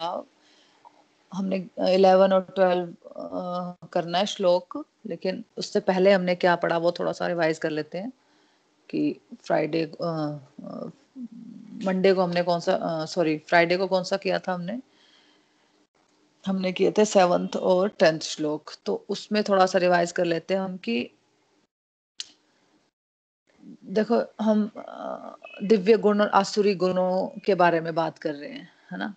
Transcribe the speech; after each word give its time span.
हमने 0.00 1.56
इलेवन 1.94 2.32
और 2.32 2.40
ट्वेल्व 2.56 2.94
करना 3.92 4.18
है 4.18 4.26
श्लोक, 4.26 4.84
लेकिन 5.06 5.42
उससे 5.58 5.80
पहले 5.80 6.12
हमने 6.12 6.34
क्या 6.34 6.54
पढ़ा 6.56 6.78
वो 6.78 6.92
थोड़ा 6.98 7.12
सा 7.12 7.26
रिवाइज 7.26 7.58
कर 7.58 7.70
लेते 7.70 7.98
हैं 7.98 8.12
कि 8.90 9.20
फ्राइडे 9.44 9.84
मंडे 11.86 12.12
को 12.14 12.22
हमने 12.22 12.42
कौन 12.42 12.60
सा 12.60 13.04
सॉरी 13.06 13.36
फ्राइडे 13.48 13.76
को 13.76 13.86
कौन 13.86 14.04
सा 14.04 14.16
किया 14.16 14.38
था 14.38 14.52
हमने? 14.52 14.80
हमने 16.44 16.72
किए 16.72 16.90
थे 16.98 17.04
सेवंथ 17.04 17.56
और 17.56 17.88
टेंथ 17.98 18.20
श्लोक। 18.20 18.70
तो 18.86 19.04
उसमें 19.08 19.42
थोड़ा 19.44 19.66
सा 19.66 19.78
रिवाइज 19.78 20.12
कर 20.12 20.24
लेते 20.24 20.54
हैं 20.54 20.60
हम 20.60 20.76
कि 20.76 21.10
देखो, 23.84 24.22
हम 24.40 24.70
दिव्य 25.62 25.96
गुण 25.98 26.20
और 26.20 26.28
आसुरी 26.34 26.74
गुणों 26.74 27.40
के 27.46 27.54
बारे 27.54 27.80
में 27.80 27.94
बात 27.94 28.18
कर 28.18 28.34
रहे 28.34 28.50
हैं, 28.50 28.68
है 28.92 28.98
ना? 28.98 29.14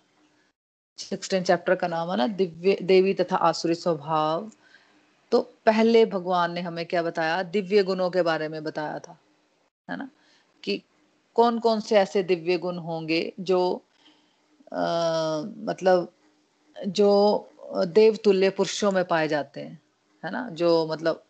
सिक्सटीन 1.02 1.42
चैप्टर 1.42 1.74
का 1.74 1.88
नाम 1.88 2.10
है 2.10 2.16
ना 2.16 2.26
दिव्य 2.26 2.76
देवी 2.82 3.14
तथा 3.14 3.36
आसुरी 3.36 3.74
स्वभाव। 3.74 4.50
तो 5.32 5.40
पहले 5.66 6.06
भगवान 6.06 6.52
ने 6.52 6.60
हमें 6.60 6.86
क्या 6.86 7.02
बताया? 7.02 7.42
दिव्य 7.42 7.82
गुणों 7.82 8.10
के 8.10 8.22
बारे 8.22 8.48
में 8.48 8.62
बताया 8.64 8.98
था 8.98 9.18
है 9.90 9.96
ना? 9.96 10.08
कि 10.64 10.82
कौन 11.34 11.58
कौन 11.58 11.80
से 11.80 11.96
ऐसे 11.96 12.22
दिव्य 12.22 12.58
गुण 12.58 12.78
होंगे 12.78 13.32
जो 13.40 13.82
आ, 14.72 14.82
मतलब 15.42 16.12
जो 16.86 17.48
देवतुल्य 17.86 18.50
पुरुषों 18.50 18.92
में 18.92 19.04
पाए 19.04 19.28
जाते 19.28 19.60
हैं 19.60 19.80
है 20.24 20.30
ना? 20.30 20.48
जो 20.50 20.86
मतलब 20.86 21.24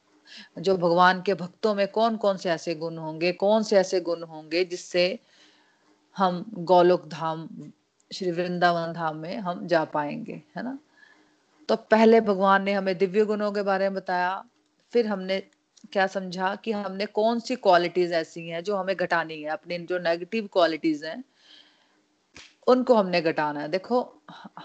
जो 0.59 0.77
भगवान 0.77 1.23
के 1.23 1.35
भक्तों 1.35 1.75
में 1.75 1.89
कौन 1.89 2.17
कौन 2.17 2.37
से 2.37 2.51
ऐसे 2.51 2.75
गुण 2.75 2.97
होंगे 2.99 3.33
कौन 3.33 3.63
से 3.63 3.77
ऐसे 3.77 4.01
गुण 4.01 4.23
होंगे 4.23 4.65
जिससे 4.65 5.19
हम 6.17 6.45
गोलोक 6.55 7.07
धाम 7.09 7.49
श्री 8.13 8.31
वृंदावन 8.31 8.93
धाम 8.93 9.17
में 9.17 9.37
हम 9.37 9.67
जा 9.67 9.85
पाएँगे, 9.85 10.43
है 10.57 10.63
ना? 10.63 10.79
तो 11.69 11.77
पहले 11.77 12.21
भगवान 12.21 12.63
ने 12.63 12.73
हमें 12.73 12.97
दिव्य 12.99 13.25
गुणों 13.25 13.51
के 13.53 13.63
बारे 13.63 13.89
में 13.89 13.95
बताया, 13.95 14.45
फिर 14.93 15.07
हमने 15.07 15.39
क्या 15.93 16.07
समझा 16.07 16.55
कि 16.55 16.73
हमने 16.73 17.07
कौन 17.07 17.41
सी 17.41 17.57
क्वालिटीज 17.57 18.13
ऐसी 18.13 18.49
हैं 18.49 18.63
जो 18.65 18.77
हमें 18.77 18.95
घटानी 18.97 19.43
है? 19.43 19.51
अपनी 19.51 19.79
जो 19.79 19.99
नेगेटिव 19.99 20.49
क्वालिटीज 20.53 21.05
हैं, 21.05 21.23
उनको 22.67 22.95
हमने 22.95 23.21
घटाना 23.21 23.61
है। 23.61 23.69
देखो, 23.69 24.23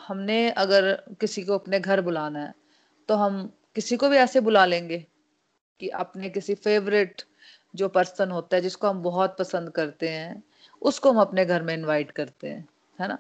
हमने 0.08 0.50
अगर 0.52 0.92
किसी 1.22 1.44
को 1.44 1.54
अपने 1.54 1.80
घर 1.80 2.02
बुलाना 2.02 2.40
है 2.40 2.54
तो 3.10 3.16
हम 3.16 3.54
किसी 3.76 3.98
को 3.98 4.10
भी 4.10 4.18
ऐसे 4.18 4.40
बुला 4.42 4.66
लेंगे 4.66 4.98
कि 5.80 5.88
अपने 5.88 6.30
किसी 6.30 6.56
फेवरेट 6.56 7.22
जो 7.76 7.88
पर्सन 7.90 8.32
होता 8.32 8.56
है, 8.56 8.62
जिसको 8.62 8.88
हम 8.88 9.02
बहुत 9.02 9.36
पसंद 9.40 9.70
करते 9.70 10.10
हैं, 10.10 10.44
उसको 10.82 11.12
हम 11.12 11.20
अपने 11.22 11.46
घर 11.46 11.62
में 11.62 11.74
इनवाइट 11.74 12.12
करते 12.12 12.48
हैं, 12.48 12.68
है 13.00 13.08
ना? 13.08 13.18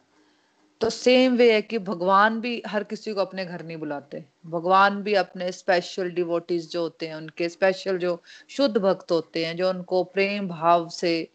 तो 0.81 0.89
सेम 0.89 1.35
वे 1.37 1.51
है 1.53 1.61
कि 1.61 1.77
भगवान 1.79 2.39
भी 2.41 2.61
हर 2.67 2.83
किसी 2.83 3.13
को 3.13 3.21
अपने 3.21 3.45
घर 3.45 3.63
नहीं 3.63 3.77
बुलाते। 3.77 4.23
भगवान 4.47 5.01
भी 5.03 5.13
अपने 5.15 5.51
स्पेशल 5.51 6.09
डिवोटीज 6.11 6.69
जो 6.71 6.81
होते 6.81 7.07
हैं, 7.07 7.15
उनके 7.15 7.49
स्पेशल 7.49 7.97
जो 7.97 8.21
शुद्ध 8.49 8.77
भक्त 8.77 9.11
होते 9.11 9.45
हैं, 9.45 9.55
जो 9.57 9.69
उनको 9.69 10.03
प्रेम 10.03 10.47
भाव 10.47 10.87
से 10.89 11.27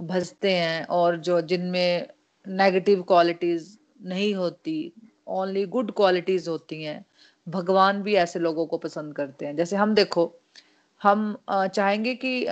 भजते 0.00 0.52
हैं 0.52 0.84
और 0.86 1.16
जो 1.18 1.40
जिनमें 1.42 2.06
नेगेटिव 2.46 3.02
क्वालिटीज 3.02 3.76
नहीं 4.04 4.34
होती 4.34 4.92
ओनली 5.28 5.64
गुड 5.66 5.92
क्वालिटीज 5.92 6.48
होती 6.48 6.82
हैं, 6.82 7.04
भगवान 7.46 8.02
भी 8.02 8.14
ऐसे 8.16 8.38
लोगों 8.38 8.66
को 8.66 8.78
पसंद 8.78 9.14
करते 9.14 9.46
हैं। 9.46 9.56
जैसे 9.56 9.76
हम 9.76 9.94
देखो, 9.94 10.32
हम 11.00 11.36
चाहेंगे 11.48 12.14
कि 12.24 12.46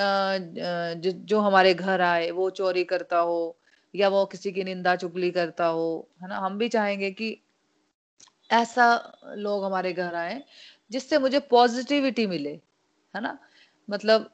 जो 1.26 1.40
हमारे 1.40 1.74
घर 1.74 2.00
आए, 2.00 2.30
वो 2.30 2.48
चोरी 2.52 2.84
करता 2.84 3.18
हो 3.18 3.56
या 3.94 4.08
वो 4.08 4.26
किसी 4.26 4.52
की 4.52 4.64
निंदा 4.64 4.96
चुगली 4.96 5.30
करता 5.30 5.66
हो, 5.66 6.08
है 6.22 6.28
ना? 6.28 6.38
हम 6.38 6.58
भी 6.58 6.68
चाहेंगे 6.68 7.10
कि 7.10 7.40
ऐसा 8.50 9.12
लोग 9.26 9.64
हमारे 9.64 9.92
घर 9.92 10.14
आए 10.14 10.44
जिससे 10.90 11.18
मुझे 11.18 11.40
पॉजिटिविटी 11.40 12.26
मिले, 12.26 12.60
है 13.16 13.20
ना? 13.20 13.38
मतलब 13.90 14.30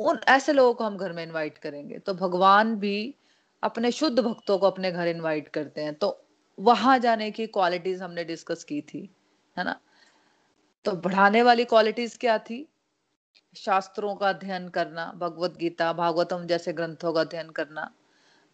उन 0.00 0.20
ऐसे 0.28 0.52
लोगों 0.52 0.74
को 0.74 0.84
हम 0.84 0.96
घर 0.96 1.12
में 1.12 1.22
इनवाइट 1.22 1.58
करेंगे। 1.58 1.98
तो 1.98 2.14
भगवान 2.14 2.76
भी 2.76 3.14
अपने 3.62 3.92
शुद्ध 3.92 4.20
भक्तों 4.20 4.58
को 4.58 4.66
अपने 4.66 4.92
घर 4.92 5.06
इनवाइट 5.06 5.48
करते 5.48 5.80
हैं। 5.80 5.94
तो 5.94 6.24
वहाँ 6.58 6.98
जाने 6.98 7.30
की 7.30 7.46
क्वालिटीज 7.46 8.02
हमने 8.02 8.24
डिस्कस 8.24 8.64
की 8.64 8.80
थी, 8.80 9.10
है 9.58 9.64
ना? 9.64 9.80
तो 10.84 10.92
बढ़ाने 10.92 11.42
वाली 11.42 11.64
क्वालिटीज 11.64 12.16
क्या 12.16 12.38
थी? 12.38 12.68
शास्त्रों 13.56 14.14
का 14.14 14.28
अध्ययन 14.28 14.68
करना, 14.68 15.12
भगवत 15.16 15.56
गीता, 15.56 15.92
भागवतम 15.92 16.46
जैसे 16.46 16.72
ग्रंथों 16.72 17.12
का 17.12 17.20
अध्ययन 17.20 17.50
करना। 17.50 17.94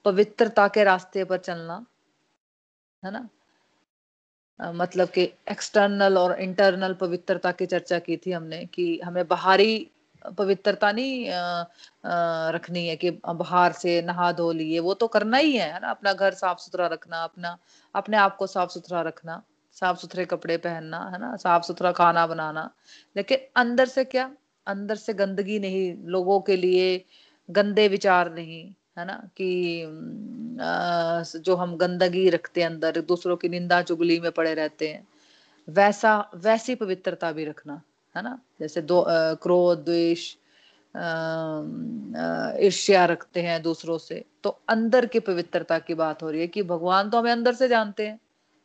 पवित्रता 0.06 0.68
के 0.68 0.84
रास्ते 0.84 1.24
पर 1.24 1.38
चलना, 1.38 1.84
है 3.02 3.10
ना? 3.10 3.28
मतलब 4.60 5.08
कि 5.08 5.22
एक्सटर्नल 5.50 6.18
और 6.18 6.40
इंटरनल 6.40 6.94
पवित्रता 6.94 7.52
की 7.52 7.66
चर्चा 7.66 7.98
की 7.98 8.16
थी 8.16 8.32
हमने 8.32 8.64
कि 8.66 8.86
हमें 9.04 9.26
बाहरी 9.28 9.90
पवित्रता 10.38 10.92
नहीं 10.92 11.26
रखनी 12.54 12.86
है 12.88 12.96
कि 12.96 13.10
बाहर 13.10 13.72
से 13.72 14.00
नहा 14.02 14.30
धो 14.32 14.50
लिए, 14.52 14.78
वो 14.78 14.94
तो 14.94 15.08
करना 15.08 15.36
ही, 15.36 15.56
है 15.56 15.80
ना? 15.80 15.90
अपना 15.90 16.12
घर 16.12 16.34
साफ़ 16.34 16.58
सुथरा 16.58 16.86
रखना, 16.86 17.22
अपना, 17.24 17.56
अपने 17.94 18.16
आप 18.16 18.36
को 18.36 18.46
साफ़ 18.46 18.70
सुथरा 18.70 19.02
रखना, 19.02 19.42
साफ़ 19.72 19.98
सुथरे 19.98 20.24
कपड़े 20.24 20.56
पहनना, 20.56 21.04
है 21.10 21.20
ना? 21.20 21.36
साफ़ 21.36 21.62
सुथरा 21.62 21.92
खाना 21.92 22.26
बनाना। 22.26 22.70
लेकिन 23.16 23.38
अंदर 23.56 23.86
से 23.86 24.04
क्या? 24.04 24.30
अंदर 24.66 24.94
से 24.96 25.14
गंदगी 25.14 25.58
नहीं, 25.58 25.94
लोगों 26.06 26.40
के 26.40 26.56
लिए 26.56 27.04
गंदे 27.50 27.88
विचार 27.88 28.32
नहीं 28.34 28.74
है 28.96 29.04
ना 29.06 29.14
कि 29.36 29.82
आ, 30.60 31.22
जो 31.22 31.54
हम 31.56 31.76
गंदगी 31.76 32.28
रखते 32.30 32.60
हैं 32.60 32.68
अंदर 32.68 33.00
दूसरों 33.00 33.36
की 33.36 33.48
निंदा 33.48 33.82
चुगली 33.82 34.18
में 34.20 34.30
पड़े 34.32 34.54
रहते 34.54 34.88
हैं 34.88 35.06
वैसा 35.68 36.18
वैसी 36.34 36.74
पवित्रता 36.74 37.32
भी 37.32 37.44
रखना 37.44 37.80
है 38.14 38.22
ना? 38.22 38.38
जैसे 38.60 38.82
दो 38.82 39.04
क्रोध 39.42 39.84
द्वेष 39.84 40.34
ईर्ष्या 42.66 43.04
रखते 43.06 43.42
हैं 43.42 43.62
दूसरों 43.62 43.98
से 43.98 44.24
तो 44.44 44.50
अंदर 44.68 45.06
की 45.06 45.20
पवित्रता 45.20 45.78
की 45.78 45.94
बात 45.94 46.22
हो 46.22 46.30
रही 46.30 46.40
है 46.40 46.46
कि 46.48 46.62
भगवान 46.62 47.10
तो 47.10 47.18
हमें 47.18 47.32
अंदर 47.32 47.54
से 47.54 47.68
जानते 47.68 48.06
हैं 48.06 48.18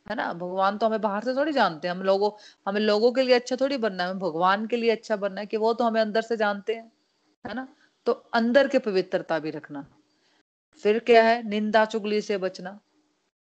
है 0.06 0.14
ना? 0.16 0.32
भगवान 0.32 0.78
तो 0.78 0.86
हमें 0.86 1.00
बाहर 1.00 1.24
से 1.24 1.34
थोड़ी 1.34 1.52
जानते 1.52 1.88
हैं 1.88 1.94
हम 1.94 2.02
लोगों 2.02 2.30
हमें 2.66 2.80
लोगों 2.80 3.12
के 3.12 3.22
लिए 3.22 3.34
अच्छा 3.34 3.56
थोड़ी 3.56 3.76
बनना 3.76 4.04
है 4.04 4.14
भगवान 4.18 4.66
के 4.66 4.76
लिए 4.76 4.90
अच्छा 4.90 5.16
बनना 5.16 5.40
है 5.40 5.46
कि 5.46 5.56
वो 5.56 5.72
तो 5.74 5.84
हमें 5.84 6.00
अंदर 6.00 6.22
से 6.22 6.36
जानते 6.36 6.74
हैं 6.74 6.90
है 7.44 7.54
ना? 7.54 7.68
तो 8.06 8.12
अंदर 8.12 8.68
की 8.68 8.78
पवित्रता 8.78 9.38
भी 9.38 9.50
रखना। 9.50 9.84
फिर 10.76 10.98
क्या 10.98 11.22
है? 11.22 11.42
निंदा 11.48 11.84
चुगली 11.84 12.20
से 12.20 12.38
बचना, 12.38 12.80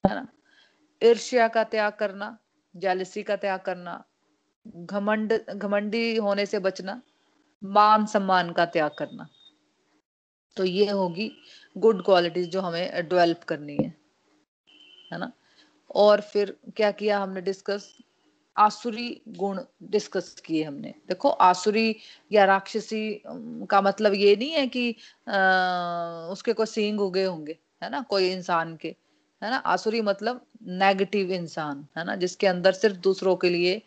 है 0.04 0.16
ना? 0.16 0.28
ईर्ष्या 1.04 1.48
का 1.48 1.64
त्याग 1.64 1.94
करना 1.94 2.38
जालसी 2.76 3.24
का 3.24 3.36
त्याग 3.36 3.60
करना, 3.60 4.04
घमंड, 4.68 5.34
घमंडी 5.50 6.16
होने 6.16 6.46
से 6.46 6.60
बचना, 6.60 7.02
मान 7.64 8.06
सम्मान 8.06 8.52
का 8.52 8.66
त्याग 8.66 8.92
करना। 9.00 9.28
तो 10.58 10.64
ये 10.64 10.90
होगी 10.90 11.32
गुड 11.78 12.06
क्वालिटीज 12.06 12.50
जो 12.50 12.62
हमें 12.62 13.08
डेवलप 13.10 13.44
करनी 13.44 13.78
है 13.84 13.96
है 15.14 15.20
ना? 15.20 15.32
और 15.96 16.22
फिर 16.22 16.58
क्या 16.78 16.92
किया 16.92 17.20
हमने 17.20 17.42
डिस्कस 17.42 17.98
आसुरी 18.58 19.10
गुण 19.38 19.60
डिस्कस 19.92 20.34
किए 20.46 20.64
हमने। 20.64 20.94
देखो 21.10 21.30
आसुरी 21.42 21.96
या 22.32 22.46
राक्षसी 22.46 23.02
का 23.70 23.82
मतलब 23.82 24.14
ये 24.16 24.36
नहीं 24.36 24.52
है 24.52 24.68
कि 24.68 24.90
आ, 25.30 25.38
उसके 26.32 26.54
कोई 26.54 26.66
सींग 26.66 27.02
उगे 27.02 27.24
होंगे 27.26 27.58
है 27.84 27.90
ना 27.90 28.02
कोई 28.10 28.32
इंसान 28.32 28.76
के 28.78 28.96
है 29.42 29.50
ना। 29.52 29.58
आसुरी 29.58 30.02
मतलब 30.02 30.46
नेगेटिव 30.80 31.32
इंसान 31.34 31.86
है 31.98 32.06
ना 32.06 32.16
जिसके 32.16 32.48
अंदर 32.48 32.72
सिर्फ़ 32.74 32.98
दूसरों 33.02 33.36
के 33.38 33.50
लिए 33.50 33.82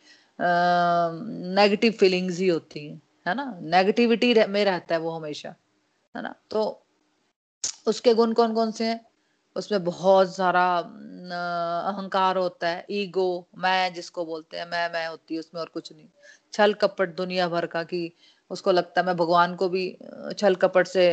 नेगेटिव 1.57 1.93
फीलिंग्स 2.01 2.39
ही 2.39 2.49
होती 2.49 2.87
हैं 2.87 3.01
है 3.29 3.35
ना। 3.35 3.45
नेगेटिविटी 3.63 4.35
में 4.49 4.65
रहता 4.65 4.95
है 4.95 5.01
वो 5.01 5.11
हमेशा 5.11 5.55
है 6.15 6.23
ना। 6.23 6.35
तो 6.51 6.63
उसके 7.89 8.15
गुण 8.15 8.33
कौन 8.33 8.55
कौन 8.55 8.71
से 8.73 8.85
हैं? 8.87 9.01
उसमें 9.57 9.85
बहुत 9.85 10.35
सारा 10.37 10.67
अहंकार 10.79 12.37
होता 12.39 12.69
है 12.69 12.85
ईगो 12.91 13.29
मैं 13.59 13.93
जिसको 13.95 14.25
बोलते 14.25 14.57
हैं 14.59 14.67
मैं 14.71 14.89
मैं 14.93 15.07
होती 15.09 15.35
है 15.35 15.41
उसमें 15.41 15.61
और 15.61 15.69
कुछ 15.75 15.93
नहीं। 15.93 16.07
छल 16.53 16.75
कपट 16.75 17.17
दुनिया 17.17 17.49
भर 17.49 17.67
का 17.67 17.83
कि 17.85 18.11
उसको 18.51 18.73
लगता 18.73 19.01
है 19.01 19.07
मैं 19.07 19.17
भगवान 19.17 19.55
को 19.57 19.69
भी 19.69 19.87
छल 20.39 20.55
कपट 20.55 20.87
से 20.87 21.07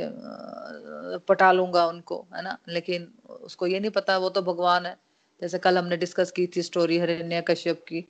पटा 1.27 1.51
लूँगा 1.51 1.85
उनको 1.87 2.25
है 2.35 2.41
ना? 2.43 2.57
लेकिन 2.69 3.07
उसको 3.41 3.67
ये 3.67 3.79
नहीं 3.79 3.91
पता 3.91 4.17
वो 4.17 4.29
तो 4.29 4.41
भगवान 4.41 4.85
है। 4.85 4.95
जैसे 5.41 5.59
कल 5.59 5.77
हमने 5.77 5.97
डिस्कस 5.97 6.31
की 6.31 6.47
थी 6.55 6.61
स्टोरी 6.61 6.97
हरण्य 6.99 7.41
कश्यप 7.47 7.83
की 7.87 8.05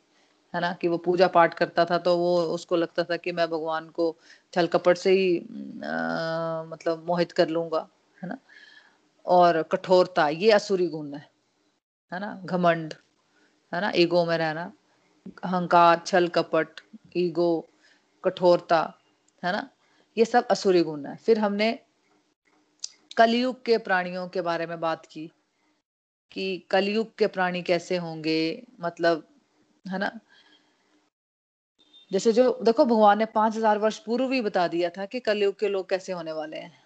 है 0.53 0.61
ना? 0.61 0.73
कि 0.73 0.87
वो 0.87 0.97
पूजा 0.97 1.27
पाठ 1.27 1.53
करता 1.53 1.85
था 1.85 1.97
तो 1.97 2.17
वो 2.17 2.37
उसको 2.55 2.75
लगता 2.75 3.03
था 3.03 3.17
कि 3.17 3.31
मैं 3.31 3.47
भगवान 3.49 3.87
को 3.89 4.15
छल 4.53 4.67
कपट 4.67 4.97
से 4.97 5.11
ही 5.11 5.37
आ, 5.37 6.63
मतलब 6.63 7.03
मोहित 7.07 7.31
कर 7.31 7.49
लूँगा 7.49 7.87
है 8.23 8.29
ना? 8.29 8.37
और 9.25 9.61
कठोरता, 9.63 10.27
ये 10.29 10.51
असुरी 10.51 10.87
गुण 10.87 11.13
है 11.13 11.29
है 12.11 12.19
ना? 12.19 12.41
घमंड, 12.45 12.93
है 13.71 13.81
ना? 13.81 13.91
ईगो 13.95 14.25
में 14.25 14.37
रहना, 14.37 14.71
अहंकार, 15.43 16.01
छल, 16.05 16.27
कपट, 16.27 16.81
ईगो, 17.17 17.69
कठोरता, 18.23 18.81
है 19.43 19.51
ना? 19.51 19.69
ये 20.17 20.25
सब 20.25 20.47
असुरी 20.47 20.81
गुण 20.81 21.05
है। 21.05 21.15
फिर 21.15 21.39
हमने 21.39 21.71
कलयुग 23.17 23.63
के 23.65 23.77
प्राणियों 23.77 24.27
के 24.27 24.41
बारे 24.41 24.65
में 24.65 24.79
बात 24.79 25.05
की, 25.05 25.31
कि 26.31 26.57
कलयुग 26.71 27.15
के 27.17 27.27
प्राणी 27.27 27.61
कैसे 27.61 27.97
होंगे 27.97 28.63
मतलब 28.81 29.27
है 29.85 29.99
ना? 29.99 30.11
जैसे 32.11 32.31
जो, 32.33 32.59
देखो, 32.63 32.85
भगवान 32.85 33.17
ने 33.17 33.25
पाँच 33.25 33.55
हज़ार 33.55 33.77
वर्ष 33.77 33.97
पूर्व 33.97 34.27
भी 34.27 34.41
बता 34.41 34.67
दिया 34.67 34.89
था 34.89 35.05
कि 35.05 35.19
कलयुग 35.19 35.59
के 35.59 35.67
लोग 35.67 35.89
कैसे 35.89 36.13
होने 36.13 36.31
वाले 36.31 36.57
हैं। 36.57 36.82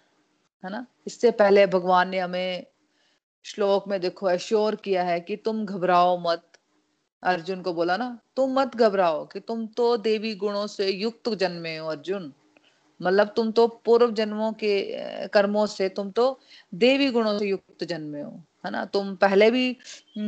है 0.64 0.70
ना? 0.70 0.86
इससे 1.06 1.30
पहले 1.32 1.66
भगवान 1.66 2.08
ने 2.08 2.18
हमें 2.18 2.66
श्लोक 3.44 3.88
में 3.88 4.00
देखो 4.00 4.30
एश्योर 4.30 4.74
किया 4.76 5.02
है 5.04 5.20
कि 5.20 5.36
तुम 5.36 5.64
घबराओ 5.66 6.18
मत। 6.20 6.44
अर्जुन 7.22 7.62
को 7.62 7.72
बोला 7.74 7.96
ना 7.96 8.18
तुम 8.36 8.52
मत 8.58 8.76
घबराओ 8.76 9.24
कि 9.26 9.40
तुम 9.40 9.66
तो 9.76 9.96
देवी 9.98 10.34
गुणों 10.34 10.66
से 10.66 10.88
युक्त 10.90 11.28
जन्मे 11.34 11.76
हो 11.76 11.88
अर्जुन। 11.88 12.32
मतलब 13.00 13.32
तुम 13.36 13.50
तो 13.52 13.66
पूर्व 13.84 14.12
जन्मों 14.12 14.52
के 14.52 15.28
कर्मों 15.28 15.66
से 15.66 15.88
तुम 15.88 16.10
तो 16.10 16.38
देवी 16.74 17.10
गुणों 17.10 17.38
से 17.38 17.46
युक्त 17.46 17.84
जन्मे 17.84 18.20
हो 18.22 18.30
है 18.64 18.70
ना? 18.70 18.84
तुम 18.84 19.14
पहले 19.16 19.50
भी 19.50 19.76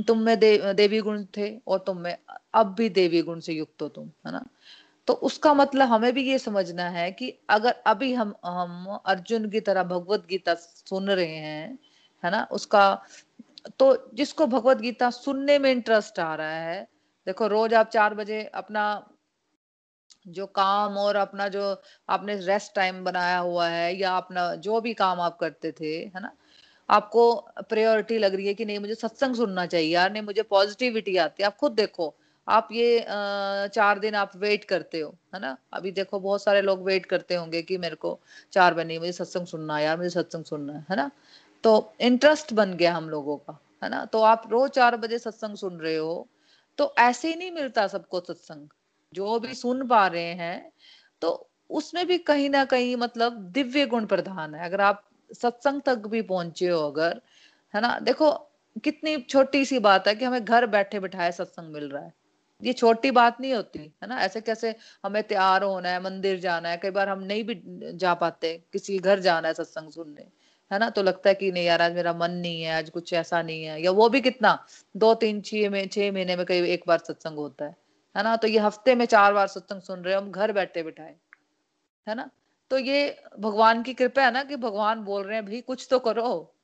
तुम 0.06 0.19
में 0.19 0.38
दे, 0.38 0.73
देवी 0.75 1.00
गुण 1.00 1.25
थे 1.37 1.56
और 1.67 1.79
तुम 1.87 1.99
में 1.99 2.17
अब 2.55 2.75
भी 2.75 2.88
देवी 2.91 3.23
गुण 3.23 3.41
से 3.41 3.53
युक्त 3.53 3.82
हो 3.82 3.88
तुम 3.88 4.06
है 4.27 4.32
ना? 4.32 4.44
तो 5.08 5.12
उसका 5.12 5.55
मतलब 5.55 5.88
हमें 5.88 6.12
भी 6.14 6.23
ये 6.25 6.38
समझना 6.38 6.88
है 6.91 7.11
कि 7.12 7.31
अगर 7.50 7.75
अभी 7.87 8.12
हम 8.14 8.35
हम 8.47 8.87
अर्जुन 9.06 9.49
की 9.50 9.61
तरह 9.61 9.82
भगवत 9.85 10.26
गीता 10.31 10.55
सुन 10.55 11.11
रहे 11.11 11.37
हैं, 11.37 11.79
है 12.25 12.31
ना, 12.31 12.47
उसका 12.52 13.02
तो 13.79 14.11
जिसको 14.14 14.47
भगवत 14.47 14.79
गीता 14.79 15.11
सुनने 15.11 15.58
में 15.58 15.70
इंटरेस्ट 15.73 16.19
आ 16.19 16.35
रहा 16.35 16.61
है, 16.61 16.82
देखो 17.26 17.47
रोज 17.47 17.75
आप 17.75 17.88
चार 17.91 18.14
बजे 18.14 18.43
अपना 18.55 18.85
जो 20.26 20.47
काम 20.47 20.97
और 20.99 21.17
अपना 21.17 21.49
जो 21.49 21.62
आपने 22.08 22.35
रेस्ट 22.37 22.75
टाइम 22.75 23.05
बनाया 23.05 23.38
हुआ 23.38 23.69
है 23.69 23.96
या 23.99 24.17
अपना 24.17 24.55
जो 24.56 24.81
भी 24.81 24.94
काम 24.94 25.20
आप 25.20 25.38
करते 25.38 25.73
थे, 25.73 25.96
है 26.06 26.20
ना, 26.20 26.32
आपको 26.88 27.32
प्रायोरिटी 27.70 28.19
लग 28.19 28.35
रही 28.35 28.46
है 28.46 28.55
कि 28.55 28.64
नहीं, 28.64 28.79
मुझे 28.79 28.94
सत्संग 28.94 29.35
सुनना 29.37 29.67
चाहिए, 29.67 29.94
यार 29.94 30.12
नहीं, 30.12 30.23
मुझे 30.23 30.43
पॉजिटिविटी 30.43 31.17
आती 31.17 31.43
है, 31.43 31.46
आप 31.46 31.56
खुद 31.56 31.73
देखो। 31.73 32.14
आप 32.50 32.69
ये 32.73 33.05
चार 33.75 33.99
दिन 33.99 34.14
आप 34.14 34.32
वेट 34.37 34.64
करते 34.64 35.00
हो, 35.00 35.11
है 35.35 35.41
ना? 35.41 35.56
अभी 35.73 35.91
देखो 35.93 36.20
बहुत 36.20 36.43
सारे 36.43 36.62
लोग 36.62 36.82
वेट 36.85 37.06
करते 37.06 37.35
होंगे 37.35 37.62
कि 37.62 37.79
मेरे 37.79 37.97
को 37.97 38.19
चार 38.52 38.75
बजे 38.75 38.99
मुझे 38.99 39.12
सत्संग 39.12 39.47
सुनना 39.47 39.76
है 39.76 39.85
यार, 39.85 39.97
मुझे 39.97 40.11
सत्संग 40.11 40.44
सुनना 40.44 40.73
है 40.73 40.85
है 40.91 40.97
ना? 40.97 41.11
तो 41.64 41.93
इंटरेस्ट 42.02 42.52
बन 42.55 42.75
गया 42.75 42.94
हम 42.94 43.08
लोगों 43.11 43.37
का, 43.38 43.58
है 43.82 43.91
ना? 43.91 44.05
तो 44.05 44.23
आप 44.25 44.49
रोज 44.50 44.70
चार 44.70 44.97
बजे 44.97 45.19
सत्संग 45.19 45.56
सुन 45.56 45.79
रहे 45.81 45.97
हो 45.97 46.29
तो 46.79 46.94
ऐसे 46.99 47.29
ही 47.29 47.35
नहीं 47.35 47.50
मिलता 47.52 47.87
सबको 47.88 48.20
सत्संग। 48.20 48.69
जो 49.12 49.38
भी 49.41 49.55
सुन 49.55 49.87
पा 49.88 50.06
रहे 50.06 50.32
हैं 50.35 50.73
तो 51.23 51.31
उसमें 51.70 52.06
भी 52.06 52.19
कहीं 52.20 52.49
ना 52.50 52.64
कहीं 52.64 52.94
मतलब 52.96 53.32
दिव्य 53.53 53.87
गुण 53.87 54.06
प्रधान 54.06 54.55
है। 54.55 54.64
अगर 54.64 54.81
आप 54.81 55.03
सत्संग 55.31 55.81
तक 55.87 56.06
भी 56.06 56.23
पहुँचे 56.25 56.69
हो 56.69 56.81
अगर, 56.82 57.20
है 57.75 57.81
ना? 57.81 57.99
देखो, 58.00 58.31
कितनी 58.85 59.17
छोटी 59.20 59.64
सी 59.64 59.79
बात 59.81 60.08
है 60.08 60.14
कि 60.14 60.25
हमें 60.25 60.44
घर 60.44 60.67
बैठे 60.69 61.00
बिठाए 61.00 61.32
सत्संग 61.32 61.73
मिल 61.75 61.88
रहा 61.88 62.03
है। 62.03 62.12
ये 62.62 62.73
छोटी 62.73 63.11
बात 63.11 63.41
नहीं 63.41 63.55
होती, 63.55 63.79
है 64.03 64.09
ना? 64.09 64.21
ऐसे 64.21 64.41
कैसे 64.41 64.75
हमें 65.05 65.23
तैयार 65.23 65.62
होना 65.62 65.89
है, 65.89 66.03
मंदिर 66.03 66.39
जाना 66.41 66.69
है, 66.69 66.77
कई 66.77 66.91
बार 66.91 67.09
हम 67.09 67.23
नहीं 67.23 67.45
भी 67.45 67.62
जा 67.95 68.15
पाते, 68.15 68.55
किसी 68.73 68.99
घर 68.99 69.21
जाना 69.21 69.49
है 69.49 69.55
सत्संग 69.55 69.91
सुनने, 69.91 70.27
है 70.71 70.79
ना? 70.79 70.91
तो 70.91 71.03
लगता 71.03 71.29
है 71.29 71.35
कि 71.35 71.53
नहीं 71.53 71.65
यार, 71.65 71.83
आज 71.83 71.95
मेरा 71.95 72.12
मन 72.12 72.31
नहीं 72.31 72.62
है, 72.62 72.73
आज 72.73 72.91
कुछ 72.91 73.12
ऐसा 73.12 73.43
नहीं 73.43 73.62
है, 73.65 73.83
या 73.83 73.91
वो 73.91 74.09
भी 74.09 74.21
कितना, 74.21 74.59
दो 74.97 75.15
तीन, 75.15 75.41
छह 75.41 75.71
में, 75.71 75.87
छह 75.89 76.12
महीने 76.12 76.37
में 76.37 76.47
कई 76.47 76.71
एक 76.71 76.85
बार 76.89 76.99
सत्संग 76.99 77.37
होता 77.37 77.65
है 77.65 77.77
है 78.17 78.23
ना? 78.25 78.37
तो 78.37 78.49
ये 78.49 78.59
हफ़्ते 78.59 78.95
में 78.95 79.05
चार 79.06 79.33
बार 79.33 79.47
सत्संग 79.47 79.83
सुन 79.83 80.01
रहे 80.01 80.15
हो, 80.15 80.21
हम 80.21 80.31
घर 80.31 80.53
बैठे 80.53 80.83
बिठाए, 80.83 81.15
है 82.06 82.15
ना? 82.15 82.31
तो 82.71 82.79
ये 82.79 83.25
भगवान 83.39 83.83
की 83.83 83.95
कृपा 83.95 84.23
है 84.23 84.31
ना 84.33 84.43
कि 84.45 84.56
भगवान 84.56 85.05
बोल 85.05 85.23
रहे 85.25 85.37
हैं, 85.37 85.45
भाई 85.47 85.61
कुछ 85.61 85.87
तो 85.91 85.99
करो 85.99 86.55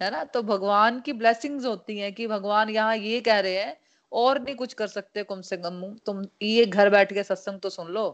है 0.00 0.10
ना? 0.10 0.24
तो 0.24 0.42
भगवान 0.42 1.00
की 1.00 1.12
ब्लेसिंग्स 1.12 1.64
होती 1.66 1.98
हैं 1.98 2.12
कि 2.12 2.26
भगवान 2.26 2.70
यहाँ 2.70 2.96
ये 2.96 3.20
कह 3.20 3.38
रहे 3.40 3.56
हैं 3.56 3.76
और 4.12 4.40
नहीं 4.42 4.54
कुछ 4.56 4.72
कर 4.74 4.86
सकते 4.86 5.22
कम 5.24 5.40
से 5.42 5.56
कम। 5.56 5.82
तुम 6.06 6.24
ये 6.42 6.64
घर 6.66 6.90
बैठ 6.90 7.12
के 7.12 7.22
सत्संग 7.22 7.60
तो 7.60 7.70
सुन 7.70 7.88
लो, 7.88 8.08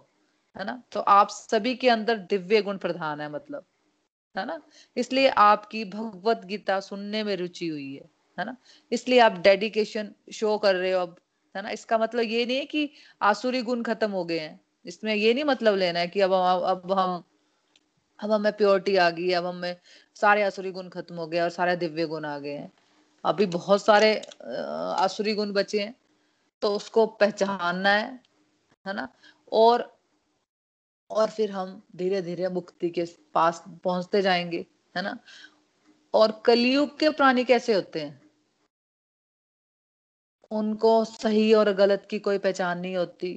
है 0.57 0.65
ना? 0.65 0.83
तो 0.93 1.01
आप 1.01 1.29
सभी 1.31 1.75
के 1.75 1.89
अंदर 1.91 2.19
दिव्य 2.31 2.63
गुण 2.63 2.79
प्रधान 2.79 3.21
है 3.21 3.31
मतलब 3.33 3.65
है 4.37 4.45
ना? 4.47 4.61
इसलिए 4.97 5.29
आपकी 5.29 5.85
भगवत 5.87 6.45
गीता 6.45 6.79
सुनने 6.81 7.23
में 7.25 7.37
रुचि 7.37 7.67
हुई 7.69 7.93
है 7.95 8.09
है 8.39 8.45
ना? 8.45 8.57
इसलिए 8.93 9.19
आप 9.21 9.39
डेडिकेशन 9.41 10.11
शो 10.33 10.57
कर 10.59 10.75
रहे 10.75 10.93
हो 10.93 11.01
अब, 11.01 11.17
है 11.55 11.63
ना? 11.63 11.71
इसका 11.71 11.99
मतलब 11.99 12.23
ये 12.23 12.47
नहीं 12.47 12.57
है 12.57 12.65
कि 12.67 12.91
आसुरी 13.23 13.63
गुण 13.63 13.83
खत्म 13.83 14.11
हो 14.11 14.25
गए 14.25 14.39
हैं। 14.39 14.61
इसमें 14.87 15.15
ये 15.15 15.35
नहीं 15.35 15.45
मतलब 15.45 15.77
लेना 15.77 16.01
है 16.01 16.07
कि 16.09 16.21
अब 16.21 16.33
अब 16.33 16.93
हम, 16.93 17.23
अब 18.21 18.33
हमें 18.33 18.53
प्योरिटी 18.53 18.97
आ 18.97 19.09
गई, 19.11 19.31
अब 19.33 19.47
हमें 19.47 19.77
सारे 20.17 20.43
आसुरी 20.43 20.71
गुण 20.73 20.89
खत्म 20.89 21.17
हो 21.17 21.27
गए 21.27 21.41
और 21.41 21.51
सारे 21.51 21.77
दिव्य 21.77 22.07
गुण 22.07 22.25
आ 22.25 22.39
गए 22.39 22.51
हैं। 22.51 22.73
अभी 23.25 23.47
बहुत 23.49 23.85
सारे 23.85 24.15
आसुरी 24.99 25.35
गुण 25.35 25.53
बचे 25.53 25.81
हैं 25.81 25.95
तो 26.63 26.75
उसको 26.77 27.07
पहचानना 27.17 27.91
है 27.91 28.21
है 28.87 28.95
ना? 28.95 29.09
और 29.53 29.93
और 31.11 31.31
फिर 31.31 31.51
हम 31.51 31.83
धीरे 31.97 32.21
धीरे 32.23 32.49
मुक्ति 32.51 32.91
के 32.91 33.05
पास 33.35 33.63
पहुँचते 33.85 34.23
जाएँगे, 34.23 34.65
है 34.95 35.03
ना? 35.03 35.17
और 36.15 36.33
कलयुग 36.47 36.99
के 36.99 37.11
प्राणी 37.11 37.45
कैसे 37.45 37.75
होते 37.75 38.01
हैं? 38.01 38.21
उनको 40.51 41.05
सही 41.05 41.53
और 41.55 41.73
गलत 41.75 42.07
की 42.11 42.19
कोई 42.19 42.39
पहचान 42.39 42.79
नहीं 42.81 42.97
होती, 42.97 43.33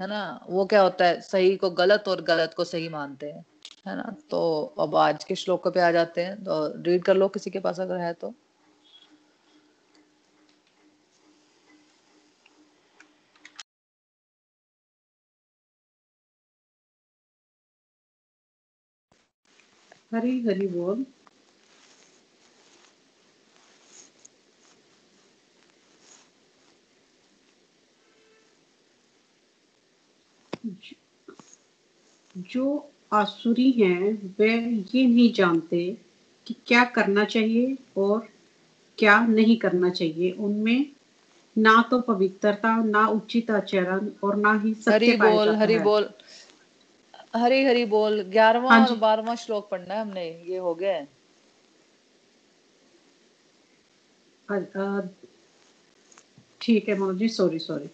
है 0.00 0.06
ना? 0.08 0.40
वो 0.50 0.66
क्या 0.66 0.82
होता 0.82 1.04
है? 1.04 1.20
सही 1.20 1.56
को 1.56 1.70
गलत 1.72 2.08
और 2.08 2.22
गलत 2.22 2.54
को 2.56 2.64
सही 2.64 2.88
मानते 2.88 3.30
हैं, 3.32 3.44
है 3.86 3.96
ना? 3.96 4.14
तो 4.30 4.62
अब 4.80 4.96
आज 4.98 5.24
के 5.24 5.34
श्लोक 5.36 5.68
पे 5.68 5.80
आ 5.80 5.90
जाते 5.92 6.24
हैं 6.24 6.42
तो 6.44 6.66
रीड 6.82 7.04
कर 7.04 7.16
लो 7.16 7.28
किसी 7.28 7.50
के 7.50 7.60
पास 7.60 7.80
अगर 7.80 7.98
है 7.98 8.12
तो। 8.14 8.34
हरी 20.14 20.40
हरी 20.42 20.66
बोल। 20.66 21.04
जो 32.36 32.92
आसुरी 33.12 33.70
हैं 33.70 34.34
वे 34.38 34.50
ये 34.94 35.06
नहीं 35.06 35.32
जानते 35.32 35.98
कि 36.46 36.54
क्या 36.66 36.84
करना 36.84 37.24
चाहिए 37.24 37.76
और 37.96 38.28
क्या 38.98 39.26
नहीं 39.26 39.56
करना 39.56 39.90
चाहिए। 39.90 40.30
उनमें 40.30 40.86
ना 41.58 41.82
तो 41.90 42.00
पवित्रता 42.00 42.76
ना 42.84 43.06
उचित 43.06 43.50
आचरण 43.50 44.10
और 44.24 44.36
ना 44.36 44.52
ही 44.54 44.74
सत्य 44.74 44.90
हरी 44.90 45.12
बोल 45.16 45.48
हरी 45.54 45.78
बोल। 45.78 46.08
हरी 47.36 47.64
हरी 47.64 47.84
बोल 47.84 48.22
ग्यारहवा 48.22 48.70
हाँ 48.70 48.86
और 48.86 48.96
बारहवा 48.96 49.34
श्लोक 49.34 49.70
पढ़ना 49.70 49.94
है 49.94 50.00
हमने 50.00 50.42
ये 50.46 50.56
हो 50.56 50.74
गया। 50.74 51.06
है 54.48 55.08
ठीक 56.60 56.88
है 56.88 56.98
मनोज 56.98 57.16
जी 57.16 57.28
सॉरी 57.28 57.58
सॉरी 57.58 57.86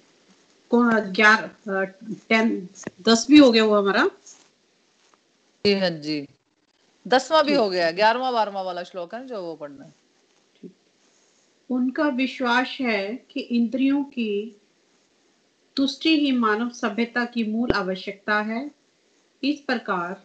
कौन 0.71 1.01
ग्यारह 1.01 1.85
टेन 2.29 2.69
दस 3.03 3.27
भी 3.31 3.39
हो 3.39 3.53
गया 3.53 3.65
वो 3.65 3.77
हमारा? 3.77 4.11
जी 5.67 5.75
हाँ 5.75 5.91
जी। 5.91 6.29
दसवा 7.09 7.43
भी 7.43 7.55
हो 7.55 7.71
गया 7.71 7.91
ग्यारहवा 7.91 8.31
बारहवा 8.31 8.63
वाला 8.63 8.83
श्लोक 8.83 9.15
है 9.15 9.27
जो 9.27 9.43
वो 9.43 9.55
पढ़ना 9.55 9.85
है। 9.85 9.95
उनका 11.71 12.09
विश्वास 12.09 12.79
है 12.81 13.17
कि 13.31 13.41
इंद्रियों 13.41 14.05
की 14.05 14.57
तुष्टि 15.77 16.21
ही 16.21 16.33
मानव 16.33 16.69
सभ्यता 16.71 17.25
की 17.25 17.45
मूल 17.45 17.71
आवश्यकता 17.71 18.41
है 18.41 18.78
इस 19.43 19.61
प्रकार 19.61 20.23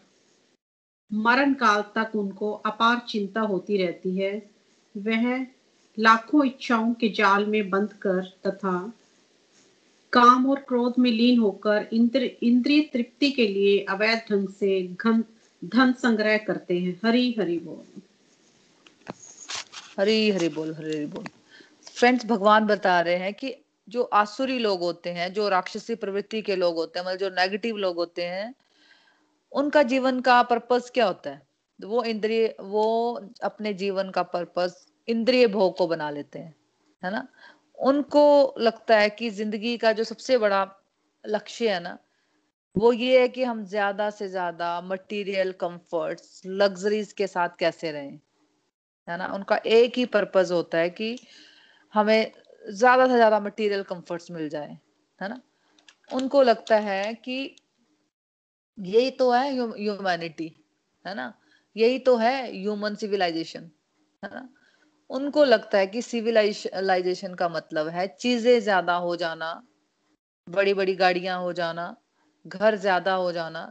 मरण 1.14 1.54
काल 1.54 1.82
तक 1.82 2.16
उनको 2.16 2.52
अपार 2.52 3.02
चिंता 3.10 3.42
होती 3.42 3.78
रहती 3.78 4.18
है। 4.18 4.50
वह 4.98 5.48
लाखों 6.00 6.46
इच्छाओं 6.46 6.94
के 6.94 7.10
जाल 7.10 7.46
में 7.46 7.70
बंद 7.70 7.94
कर 7.94 8.24
तथा 8.48 8.94
काम 10.14 10.50
और 10.50 10.60
क्रोध 10.60 10.94
में 11.00 11.12
लीन 11.12 11.40
होकर 11.40 11.90
इंद्र, 11.94 12.24
इंद्रिय 12.24 12.82
तृप्ति 12.82 13.32
के 13.32 13.48
लिए 13.48 13.86
अवैध 13.90 14.26
ढंग 14.32 14.48
से 14.50 14.88
घन, 14.88 15.24
धन 15.66 15.94
संग्रह 15.94 16.38
करते 16.38 16.80
हैं। 16.80 17.00
हरी 17.06 17.36
हरी 17.40 17.60
बोल। 17.60 18.02
हरी 20.00 20.30
हरी 20.32 20.50
बोल, 20.50 20.74
हरी 20.74 20.96
हरी 20.96 21.06
बोल। 21.06 21.26
फ्रेंड्स 21.94 22.26
भगवान 22.26 22.66
बता 22.66 23.02
रहे 23.02 23.16
हैं 23.16 23.34
कि 23.34 23.56
जो 23.90 24.04
आसुरी 24.04 24.60
लोग 24.60 24.80
होते 24.80 25.10
हैं, 25.10 25.34
जो 25.34 25.50
राक्षसी 25.50 25.96
प्रवृत्ति 25.96 26.42
के 26.42 26.56
लोग 26.56 26.76
होते 26.76 27.00
हैं 27.00 27.06
मतलब 27.06 27.20
जो 27.20 27.30
नेगेटिव 27.30 27.78
लोग 27.78 27.96
होते 27.96 28.24
हैं 28.24 28.54
उनका 29.54 29.84
जीवन 29.84 30.20
का 30.22 30.42
पर्पस 30.44 30.90
क्या 30.94 31.06
होता 31.06 31.30
है? 31.30 31.42
वो 31.80 32.04
इंद्रिय, 32.04 32.56
वो 32.62 33.14
अपने 33.44 33.74
जीवन 33.74 34.10
का 34.12 34.24
पर्पस 34.26 34.86
इंद्रिय 35.08 35.48
भोग 35.48 35.78
को 35.78 35.88
बना 35.88 36.10
लेते 36.10 36.40
हैं, 36.40 36.56
है 37.04 37.12
ना? 37.12 37.28
उनको 37.80 38.56
लगता 38.60 38.98
है 38.98 39.10
कि 39.10 39.30
ज़िंदगी 39.30 39.78
का 39.78 39.92
जो 39.92 40.04
सबसे 40.04 40.38
बड़ा 40.38 40.64
लक्ष्य 41.24 41.70
है 41.70 41.80
ना, 41.80 41.98
वो 42.76 42.92
ये 42.94 43.22
है 43.22 43.28
कि 43.28 43.44
हम 43.44 43.64
ज़्यादा 43.66 44.10
से 44.10 44.28
ज़्यादा 44.30 44.80
मटेरियल 44.82 45.52
कंफर्ट्स 45.62 46.42
लग्जरीज 46.46 47.12
के 47.14 47.28
साथ 47.28 47.50
कैसे 47.60 47.92
रहें, 47.92 48.20
है 49.08 49.18
ना? 49.18 49.28
उनका 49.28 49.58
एक 49.68 49.98
ही 49.98 50.06
पर्पज 50.08 50.52
होता 50.52 50.78
है 50.78 50.90
कि 50.92 51.18
हमें 51.94 52.32
ज़्यादा 52.72 53.08
से 53.08 53.16
ज़्यादा 53.16 53.40
मटेरियल 53.40 53.84
कंफर्ट्स 53.84 54.32
मिल 54.32 54.50
जाए, 54.50 54.78
है 55.20 55.30
ना? 55.30 55.40
उनको 56.10 56.42
लगता 56.44 56.78
है 56.82 57.14
कि 57.16 57.56
यही 58.78 59.10
तो 59.12 59.32
है 59.32 59.52
ह्यूमैनिटी 59.52 60.52
है 61.06 61.14
ना? 61.16 61.34
यही 61.76 62.00
तो 62.00 62.16
है 62.18 62.36
ह्यूमन 62.52 62.96
सिविलाइजेशन 62.96 63.70
है 64.24 64.30
ना? 64.34 64.50
उनको 65.10 65.44
लगता 65.46 65.78
है 65.78 65.88
कि 65.88 66.02
सिविलाइजेशन 66.02 67.34
का 67.36 67.50
मतलब 67.50 67.88
है 67.88 68.08
चीज़ें 68.20 68.60
ज़्यादा 68.60 68.96
हो 68.98 69.16
जाना 69.16 69.54
बड़ी 70.48 70.74
बड़ी 70.74 70.96
गाड़ियाँ 70.96 71.40
हो 71.42 71.52
जाना, 71.54 71.96
घर 72.46 72.76
ज़्यादा 72.76 73.14
हो 73.14 73.32
जाना, 73.32 73.62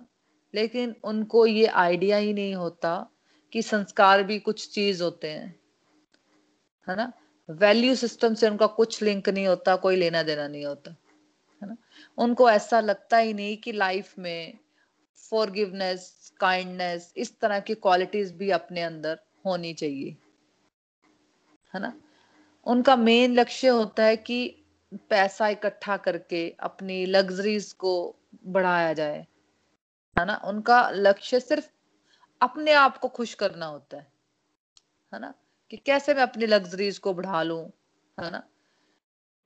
लेकिन 0.54 0.94
उनको 1.04 1.44
ये 1.46 1.66
आइडिया 1.66 2.16
ही 2.16 2.32
नहीं 2.32 2.54
होता 2.54 2.94
कि 3.52 3.62
संस्कार 3.62 4.22
भी 4.22 4.38
कुछ 4.38 4.68
चीज़ 4.74 5.02
होते 5.02 5.28
हैं, 5.28 5.54
है 6.88 6.96
ना? 6.96 7.12
वैल्यू 7.48 7.94
सिस्टम 7.94 8.34
से 8.34 8.48
उनका 8.48 8.66
कुछ 8.68 9.02
लिंक 9.02 9.28
नहीं 9.28 9.46
होता, 9.46 9.76
कोई 9.76 9.96
लेना 9.96 10.22
देना 10.22 10.46
नहीं 10.48 10.64
होता, 10.66 10.90
है 11.62 11.68
ना? 11.68 11.76
उनको 12.18 12.50
ऐसा 12.50 12.80
लगता 12.80 13.16
ही 13.16 13.34
नहीं 13.34 13.56
कि 13.56 13.72
लाइफ 13.72 14.14
में 14.18 14.58
फॉरगिवनेस 15.30 16.32
काइंडनेस 16.40 17.14
इस 17.16 17.40
तरह 17.40 17.60
की 17.60 17.74
क्वालिटीज 17.74 18.32
भी 18.32 18.50
अपने 18.50 18.82
अंदर 18.82 19.18
होनी 19.46 19.74
चाहिए। 19.74 20.16
है 21.74 21.80
ना? 21.80 22.00
उनका 22.64 22.96
मेन 22.96 23.34
लक्ष्य 23.34 23.68
होता 23.68 24.04
है 24.04 24.16
कि 24.16 24.62
पैसा 25.10 25.48
इकट्ठा 25.48 25.96
करके 25.96 26.56
अपनी 26.60 27.06
लग्जरीज 27.06 27.72
को 27.72 28.16
बढ़ाया 28.46 28.92
जाए। 28.92 29.26
है 30.18 30.24
ना? 30.26 30.42
उनका 30.44 30.90
लक्ष्य 30.90 31.40
सिर्फ़ 31.40 31.68
अपने 32.42 32.72
आप 32.72 32.98
को 32.98 33.08
खुश 33.08 33.34
करना 33.34 33.66
होता 33.66 33.96
है। 33.96 34.12
है 35.14 35.20
ना? 35.20 35.34
कि 35.70 35.76
कैसे 35.76 36.14
मैं 36.14 36.22
अपनी 36.22 36.46
लग्जरीज 36.46 36.98
को 36.98 37.14
बढ़ा 37.14 37.42
लू? 37.42 37.72
है 38.20 38.30
ना? 38.30 38.42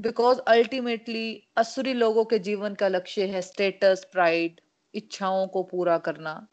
बिकॉज़ 0.03 0.41
अल्टीमेटली 0.41 1.49
असुरी 1.57 1.93
लोगों 1.93 2.25
के 2.25 2.39
जीवन 2.39 2.75
का 2.75 2.89
लक्ष्य 2.89 3.27
है 3.27 3.43
स्टेटस 3.43 4.09
प्राइड 4.13 4.61
इच्छाओं 4.97 5.47
को 5.47 5.63
पूरा 5.63 5.99
करना। 5.99 6.47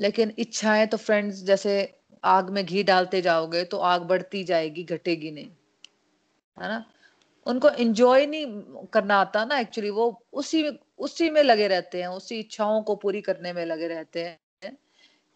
लेकिन 0.00 0.34
इच्छाएँ 0.38 0.86
तो 0.86 0.96
फ्रेंड्स 0.96 1.42
जैसे 1.42 1.98
आग 2.24 2.50
में 2.50 2.66
घी 2.66 2.82
डालते 2.82 3.22
जाओगे 3.22 3.64
तो 3.64 3.78
आग 3.78 4.02
बढ़ती 4.02 4.44
जाएगी 4.44 4.84
घटेगी 4.84 5.30
नहीं। 5.30 5.50
है 6.56 6.68
ना? 6.68 6.84
उनको 7.46 7.68
एंजॉय 7.68 8.26
नहीं 8.26 8.46
करना 8.86 9.16
आता 9.20 9.44
ना 9.44 9.58
एक्चुअली 9.58 9.90
वो 9.90 10.22
उसी 10.32 10.78
उसी 10.98 11.30
में 11.30 11.42
लगे 11.42 11.68
रहते 11.68 12.00
हैं 12.00 12.08
उसी 12.08 12.40
इच्छाओं 12.40 12.82
को 12.82 12.94
पूरी 12.96 13.20
करने 13.20 13.52
में 13.52 13.66
लगे 13.66 13.88
रहते 13.88 14.24
हैं 14.24 14.78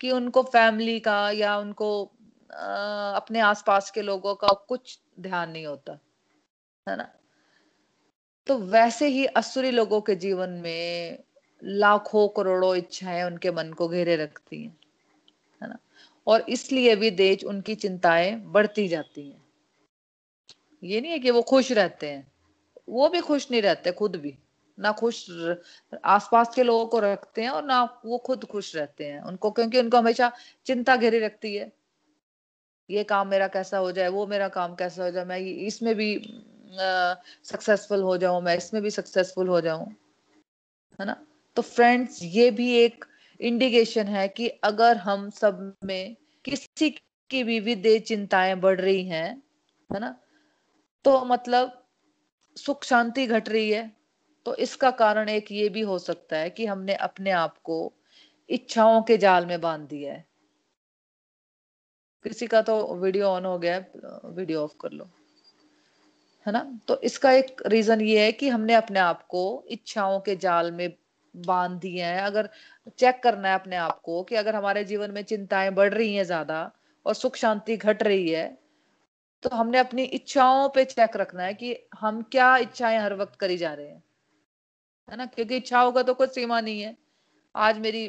कि 0.01 0.11
उनको 0.11 0.43
फैमिली 0.43 1.01
का 1.01 1.31
या 1.31 1.59
उनको 1.59 2.11
आ, 2.55 3.13
अपने 3.13 3.41
आसपास 3.41 3.91
के 3.91 4.03
लोगों 4.03 4.35
का 4.35 4.49
कुछ 4.49 4.99
ध्यान 5.21 5.51
नहीं 5.51 5.67
होता। 5.67 5.99
है 6.89 6.97
ना? 6.97 7.13
तो 8.51 8.59
वैसे 8.59 9.07
ही 9.07 9.27
असुरी 9.27 9.71
लोगों 9.71 10.01
के 10.01 10.15
जीवन 10.15 10.51
में 10.51 11.19
लाखों 11.65 12.29
करोड़ों 12.29 12.77
इच्छाएँ 12.77 13.23
उनके 13.23 13.51
मन 13.51 13.73
को 13.73 13.89
घेरे 13.89 14.17
रखती 14.17 14.63
हैं, 14.63 14.77
है 15.63 15.69
ना? 15.69 15.79
और 16.27 16.41
इसलिए 16.49 16.97
भी 16.97 17.11
देश 17.11 17.45
उनकी 17.45 17.75
चिंताएँ 17.75 18.37
बढ़ती 18.37 18.89
जाती 18.89 19.31
हैं। 19.31 19.43
ये 20.83 21.01
नहीं 21.01 21.13
है 21.13 21.19
कि 21.19 21.31
वो 21.31 21.43
खुश 21.43 21.73
रहते 21.73 22.07
हैं, 22.07 22.33
वो 22.89 23.09
भी 23.09 23.21
खुश 23.21 23.51
नहीं 23.51 23.63
रहते, 23.63 23.93
खुद 23.93 24.17
भी। 24.17 24.39
ना 24.79 24.93
खुश 24.93 25.27
आसपास 26.05 26.55
के 26.55 26.63
लोगों 26.63 26.87
को 26.87 27.01
रखते 27.01 27.43
हैं 27.43 27.51
और 27.51 27.65
ना 27.65 28.03
वो 28.05 28.19
खुद 28.19 28.45
खुश 28.45 28.77
रहते 28.77 29.05
हैं 29.05 29.23
उनको, 29.23 29.51
क्योंकि 29.51 29.81
उनको 29.81 29.97
हमेशा 29.97 30.33
चिंता 30.67 30.97
घेरी 30.97 31.19
रखती 31.19 31.57
है। 31.57 31.73
ये 32.91 33.05
काम 33.05 33.29
मेरा 33.29 33.49
कैसा 33.49 33.79
हो 33.79 33.93
जाए, 33.93 34.09
वो 34.09 34.27
मेरा 34.27 34.49
काम 34.49 34.75
कैसा 34.75 35.05
हो 35.05 35.11
जाए, 35.11 35.25
मैं 35.25 35.39
इसमें 35.39 35.95
भी 35.95 36.15
सक्सेसफुल 36.73 38.03
हो 38.03 38.17
जाऊँ, 38.17 38.43
मैं 38.43 38.57
इसमें 38.57 38.83
भी 38.83 38.91
सक्सेसफुल 38.91 39.49
हो 39.49 39.61
जाऊँ, 39.61 39.87
है 40.99 41.07
ना? 41.07 41.17
तो 41.57 41.63
फ्रेंड्स 41.63 42.19
ये 42.23 42.51
भी 42.51 42.71
एक 42.77 43.05
इंडिकेशन 43.41 44.07
है 44.07 44.27
कि 44.29 44.49
अगर 44.49 44.97
हम 44.97 45.29
सब 45.31 45.77
में 45.85 46.17
किसी 46.45 46.91
की 47.31 47.45
भी 47.45 47.61
विदेश 47.61 48.03
चिंताएँ 48.03 48.55
बढ़ 48.55 48.81
रही 48.81 49.05
हैं, 49.05 49.43
है 49.91 50.01
ना? 50.01 50.15
तो 51.05 51.25
मतलब 51.25 51.77
सुख 52.57 52.85
शांति 52.85 53.27
घट 53.27 53.49
रही 53.49 53.71
है। 53.71 53.91
तो 54.47 54.55
इसका 54.55 54.91
कारण 54.91 55.29
एक 55.29 55.53
ये 55.53 55.69
भी 55.69 55.81
हो 55.81 55.99
सकता 55.99 56.37
है 56.37 56.51
कि 56.51 56.67
हमने 56.67 56.95
अपने 56.95 57.31
आप 57.31 57.59
को 57.59 57.93
इच्छाओं 58.51 59.03
के 59.03 59.17
जाल 59.19 59.47
में 59.47 59.61
बाँध 59.61 59.89
दिया 59.89 60.13
है। 60.13 60.25
किसी 62.25 62.47
का 62.47 62.63
तो 62.63 62.95
वीडियो 62.95 63.27
ऑन 63.27 63.45
हो 63.45 63.59
गया 63.59 63.75
है 63.75 63.91
वीडियो 64.27 64.63
ऑफ़ 64.63 64.75
कर 64.81 64.91
लो। 64.91 65.09
है 66.47 66.53
ना? 66.53 66.61
तो 66.89 67.01
इसका 67.03 67.31
एक 67.33 67.63
रीजन 67.67 68.01
ये 68.01 68.25
है 68.25 68.33
कि 68.33 68.49
हमने 68.49 68.75
अपने 68.75 69.01
आप 69.01 69.23
को 69.29 69.43
इच्छाओं 69.71 70.19
के 70.21 70.37
जाल 70.37 70.71
में 70.73 70.89
बाँध 71.35 71.73
दिए 71.81 72.03
हैं। 72.05 72.21
अगर 72.23 72.49
चेक 72.99 73.21
करना 73.23 73.49
है 73.49 73.55
अपने 73.55 73.77
आप 73.79 74.01
को 74.05 74.23
कि 74.23 74.35
अगर 74.35 74.57
हमारे 74.57 74.85
जीवन 74.85 75.11
में 75.11 75.23
चिंताएँ 75.25 75.71
बढ़ 75.73 75.93
रही 75.95 76.15
हैं 76.15 76.25
ज़्यादा 76.25 76.71
और 77.07 77.15
सुख 77.15 77.37
शांति 77.37 77.77
घट 77.77 78.03
रही 78.03 78.29
है 78.31 78.47
तो 79.43 79.51
हमने 79.51 79.79
अपनी 79.79 80.03
इच्छाओं 80.05 80.69
पे 80.69 80.85
चेक 80.87 81.17
रखना 81.17 81.43
है 81.43 81.55
कि 81.55 81.77
हम 81.99 82.23
क्या 82.33 82.57
इच्छाएँ 82.59 82.99
हर 82.99 83.15
वक्त 83.17 83.37
करी 83.41 83.57
जा 83.59 83.73
रहे 83.75 83.87
हैं। 83.89 84.03
है 85.09 85.17
ना? 85.17 85.27
क्योंकि 85.27 85.57
इच्छाओं 85.57 85.93
का 85.93 86.03
तो 86.03 86.15
कोई 86.15 86.27
सीमा 86.29 86.61
नहीं 86.61 86.81
है। 86.83 86.97
आज 87.55 87.79
मेरी 87.79 88.07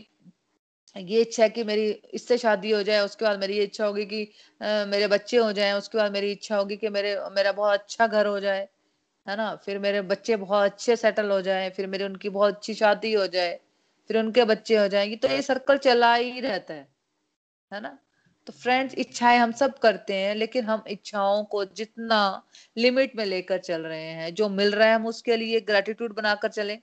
ये 0.96 1.22
इच्छा 1.22 1.44
है 1.44 1.50
कि 1.50 1.64
मेरी 1.64 1.90
इससे 2.14 2.38
शादी 2.38 2.72
हो 2.72 2.82
जाए 2.84 3.00
उसके 3.02 3.26
बाद 3.26 3.40
मेरी 3.40 3.58
ये 3.58 3.64
इच्छा 3.64 3.86
होगी 3.86 4.06
कि 4.06 4.24
आ, 4.62 4.86
मेरे 4.86 5.08
बच्चे 5.08 5.38
हो 5.38 5.52
जाएँ 5.54 5.74
उसके 5.74 5.98
बाद 5.98 6.12
मेरी 6.12 6.32
इच्छा 6.32 6.58
होगी 6.58 6.78
कि 6.78 6.90
मेरे 6.90 7.16
मेरा 7.32 7.52
बहुत 7.52 7.80
अच्छा 7.80 8.08
घर 8.08 8.26
हो 8.28 8.40
जाए 8.40 8.68
है 9.28 9.36
ना? 9.38 9.56
फिर 9.56 9.80
मेरे 9.80 10.02
बच्चे 10.04 10.36
बहुत 10.38 10.72
अच्छे 10.72 10.96
सेटल 10.96 11.32
हो 11.32 11.42
जाए 11.42 11.70
फिर 11.70 11.88
मेरी 11.88 12.04
उनकी 12.04 12.30
बहुत 12.30 12.56
अच्छी 12.56 12.74
शादी 12.74 13.14
हो 13.14 13.28
जाए 13.28 13.60
फिर 14.10 14.18
उनके 14.18 14.46
बच्चे 14.46 14.78
हो 14.78 14.88
जाएँगे 14.88 15.16
तो 15.18 15.28
ये 15.28 15.42
सर्कल 15.42 15.78
चला 15.80 16.14
ही 16.16 16.40
रहता 16.42 16.74
है 16.74 16.88
है 17.72 17.82
ना? 17.82 17.98
तो 18.48 18.54
फ्रेंड्स 18.54 18.96
इच्छाएँ 18.96 19.38
हम 19.40 19.52
सब 19.54 19.78
करते 19.80 20.16
हैं 20.16 20.36
लेकिन 20.36 20.66
हम 20.66 20.84
इच्छाओं 20.90 21.44
को 21.46 21.64
जितना 21.76 22.22
लिमिट 22.78 23.16
में 23.16 23.26
लेकर 23.26 23.58
चल 23.60 23.82
रहे 23.84 24.10
हैं 24.14 24.34
जो 24.36 24.50
मिल 24.52 24.72
रहा 24.74 24.88
है 24.90 24.96
हम 24.96 25.08
उसके 25.08 25.38
लिए 25.38 25.60
ग्रेटिट्यूड 25.64 26.16
बनाकर 26.16 26.50
चले 26.52 26.78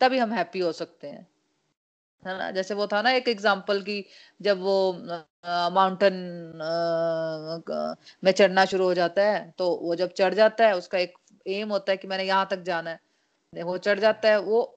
तभी 0.00 0.18
हम 0.18 0.32
हैप्पी 0.32 0.58
हो 0.60 0.72
सकते 0.72 1.08
हैं। 1.08 1.26
है 2.26 2.38
ना? 2.38 2.50
जैसे 2.52 2.74
वो 2.74 2.86
था 2.86 3.00
ना 3.02 3.10
एक 3.12 3.28
एग्ज़ाम्पल 3.28 3.80
की 3.82 4.04
जब 4.40 4.60
वो 4.60 4.92
माउंटेन 5.72 6.14
में 8.22 8.32
चढ़ना 8.32 8.64
शुरू 8.66 8.84
हो 8.84 8.94
जाता 8.94 9.22
है 9.24 9.54
तो 9.58 9.70
वो 9.76 9.94
जब 9.96 10.12
चढ़ 10.12 10.34
जाता 10.34 10.66
है, 10.66 10.76
उसका 10.76 10.98
एक 10.98 11.14
एम 11.48 11.70
होता 11.70 11.92
है 11.92 11.96
कि 11.96 12.08
मैंने 12.08 12.24
यहाँ 12.24 12.46
तक 12.50 12.62
जाना 12.64 12.90
है। 12.90 13.62
वो 13.64 13.76
चढ़ 13.78 13.98
जाता 14.00 14.28
है, 14.28 14.38
वो 14.40 14.72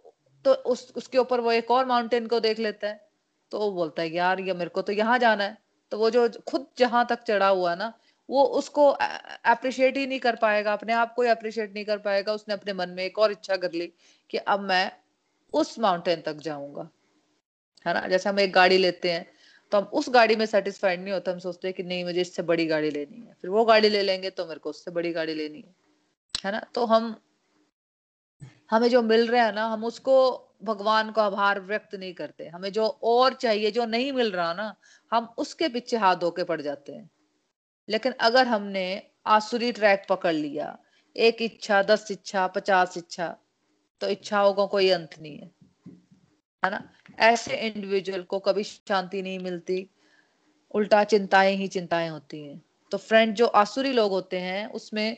तो 0.46 0.54
उस, 0.54 0.92
उसके 0.96 1.18
ऊपर 1.18 1.40
वो 1.42 1.52
एक 1.52 1.72
और 1.72 1.86
माउंटेन 1.86 2.28
को 2.28 2.40
देख 2.42 2.60
लेता 2.60 2.88
है 2.88 3.08
तो 3.52 3.60
वो 3.60 3.72
बोलता 3.72 4.02
है 4.02 4.10
यार, 4.10 4.40
ये 4.42 4.54
मेरे 4.54 4.70
को 4.70 4.82
तो 4.82 4.94
यहाँ 4.94 5.18
जाना 5.20 5.44
है। 5.44 5.58
तो 5.92 5.98
वो 5.98 6.10
जो, 6.10 6.28
खुद 6.48 6.66
जहाँ 6.78 7.06
तक 7.10 7.24
चढ़ा 7.24 7.48
हुआ 7.48 7.74
ना, 7.76 7.94
वो 8.30 8.44
उसको 8.58 8.88
अप्रिशिएट 8.90 9.98
ही 9.98 10.06
नहीं 10.08 10.20
कर 10.20 10.36
पाएगा, 10.36 10.74
अपने 10.74 10.94
आप 10.94 11.14
को 11.14 11.24
अप्रिशिएट 11.30 11.74
नहीं 11.74 11.86
कर 11.86 11.98
पाएगा। 12.00 12.34
उसने 12.34 12.54
अपने 12.54 12.74
मन 12.74 12.90
में 12.90 13.04
एक 13.04 13.20
और 13.20 13.32
इच्छा 13.32 13.56
कर 13.58 13.72
ली 13.74 13.92
कि 14.30 14.38
अब 14.38 14.60
मैं 14.62 14.92
उस 15.54 15.78
माउंटेन 15.80 16.22
तक 16.22 16.38
जाऊँगा। 16.42 16.88
है 17.86 17.94
ना? 17.94 18.08
जैसे 18.08 18.30
हम 18.30 18.40
एक 18.40 18.52
गाड़ी 18.54 18.78
लेते 18.78 19.12
हैं 19.12 19.26
तो 19.72 19.78
हम 19.78 19.84
उस 19.84 20.10
गाड़ी 20.10 20.36
में 20.36 20.46
सेटिस्फाइड 20.46 21.02
नहीं 21.02 21.14
होते, 21.14 21.32
हम 21.32 21.40
सोचते 21.40 21.68
हैं 21.68 21.76
कि 21.76 21.84
नहीं, 21.84 22.04
मुझे 22.04 22.22
इससे 22.22 22.42
बड़ी 22.42 22.66
गाड़ी 22.66 22.90
लेनी 22.90 23.20
है। 23.20 23.34
फिर 23.42 23.50
वो 23.50 23.66
गाड़ी 23.66 23.90
ले 23.90 24.02
लेंगे 24.02 24.30
तो 24.30 24.46
मेरे 24.46 24.60
को 24.60 24.70
उससे 24.70 24.92
बड़ी 24.92 25.12
गाड़ी 25.12 25.34
लेनी 25.34 25.60
है। 25.60 25.76
है 26.46 26.52
ना? 26.52 26.60
तो 26.76 26.86
हम, 26.86 27.16
हमें 28.72 28.88
जो 28.90 29.02
मिल 29.02 29.28
रहा 29.28 29.46
है 29.46 29.56
ना, 29.56 29.66
हम 29.66 29.86
उसको 29.86 30.16
भगवान 30.64 31.12
को 31.12 31.22
आभार 31.22 31.60
व्यक्त 31.60 31.96
नहीं 31.96 32.14
करते। 32.14 32.48
हमें 32.48 32.72
जो 32.72 32.88
और 33.04 33.34
चाहिए, 33.34 33.72
जो 33.72 33.86
नहीं 33.86 34.12
मिल 34.12 34.32
रहा 34.32 34.54
ना, 34.54 34.76
हम 35.12 35.34
उसके 35.38 35.68
पीछे 35.68 35.98
हाथ 35.98 36.16
धोके 36.16 36.44
पड़ 36.44 36.62
जाते 36.62 36.92
हैं। 36.92 37.10
लेकिन 37.90 38.14
अगर 38.20 38.48
हमने 38.48 39.04
आसुरी 39.26 39.72
ट्रैक 39.72 40.06
पकड़ 40.10 40.34
लिया, 40.34 40.78
एक 41.16 41.42
इच्छा, 41.42 41.82
दस 41.84 42.12
इच्छा, 42.12 42.48
पचास 42.48 42.98
इच्छा 42.98 43.38
तो 44.02 44.08
इच्छाओं 44.08 44.54
का 44.54 44.56
को 44.56 44.68
कोई 44.68 44.90
अंत 44.90 45.16
नहीं 45.22 45.38
है। 45.38 45.52
है 46.66 46.72
ना? 46.72 46.90
ऐसे 47.20 47.58
इंडिविजुअल 47.58 48.24
को 48.24 48.40
कभी 48.40 48.64
शांति 48.64 49.22
नहीं 49.22 49.40
मिलती। 49.40 49.90
उल्टा 50.72 51.04
चिंताएँ 51.04 51.56
ही 51.56 51.68
चिंताएँ 51.68 52.10
होती 52.10 52.44
हैं। 52.44 52.62
तो 52.92 52.98
फ्रेंड 52.98 53.34
जो 53.34 53.46
आसुरी 53.46 53.92
लोग 53.92 54.12
होते 54.12 54.40
हैं, 54.40 54.68
उसमें 54.68 55.18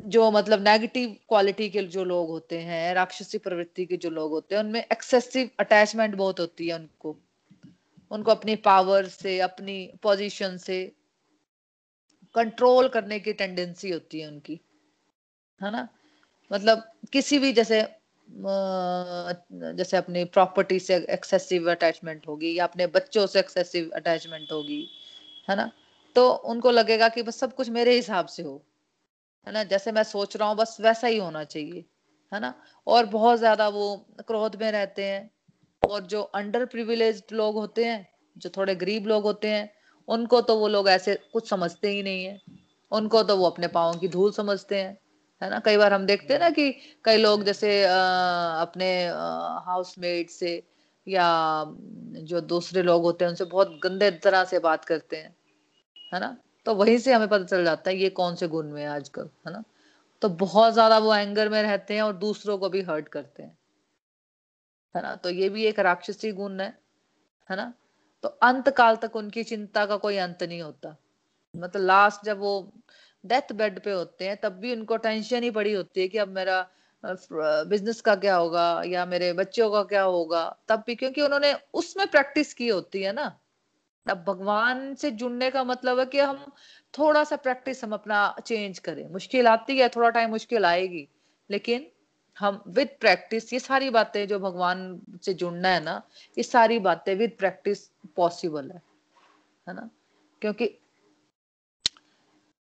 जो 0.00 0.30
मतलब 0.30 0.62
नेगेटिव 0.62 1.16
क्वालिटी 1.28 1.70
के 1.70 1.82
जो 1.82 2.04
लोग 2.04 2.28
होते 2.28 2.58
हैं, 2.58 2.94
राक्षसी 2.94 3.38
प्रवृत्ति 3.38 3.86
के 3.86 3.96
जो 3.96 4.10
लोग 4.10 4.30
होते 4.30 4.54
हैं, 4.54 4.62
उनमें 4.62 4.84
एक्सेसिव 4.92 5.50
अटैचमेंट 5.60 6.14
बहुत 6.14 6.40
होती 6.40 6.68
है 6.68 6.74
उनको। 6.74 7.18
उनको 8.10 8.30
अपनी 8.30 8.56
पावर 8.56 9.06
से, 9.06 9.40
अपनी 9.40 9.92
पोजीशन 10.02 10.56
से 10.56 10.92
कंट्रोल 12.34 12.88
करने 12.88 13.20
की 13.20 13.32
टेंडेंसी 13.32 13.90
होती 13.90 14.20
है 14.20 14.28
उनकी। 14.28 14.60
है 15.62 15.70
ना? 15.70 15.88
मतलब 16.52 16.92
किसी 17.12 17.38
भी 17.38 17.52
जैसे 17.52 18.01
जैसे 18.32 19.96
अपनी 19.96 20.24
प्रॉपर्टी 20.26 20.78
से 20.80 20.96
एक्सेसिव 21.10 21.70
अटैचमेंट 21.70 22.28
होगी 22.28 22.54
या 22.58 22.64
अपने 22.64 22.86
बच्चों 22.88 23.26
से 23.26 23.38
एक्सेसिव 23.40 23.90
अटैचमेंट 23.96 24.52
होगी, 24.52 24.86
है 25.48 25.56
ना? 25.56 25.70
तो 26.16 26.28
उनको 26.30 26.70
लगेगा 26.70 27.08
कि 27.08 27.22
बस 27.22 27.38
सब 27.40 27.54
कुछ 27.54 27.68
मेरे 27.70 27.94
हिसाब 27.94 28.26
से 28.26 28.42
हो, 28.42 28.62
है 29.46 29.52
ना? 29.52 29.64
जैसे 29.64 29.92
मैं 29.92 30.02
सोच 30.04 30.36
रहा 30.36 30.48
हूँ, 30.48 30.56
बस 30.56 30.76
वैसा 30.80 31.06
ही 31.06 31.18
होना 31.18 31.44
चाहिए, 31.44 31.84
है 32.32 32.40
ना? 32.40 32.54
और 32.86 33.06
बहुत 33.08 33.38
ज़्यादा 33.38 33.68
वो 33.68 33.96
क्रोध 34.28 34.56
में 34.56 34.70
रहते 34.72 35.04
हैं, 35.04 35.30
और 35.82 36.02
जो 36.06 36.22
अंडर 36.22 36.64
प्रिविलेज 36.66 37.22
लोग 37.32 37.54
होते 37.56 37.84
हैं, 37.84 38.06
जो 38.36 38.50
थोड़े 38.56 38.74
गरीब 38.74 39.06
लोग 39.06 39.22
होते 39.24 39.48
हैं, 39.48 39.70
उनको 40.08 40.40
तो 40.42 40.58
वो 40.58 40.68
लोग 40.68 40.88
ऐसे 40.88 41.14
कुछ 41.32 41.48
समझते 41.50 41.88
ही 41.88 42.02
नहीं 42.02 42.24
है। 42.24 42.40
उनको 42.92 43.22
तो 43.22 43.36
वो 43.36 43.46
अपने 43.46 43.68
पाओ 43.68 43.92
की 43.98 44.08
धूल 44.08 44.32
समझते 44.32 44.80
हैं। 44.80 44.98
है 45.42 45.48
ना? 45.50 45.58
कई 45.60 45.76
बार 45.76 45.92
हम 45.92 46.06
देखते 46.06 46.32
हैं 46.34 46.40
ना 46.40 46.50
कि 46.50 46.70
कई 47.04 47.16
लोग 47.16 47.44
जैसे 47.44 47.84
आ, 47.84 48.62
अपने 48.62 48.88
हाउसमेट 49.66 50.30
से 50.30 50.62
या 51.06 51.26
जो 52.24 52.40
दूसरे 52.42 52.82
लोग 52.82 53.02
होते 53.02 53.24
हैं 53.24 53.30
उनसे 53.30 53.44
बहुत 53.46 53.78
गंदे 53.84 54.10
तरह 54.24 54.44
से 54.44 54.58
बात 54.60 54.84
करते 54.84 55.16
हैं 55.16 55.34
है 56.12 56.20
ना? 56.20 56.36
तो 56.66 56.74
वहीं 56.74 56.98
से 56.98 57.12
हमें 57.12 57.28
पता 57.28 57.44
चल 57.44 57.64
जाता 57.64 57.90
है 57.90 57.96
ये 57.96 58.10
कौन 58.12 58.34
से 58.36 58.48
गुण 58.48 58.70
में 58.72 58.82
है 58.82 58.88
आजकल 58.88 59.30
है 59.46 59.52
ना? 59.52 59.62
तो 60.22 60.28
बहुत 60.28 60.72
ज़्यादा 60.72 60.98
वो 60.98 61.14
एंगर 61.14 61.48
में 61.48 61.62
रहते 61.62 61.94
हैं 61.94 62.02
और 62.02 62.16
दूसरों 62.18 62.58
को 62.58 62.68
भी 62.68 62.82
हर्ट 62.82 63.08
करते 63.08 63.42
हैं 63.42 63.56
है 64.94 65.02
ना? 65.02 65.14
तो 65.16 65.30
ये 65.30 65.48
भी 65.48 65.64
एक 65.66 65.78
राक्षसी 65.80 66.32
गुण 66.32 66.60
है 66.60 66.68
है 67.50 67.56
ना? 67.56 67.72
तो 68.24 68.28
अंत 68.44 68.68
काल 68.68 68.96
तक 68.96 69.16
उनकी 69.16 69.44
चिंता 69.44 69.86
का 69.86 69.96
कोई 69.96 70.16
अंत 70.18 70.42
नहीं 70.42 70.62
होता। 70.62 70.96
मतलब 71.54 71.82
लास्ट 71.82 72.24
जब 72.26 72.38
वो 72.38 72.52
डेथ 73.24 73.52
बेड 73.52 73.78
पे 73.80 73.92
होते 73.92 74.24
हैं, 74.24 74.36
तब 74.36 74.52
भी 74.52 74.72
उनको 74.72 74.96
टेंशन 74.98 75.42
ही 75.42 75.50
पड़ी 75.50 75.72
होती 75.72 76.00
है 76.00 76.08
कि 76.08 76.18
अब 76.18 76.28
मेरा 76.30 76.66
बिज़नेस 77.04 78.00
का 78.00 78.14
क्या 78.16 78.34
होगा 78.36 78.82
या 78.86 79.04
मेरे 79.06 79.32
बच्चों 79.32 79.70
का 79.70 79.82
क्या 79.84 80.02
होगा, 80.02 80.44
तब 80.68 80.82
भी 80.86 80.94
क्योंकि 80.94 81.22
उन्होंने 81.22 81.54
उसमें 81.74 82.06
प्रैक्टिस 82.08 82.52
की 82.54 82.68
होती 82.68 83.02
है 83.02 83.12
ना। 83.12 83.24
अब 84.06 84.24
भगवान 84.28 84.94
से 84.94 85.10
जुड़ने 85.12 85.50
का 85.50 85.64
मतलब 85.64 85.98
है 85.98 86.06
कि 86.06 86.18
हम 86.18 86.44
थोड़ा 86.94 87.22
सा 87.24 87.36
प्रैक्टिस 87.36 87.82
हम 87.84 87.92
अपना 87.92 88.34
चेंज 88.46 88.78
करें। 88.78 89.08
मुश्किल 89.08 89.46
आती 89.46 89.78
है, 89.78 89.88
थोड़ा 89.88 90.10
टाइम 90.10 90.30
मुश्किल 90.30 90.64
आएगी, 90.64 91.06
लेकिन 91.50 91.86
हम 92.36 92.62
विद 92.68 92.88
प्रैक्टिस 93.00 93.52
ये 93.52 93.58
सारी 93.58 93.90
बातें 93.90 94.26
जो 94.28 94.38
भगवान 94.38 95.00
से 95.24 95.34
जुड़ना 95.34 95.68
है 95.68 95.82
ना, 95.84 96.02
ये 96.36 96.42
सारी 96.42 96.78
बातें 96.80 97.14
विद 97.16 97.36
प्रैक्टिस 97.38 97.86
पॉसिबल 98.16 98.70
है 98.70 98.82
है 99.66 99.74
ना? 99.74 99.88
क्योंकि 100.42 100.66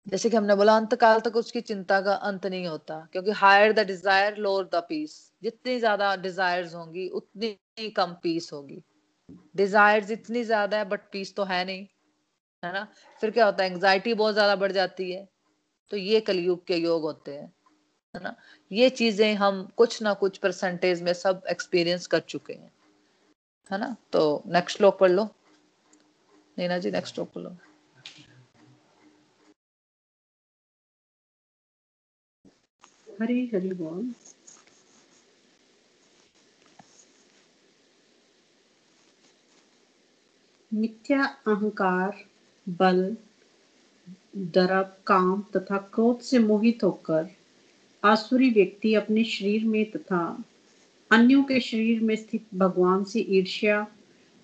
जैसे 0.07 0.31
कि 0.31 0.37
हमने 0.37 0.55
बोला 0.55 0.77
अंत 0.77 0.95
काल 0.95 1.21
तक 1.21 1.37
उसकी 1.37 1.61
चिंता 1.63 2.01
का 2.01 2.15
अंत 2.23 2.47
नहीं 2.47 2.67
होता, 2.67 2.99
क्योंकि 3.13 3.31
higher 3.33 3.73
the 3.73 3.87
desire 3.87 4.37
lower 4.39 4.65
the 4.65 4.83
peace 4.89 5.13
जितनी 5.43 5.79
ज़्यादा 5.79 6.15
डिजायर्स 6.19 6.75
होंगी, 6.75 7.09
उतनी 7.11 7.89
कम 7.91 8.13
पीस 8.23 8.51
होगी। 8.53 8.83
डिजायर्स 9.57 10.11
इतनी 10.11 10.43
ज़्यादा 10.45 10.79
है 10.79 10.85
बट 10.85 11.01
पीस 11.13 11.35
तो 11.35 11.45
है 11.45 11.65
नहीं, 11.65 11.87
है 12.63 12.73
ना? 12.73 12.87
फिर 13.23 13.31
क्या 13.31 13.45
होता 13.47 13.65
है? 13.65 13.71
एंग्जाइटी 13.71 14.15
बहुत 14.15 14.35
ज़्यादा 14.35 14.57
बढ़ 14.57 14.73
जाती 14.73 15.11
है। 15.13 15.29
तो 15.93 15.97
ये 15.97 16.21
कलयुग 16.21 16.65
के 16.67 16.77
योग 16.77 17.03
होते 17.03 17.33
हैं, 17.33 17.53
है 18.15 18.23
ना? 18.23 18.35
ये 18.71 18.89
चीज़ें 18.93 19.35
हम 19.35 19.67
कुछ 19.77 20.01
ना 20.03 20.13
कुछ 20.15 20.39
परसेंटेज 20.39 21.03
में 21.03 21.13
सब 21.15 21.43
एक्सपीरियंस 21.51 22.07
कर 22.07 22.21
चुके 22.21 22.53
हैं, 22.53 22.73
है 23.71 23.79
ना? 23.79 23.97
तो 24.13 24.43
नेक्स्ट 24.47 24.79
श्लोक 24.79 24.99
पढ़ 24.99 25.11
लो। 25.11 25.29
नीना 26.57 26.79
जी 26.79 26.91
नेक्स्ट 26.91 27.15
श्लोक 27.15 27.33
पढ़ 27.33 27.43
लो। 27.43 27.57
हरी 33.23 33.50
हरी 33.54 33.73
बोल। 33.73 34.12
मिथ्या 40.75 41.25
अहंकार, 41.25 42.25
बल 42.68 43.16
दरब 44.37 44.97
काम 45.06 45.44
तथा 45.56 45.78
क्रोध 45.78 46.21
से 46.21 46.38
मोहित 46.38 46.85
होकर 46.85 47.28
आसुरी 48.04 48.50
व्यक्ति 48.50 48.94
अपने 48.94 49.25
शरीर 49.25 49.64
में 49.64 49.90
तथा 49.90 50.44
अन्यों 51.11 51.42
के 51.44 51.61
शरीर 51.61 52.00
में 52.00 52.16
स्थित 52.16 52.46
भगवान 52.55 53.05
से 53.05 53.20
ईर्ष्या 53.20 53.87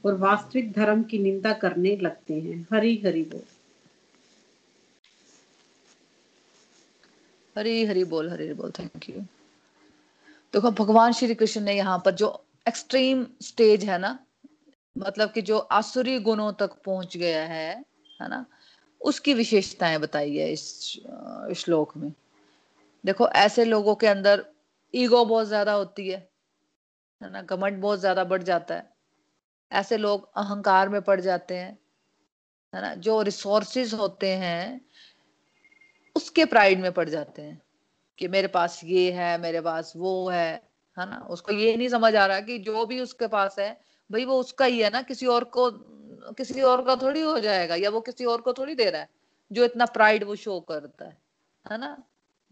और 0.04 0.16
वास्तविक 0.16 0.72
धर्म 0.72 1.02
की 1.02 1.18
निंदा 1.18 1.52
करने 1.52 1.96
लगते 1.96 2.35
हैं। 2.35 2.66
हरी, 2.72 3.02
हरि 3.06 3.22
बोल। 3.22 3.49
हरी 7.56 7.84
हरी 7.84 8.04
बोल, 8.04 8.30
हरी 8.30 8.44
हरी 8.44 8.54
बोल 8.54 8.70
थैंक 8.70 9.08
यू 9.10 9.20
देखो, 10.54 10.70
भगवान 10.72 11.12
श्री 11.12 11.34
कृष्ण 11.34 11.60
ने 11.60 11.74
यहाँ 11.74 11.98
पर 12.04 12.14
जो 12.14 12.28
एक्सट्रीम 12.68 13.26
स्टेज 13.42 13.84
है 13.84 13.98
ना 13.98 14.18
मतलब 14.96 15.30
कि 15.32 15.42
जो 15.42 15.58
आसुरी 15.58 16.18
गुणों 16.20 16.52
तक 16.52 16.72
पहुँच 16.84 17.16
गया 17.16 17.42
है 17.44 17.68
है 18.20 18.28
ना, 18.28 18.44
उसकी 19.00 19.34
विशेषताएँ 19.34 19.98
बताई 19.98 20.36
है 20.36 20.50
इस 20.52 20.64
श्लोक 21.56 21.96
में। 21.96 22.12
देखो, 23.04 23.28
ऐसे 23.28 23.64
लोगों 23.64 23.94
के 23.94 24.06
अंदर 24.06 24.44
ईगो 24.94 25.24
बहुत 25.24 25.46
ज़्यादा 25.46 25.72
होती 25.72 26.08
है 26.08 26.28
है 27.20 27.30
ना, 27.32 27.42
घमंड 27.42 27.80
बहुत 27.80 28.00
ज़्यादा 28.00 28.24
बढ़ 28.24 28.42
जाता 28.42 28.74
है। 28.74 28.88
ऐसे 29.72 29.96
लोग 29.96 30.28
अहंकार 30.36 30.88
में 30.88 31.00
पड़ 31.02 31.20
जाते 31.20 31.56
हैं, 31.56 31.78
है 32.72 32.82
ना, 32.82 32.94
जो 32.96 33.20
रिसोर्सेज 33.22 33.94
होते 33.94 34.28
हैं 34.36 34.80
उसके 36.16 36.44
प्राइड 36.44 36.81
में 36.81 36.92
पड़ 36.92 37.09
जाते 37.09 37.42
हैं 37.42 37.61
कि 38.18 38.29
मेरे 38.29 38.49
पास 38.49 38.81
ये 38.85 39.11
है, 39.12 39.38
मेरे 39.38 39.61
पास 39.61 39.92
वो 39.96 40.29
है 40.31 40.53
है 40.96 41.07
ना? 41.11 41.18
उसको 41.31 41.53
ये 41.53 41.77
नहीं 41.77 41.88
समझ 41.88 42.14
आ 42.16 42.27
रहा 42.27 42.40
कि 42.40 42.59
जो 42.61 42.85
भी 42.87 43.01
उसके 43.01 43.27
पास 43.29 43.57
है, 43.59 43.70
भाई 44.11 44.25
वो 44.25 44.38
उसका 44.40 44.64
ही 44.64 44.81
है 44.81 44.90
ना? 44.90 45.03
किसी 45.03 45.27
और 45.27 45.44
को, 45.46 45.70
किसी 46.35 46.61
और 46.62 46.85
का 46.85 46.96
थोड़ी 46.96 47.20
हो 47.20 47.38
जाएगा 47.40 47.75
या 47.77 47.90
वो 47.90 48.01
किसी 48.01 48.25
और 48.25 48.40
को 48.40 48.53
थोड़ी 48.53 48.75
दे 48.75 48.90
रहा 48.90 49.01
है, 49.03 49.09
जो 49.51 49.64
इतना 49.64 49.87
प्राइड 49.88 50.25
वो 50.25 50.37
शो 50.37 50.61
करता 50.61 51.05
है 51.05 51.16
है 51.64 51.79
ना? 51.79 51.96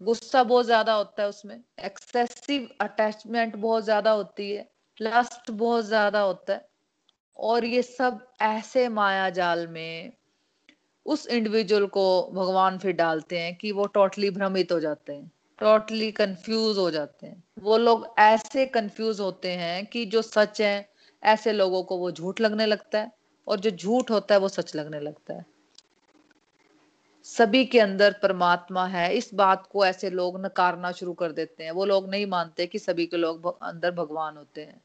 गुस्सा 0.00 0.42
बहुत 0.44 0.66
ज़्यादा 0.66 0.94
होता 0.94 1.22
है 1.22 1.28
उसमें 1.28 1.60
एक्सेसिव 1.84 2.68
अटैचमेंट 2.80 3.56
बहुत 3.56 3.84
ज़्यादा 3.84 4.10
होती 4.10 4.50
है 4.52 4.68
लस्ट 5.00 5.50
बहुत 5.52 5.84
ज़्यादा 5.84 6.20
होता 6.20 6.52
है 6.52 6.68
और 7.38 7.64
ये 7.64 7.82
सब 7.82 8.20
ऐसे 8.42 8.88
माया 8.90 9.28
जाल 9.30 9.66
में 9.68 10.12
उस 11.08 11.26
इंडिविजुअल 11.26 11.86
को 11.86 12.30
भगवान 12.32 12.78
फिर 12.78 12.92
डालते 12.92 13.38
हैं 13.38 13.54
कि 13.56 13.72
वो 13.72 13.86
टोटली 13.86 14.30
भ्रमित 14.30 14.72
हो 14.72 14.80
जाते 14.80 15.12
हैं 15.12 15.32
टोटली 15.58 16.12
कंफ्यूज 16.12 16.78
हो 16.78 16.90
जाते 16.90 17.26
हैं। 17.26 17.44
वो 17.58 17.76
लोग 17.78 18.14
ऐसे 18.18 18.66
कंफ्यूज 18.66 19.20
होते 19.20 19.52
हैं 19.52 19.86
कि 19.86 20.06
जो 20.06 20.22
सच 20.22 20.60
है, 20.60 20.88
ऐसे 21.22 21.52
लोगों 21.52 21.82
को 21.82 21.96
वो 21.98 22.10
झूठ 22.12 22.40
लगने 22.40 22.66
लगता 22.66 22.98
है 22.98 23.12
और 23.48 23.60
जो 23.60 23.70
झूठ 23.70 24.10
होता 24.10 24.34
है 24.34 24.40
वो 24.40 24.48
सच 24.48 24.76
लगने 24.76 25.00
लगता 25.00 25.34
है। 25.34 25.46
सभी 27.24 27.64
के 27.64 27.80
अंदर 27.80 28.16
परमात्मा 28.22 28.86
है, 28.86 29.14
इस 29.14 29.34
बात 29.34 29.68
को 29.72 29.86
ऐसे 29.86 30.10
लोग 30.10 30.44
नकारना 30.44 30.92
शुरू 30.92 31.12
कर 31.12 31.32
देते 31.32 31.64
हैं। 31.64 31.70
वो 31.70 31.84
लोग 31.84 32.10
नहीं 32.10 32.26
मानते 32.26 32.66
कि 32.66 32.78
सभी 32.78 33.06
के 33.06 33.16
लोग 33.16 33.62
अंदर 33.62 33.90
भगवान 33.90 34.36
होते 34.36 34.60
हैं। 34.60 34.80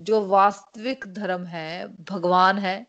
जो 0.00 0.26
वास्तविक 0.26 1.04
धर्म 1.06 1.44
है, 1.44 2.04
भगवान 2.04 2.58
है, 2.58 2.86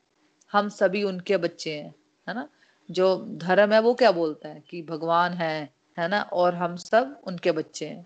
हम 0.51 0.69
सभी 0.69 1.03
उनके 1.03 1.37
बच्चे 1.37 1.73
हैं, 1.73 1.95
है 2.29 2.35
ना? 2.35 2.49
जो 2.89 3.15
धर्म 3.37 3.73
है 3.73 3.79
वो 3.81 3.93
क्या 3.93 4.11
बोलता 4.11 4.49
है 4.49 4.63
कि 4.69 4.81
भगवान 4.81 5.33
है 5.33 5.69
है 5.97 6.07
ना? 6.07 6.21
और 6.23 6.55
हम 6.55 6.75
सब 6.77 7.21
उनके 7.27 7.51
बच्चे 7.51 7.87
हैं। 7.87 8.05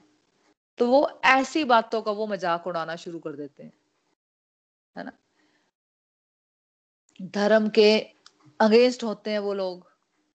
तो 0.79 0.87
वो 0.87 1.09
ऐसी 1.25 1.63
बातों 1.63 2.01
का 2.01 2.11
वो 2.11 2.27
मज़ाक 2.27 2.67
उड़ाना 2.67 2.95
शुरू 2.95 3.19
कर 3.19 3.31
देते 3.31 3.63
हैं, 3.63 3.71
है 4.95 5.03
ना? 5.03 5.11
धर्म 7.19 7.67
के 7.69 7.97
अगेंस्ट 8.59 9.03
होते 9.03 9.31
हैं 9.31 9.39
वो 9.39 9.53
लोग, 9.53 9.85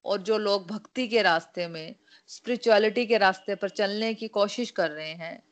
और 0.04 0.22
जो 0.22 0.38
लोग 0.38 0.66
भक्ति 0.68 1.06
के 1.08 1.22
रास्ते 1.22 1.66
में 1.68 1.94
स्पिरिचुअलिटी 2.30 3.06
के 3.06 3.18
रास्ते 3.18 3.54
पर 3.54 3.68
चलने 3.70 4.12
की 4.14 4.28
कोशिश 4.28 4.70
कर 4.70 4.90
रहे 4.90 5.12
हैं, 5.12 5.42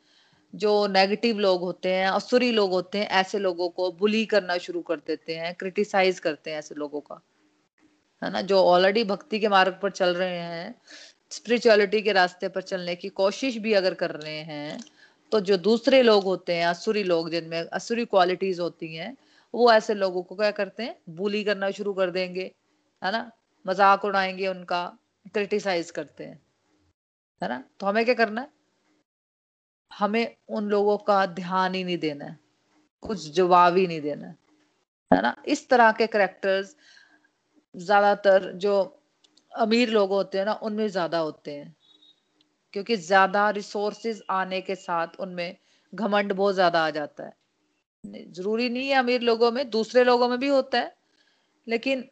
जो 0.55 0.87
नेगेटिव 0.89 1.39
लोग 1.39 1.61
होते 1.61 1.93
हैं, 1.95 2.07
असुरी 2.09 2.51
लोग 2.53 2.71
होते 2.71 2.99
हैं, 2.99 3.09
ऐसे 3.09 3.39
लोगों 3.39 3.69
को 3.71 3.91
बुली 3.93 4.25
करना 4.27 4.59
शुरू 4.59 4.81
कर 4.83 4.97
देते 4.97 5.37
हैं 5.37 5.55
क्रिटिसाइज 5.55 6.21
करते 6.21 6.51
हैं 6.51 6.59
ऐसे 6.59 6.75
लोगों 6.75 7.01
का। 7.01 7.21
है 8.23 8.31
ना, 8.31 8.41
जो 8.41 8.63
ऑलरेडी 8.65 9.05
भक्ति 9.05 9.39
के 9.41 9.49
मार्ग 9.49 9.79
पर 9.83 9.91
चल 9.91 10.15
रहे 10.15 10.39
हैं 10.39 10.75
स्पिरिचुअलिटी 11.31 12.01
के 12.03 12.13
रास्ते 12.13 12.49
पर 12.49 12.63
चलने 12.63 12.95
की 12.97 13.09
कोशिश 13.11 13.57
भी 13.59 13.73
अगर 13.73 13.95
कर 13.95 14.11
रहे 14.13 14.39
हैं 14.45 14.81
तो 15.33 15.41
जो 15.41 15.57
दूसरे 15.59 16.03
लोग 16.03 16.25
होते 16.25 16.55
हैं, 16.55 16.67
असुरी 16.67 17.03
लोग 17.05 17.31
जिनमें 17.31 17.61
असुरी 17.63 18.05
क्वालिटीज 18.05 18.61
होती 18.61 18.95
हैं, 18.95 19.17
वो 19.55 19.71
ऐसे 19.73 19.95
लोगों 19.95 20.23
को 20.23 20.35
क्या 20.37 20.51
करते 20.51 20.83
हैं? 20.83 20.97
बुली 21.11 21.43
करना 21.45 21.71
शुरू 21.71 21.93
कर 21.95 22.11
देंगे, 22.11 22.51
है 23.03 23.13
ना? 23.13 23.31
मज़ाक 23.65 24.05
उड़ाएँगे 24.05 24.47
उनका 24.49 24.85
क्रिटिसाइज 25.35 25.91
करते 25.91 26.25
हैं, 26.25 26.41
है 27.43 27.49
ना? 27.49 27.63
तो 27.81 27.87
हमें 27.87 28.05
क्या 28.05 28.15
करना 28.15 28.41
है? 28.41 28.49
हमें 29.91 30.37
उन 30.49 30.69
लोगों 30.69 30.97
का 30.99 31.25
ध्यान 31.29 31.75
ही 31.75 31.85
नहीं 31.85 31.99
देना 31.99 32.25
है, 32.25 32.39
कुछ 33.03 33.31
जवाब 33.31 33.77
ही 33.77 33.87
नहीं 33.87 34.01
देना 34.01 34.35
है 35.11 35.23
ना? 35.23 35.35
इस 35.47 35.69
तरह 35.69 35.93
के 35.93 36.07
करेक्टर्स 36.07 36.77
ज़्यादातर 37.75 38.53
जो 38.57 38.75
अमीर 39.53 39.91
लोग 39.91 40.11
होते 40.11 40.39
हैं 40.39 40.45
ना, 40.45 40.53
उनमें 40.55 40.89
ज़्यादा 40.89 41.19
होते 41.19 41.53
हैं। 41.53 41.75
क्योंकि 42.75 42.97
ज़्यादा 42.97 43.49
रिसोर्सेज 43.51 44.23
आने 44.31 44.61
के 44.61 44.75
साथ 44.75 45.21
उनमें 45.21 45.57
घमंड 45.93 46.33
बहुत 46.33 46.55
ज़्यादा 46.55 46.85
आ 46.87 46.91
जाता 46.91 47.25
है। 47.25 47.35
ज़रूरी 48.33 48.69
नहीं 48.69 48.89
है 48.89 48.95
अमीर 48.95 49.21
लोगों 49.23 49.51
में, 49.53 49.71
दूसरे 49.71 50.05
लोगों 50.05 50.29
में 50.29 50.39
भी 50.39 50.49
होता 50.49 50.79
है, 50.79 50.95
लेकिन 51.67 52.09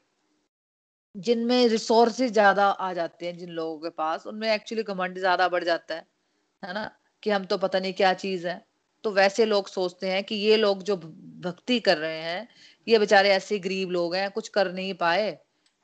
जिनमें 1.14 1.68
रिसोर्सेज 1.68 2.32
ज़्यादा 2.32 2.66
आ 2.66 2.92
जाते 2.92 3.26
हैं, 3.26 3.36
जिन 3.38 3.48
लोगों 3.50 3.78
के 3.78 3.88
पास, 3.90 4.26
उनमें 4.26 4.48
एक्चुअली 4.54 4.82
घमंड 4.84 5.18
ज़्यादा 5.18 5.48
बढ़ 5.48 5.64
जाता 5.64 5.94
है 5.94 6.06
है 6.62 6.74
ना? 6.74 6.90
कि 7.22 7.30
हम 7.30 7.44
तो 7.44 7.58
पता 7.58 7.78
नहीं 7.80 7.92
क्या 7.94 8.12
चीज़ 8.14 8.46
है। 8.48 8.62
तो 9.04 9.10
वैसे 9.12 9.44
लोग 9.46 9.68
सोचते 9.68 10.10
हैं 10.10 10.22
कि 10.24 10.34
ये 10.36 10.56
लोग 10.56 10.82
जो 10.82 10.96
भक्ति 11.42 11.78
कर 11.80 11.98
रहे 11.98 12.20
हैं, 12.20 12.48
ये 12.86 12.98
बेचारे 12.98 13.30
ऐसे 13.30 13.58
गरीब 13.60 13.90
लोग 13.90 14.14
हैं, 14.14 14.30
कुछ 14.30 14.48
कर 14.50 14.72
नहीं 14.72 14.94
पाए। 14.96 15.38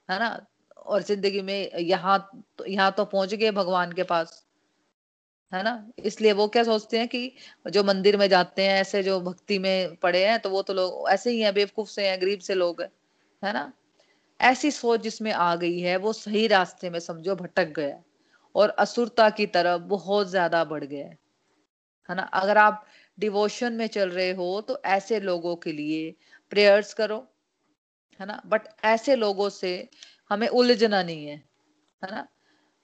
है 0.08 0.18
ना? 0.18 0.46
और 0.78 1.02
ज़िंदगी 1.02 1.40
में 1.42 1.70
यहाँ 1.80 2.18
तो 2.58 2.64
यहाँ 2.66 2.90
तो 2.92 3.04
पहुँच 3.06 3.34
गए 3.34 3.50
भगवान 3.52 3.92
के 3.92 4.02
पास, 4.04 4.44
है 5.52 5.62
ना? 5.62 5.72
इसलिए 6.00 6.32
वो 6.32 6.46
क्या 6.48 6.62
सोचते 6.64 6.98
हैं 6.98 7.08
कि 7.08 7.32
जो 7.66 7.82
मंदिर 7.84 8.16
में 8.16 8.28
जाते 8.28 8.62
हैं, 8.62 8.80
ऐसे 8.80 9.02
जो 9.02 9.20
भक्ति 9.22 9.58
में 9.58 9.94
पड़े 9.96 10.24
हैं 10.26 10.38
तो 10.40 10.50
वो 10.50 10.62
तो 10.62 10.74
लोग, 10.74 11.08
ऐसे 11.10 11.30
ही 11.30 11.40
हैं, 11.40 11.52
बेवकूफ़ 11.54 11.88
से 11.90 12.08
हैं, 12.08 12.20
गरीब 12.20 12.40
से 12.40 12.54
लोग, 12.54 12.82
हैं 12.82 12.88
है 13.42 13.52
ना? 13.52 13.72
ऐसी 14.40 14.70
सोच 14.72 15.00
जिसमें 15.02 15.32
आ 15.32 15.54
गई 15.56 15.80
है, 15.80 15.96
वो 15.98 16.12
सही 16.14 16.46
रास्ते 16.48 16.90
में 16.90 16.98
समझो 17.00 17.36
भटक 17.36 17.72
गया 17.76 18.00
और 18.54 18.70
असुरता 18.80 19.30
की 19.32 19.46
तरफ़ 19.48 19.82
बहुत 19.88 20.28
ज़्यादा 20.28 20.64
बढ़ 20.66 20.84
गया 20.84 21.06
है 21.06 21.18
है 22.08 22.16
ना? 22.16 22.22
अगर 22.24 22.58
आप 22.58 22.84
डिवोशन 23.18 23.72
में 23.74 23.86
चल 23.88 24.10
रहे 24.10 24.32
हो 24.34 24.60
तो 24.62 24.80
ऐसे 24.86 25.20
लोगों 25.20 25.56
के 25.58 25.72
लिए 25.72 26.14
प्रेयर्स 26.52 26.94
करो 26.94 27.18
है 28.20 28.26
ना? 28.26 28.40
बट 28.46 28.68
ऐसे 28.84 29.16
लोगों 29.16 29.48
से 29.50 29.88
हमें 30.30 30.48
उलझना 30.48 31.02
नहीं 31.02 31.26
है 31.26 31.36
है 32.02 32.10
ना? 32.10 32.26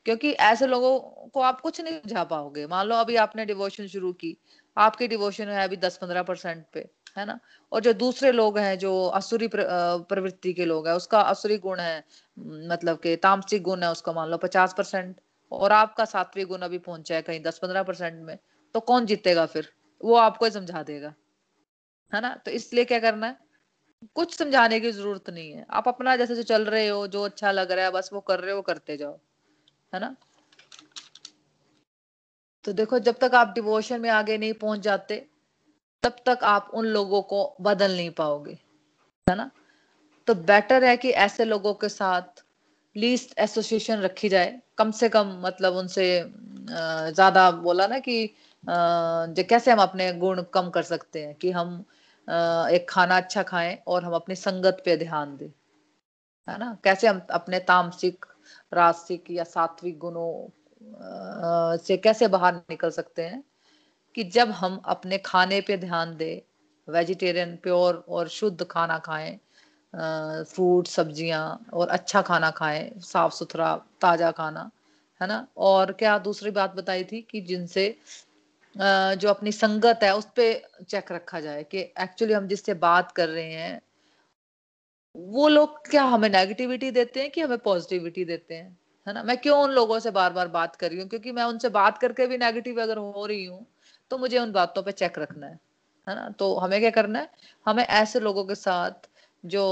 क्योंकि 0.06 0.30
ऐसे 0.32 0.66
लोगों 0.66 0.98
को 1.28 1.40
आप 1.42 1.60
कुछ 1.60 1.80
नहीं 1.80 1.98
समझा 1.98 2.24
पाओगे। 2.26 2.66
मान 2.66 2.86
लो 2.86 2.94
अभी 2.96 3.16
आपने 3.18 3.44
डिवोशन 3.46 3.86
शुरू 3.88 4.12
की, 4.14 4.36
आपकी 4.76 5.08
डिवोशन 5.08 5.48
है 5.48 5.64
अभी 5.64 5.76
दस 5.78 5.96
पंद्रह 5.96 6.22
परसेंट 6.22 6.64
पे, 6.74 6.80
है 7.16 7.24
ना? 7.26 7.38
और 7.72 7.80
जो 7.80 7.92
दूसरे 7.94 8.30
लोग 8.32 8.58
हैं, 8.58 8.78
जो 8.78 9.04
असुरी 9.08 9.48
प्रवृत्ति 9.48 10.52
के 10.52 10.64
लोग 10.64 10.86
हैं, 10.88 10.94
उसका 10.94 11.20
असुरी 11.22 11.58
गुण 11.58 11.80
है 11.80 12.04
मतलब 12.38 12.98
के 12.98 13.14
तामसिक 13.18 13.62
गुण 13.62 13.82
है 13.82 13.90
उसका, 13.92 14.12
मान 14.12 14.28
लो 14.28 14.36
पचास 14.38 14.74
परसेंट, 14.78 15.16
और 15.52 15.72
आपका 15.72 16.04
सात्विक 16.06 16.46
गुण 16.48 16.60
अभी 16.62 16.78
पहुँचा 16.80 17.14
है 17.14 17.22
कहीं 17.22 17.42
दस 17.42 17.58
पंद्रह 17.58 17.82
परसेंट 17.82 18.22
में 18.22 18.38
तो 18.74 18.80
कौन 18.82 19.06
जीतेगा 19.06 19.46
फिर? 19.46 19.68
वो 20.00 20.14
आपको 20.16 20.50
समझा 20.50 20.82
देगा, 20.84 21.14
है 22.12 22.20
ना? 22.20 22.34
तो 22.36 22.50
इसलिए 22.52 22.84
क्या 22.84 22.98
करना 23.00 23.26
है? 23.26 23.36
कुछ 24.06 24.36
समझाने 24.36 24.78
की 24.80 24.90
ज़रूरत 24.92 25.30
नहीं 25.30 25.50
है। 25.52 25.64
आप 25.70 25.88
अपना 25.88 26.14
जैसे 26.16 26.34
जो 26.36 26.42
चल 26.44 26.64
रहे 26.66 26.86
हो, 26.88 27.06
जो 27.08 27.22
अच्छा 27.22 27.50
लग 27.52 27.72
रहा 27.72 27.84
है, 27.84 27.90
बस 27.92 28.10
वो 28.12 28.20
कर 28.22 28.40
रहे 28.40 28.54
हो 28.54 28.62
करते 28.62 28.96
जाओ, 28.96 29.16
है 29.92 30.00
ना? 30.00 30.14
तो 32.64 32.72
देखो, 32.72 32.98
जब 33.00 33.18
तक 33.20 33.34
आप 33.34 33.52
डिवोशन 33.54 34.00
में 34.00 34.08
आगे 34.10 34.38
नहीं 34.38 34.52
पहुँच 34.54 34.80
जाते, 34.80 35.24
तब 36.02 36.16
तक 36.26 36.44
आप 36.44 36.70
उन 36.74 36.86
लोगों 36.88 37.20
को 37.24 37.44
बदल 37.62 37.96
नहीं 37.96 38.10
पाओगे, 38.12 38.58
है 39.26 39.36
ना? 39.36 39.50
तो 40.28 40.34
बेटर 40.36 40.84
है 40.84 40.96
कि 40.96 41.10
ऐसे 41.20 41.44
लोगों 41.44 41.74
के 41.74 41.88
साथ 41.90 42.44
लीस्ट 42.96 43.38
एसोसिएशन 43.38 44.00
रखी 44.00 44.28
जाए। 44.28 44.58
कम 44.78 44.90
से 44.92 45.08
कम 45.08 45.40
मतलब 45.42 45.74
उनसे 45.76 46.06
ज़्यादा 46.68 47.50
बोला 47.52 47.86
ना 47.86 47.98
कि 48.00 48.26
कैसे 48.64 49.70
हम 49.70 49.78
अपने 49.80 50.12
गुण 50.14 50.42
कम 50.54 50.70
कर 50.70 50.82
सकते 50.84 51.24
हैं, 51.24 51.34
कि 51.34 51.50
हम 51.50 51.84
एक 52.74 52.86
खाना 52.90 53.16
अच्छा 53.16 53.42
खाएँ 53.42 53.76
और 53.86 54.04
हम 54.04 54.12
अपनी 54.14 54.34
संगत 54.34 54.82
पे 54.84 54.96
ध्यान 54.96 55.36
दें। 55.36 55.48
है 56.48 56.58
ना? 56.58 56.76
कैसे 56.84 57.06
हम 57.06 57.20
अपने 57.30 57.58
तामसिक, 57.60 58.26
रासिक 58.72 59.30
या 59.30 59.44
सात्विक 59.44 59.98
गुणों 59.98 61.76
से 61.78 61.96
कैसे 61.96 62.28
बाहर 62.28 62.54
निकल 62.70 62.90
सकते 62.90 63.22
हैं? 63.22 63.42
कि 64.16 64.24
जब 64.24 64.50
हम 64.50 64.80
अपने 64.86 65.18
खाने 65.18 65.60
पे 65.60 65.76
ध्यान 65.76 66.16
दें, 66.16 66.40
वेजिटेरियन, 66.88 67.56
प्योर 67.56 68.04
और 68.08 68.28
शुद्ध 68.28 68.64
खाना 68.70 68.98
खाएँ 68.98 69.38
फ्रूट, 69.94 70.86
सब्ज़ियाँ 70.86 71.44
और 71.74 71.88
अच्छा 71.88 72.22
खाना 72.22 72.50
खाएँ, 72.50 72.90
साफ़ 73.00 73.32
सुथरा, 73.34 73.74
ताज़ा 74.00 74.30
खाना, 74.30 74.70
है 75.20 75.28
ना? 75.28 75.46
और 75.56 75.92
क्या 75.92 76.18
दूसरी 76.18 76.50
बात 76.50 76.74
बताई 76.76 77.04
थी 77.04 77.20
कि 77.30 77.40
जिनसे 77.40 77.86
जो 78.74 79.28
अपनी 79.28 79.52
संगत 79.52 80.00
है, 80.02 80.14
उस 80.16 80.24
पर 80.38 80.84
चेक 80.84 81.12
रखा 81.12 81.40
जाए 81.40 81.62
कि 81.64 81.78
एक्चुअली 82.00 82.34
हम 82.34 82.46
जिससे 82.48 82.74
बात 82.76 83.12
कर 83.12 83.28
रहे 83.28 83.52
हैं, 83.52 83.80
वो 85.14 85.48
लोग 85.48 85.88
क्या 85.90 86.02
हमें 86.04 86.28
नेगेटिविटी 86.28 86.90
देते 86.90 87.20
हैं 87.20 87.30
कि 87.30 87.40
हमें 87.40 87.58
पॉजिटिविटी 87.58 88.24
देते 88.24 88.54
हैं? 88.54 88.76
है 89.06 89.14
ना? 89.14 89.22
मैं 89.22 89.36
क्यों 89.38 89.58
उन 89.62 89.70
लोगों 89.70 89.98
से 89.98 90.10
बार 90.10 90.32
बार 90.32 90.48
बात 90.48 90.76
कर 90.76 90.90
रही 90.90 90.98
हूँ? 91.00 91.08
क्योंकि 91.08 91.32
मैं 91.32 91.44
उनसे 91.44 91.68
बात 91.70 91.98
करके 91.98 92.26
भी 92.26 92.38
नेगेटिव 92.38 92.80
अगर 92.82 92.98
हो 92.98 93.26
रही 93.26 93.44
हूँ 93.44 93.66
तो 94.10 94.18
मुझे 94.18 94.38
उन 94.38 94.52
बातों 94.52 94.82
पे 94.82 94.92
चेक 94.92 95.18
रखना 95.18 95.46
है। 95.46 95.58
है 96.06 96.14
ना? 96.16 96.28
तो 96.38 96.54
हमें 96.56 96.80
क्या 96.80 96.90
करना 96.90 97.18
है? 97.18 97.30
हमें 97.66 97.84
ऐसे 97.84 98.20
लोगों 98.20 98.44
के 98.44 98.54
साथ 98.54 99.08
जो 99.44 99.62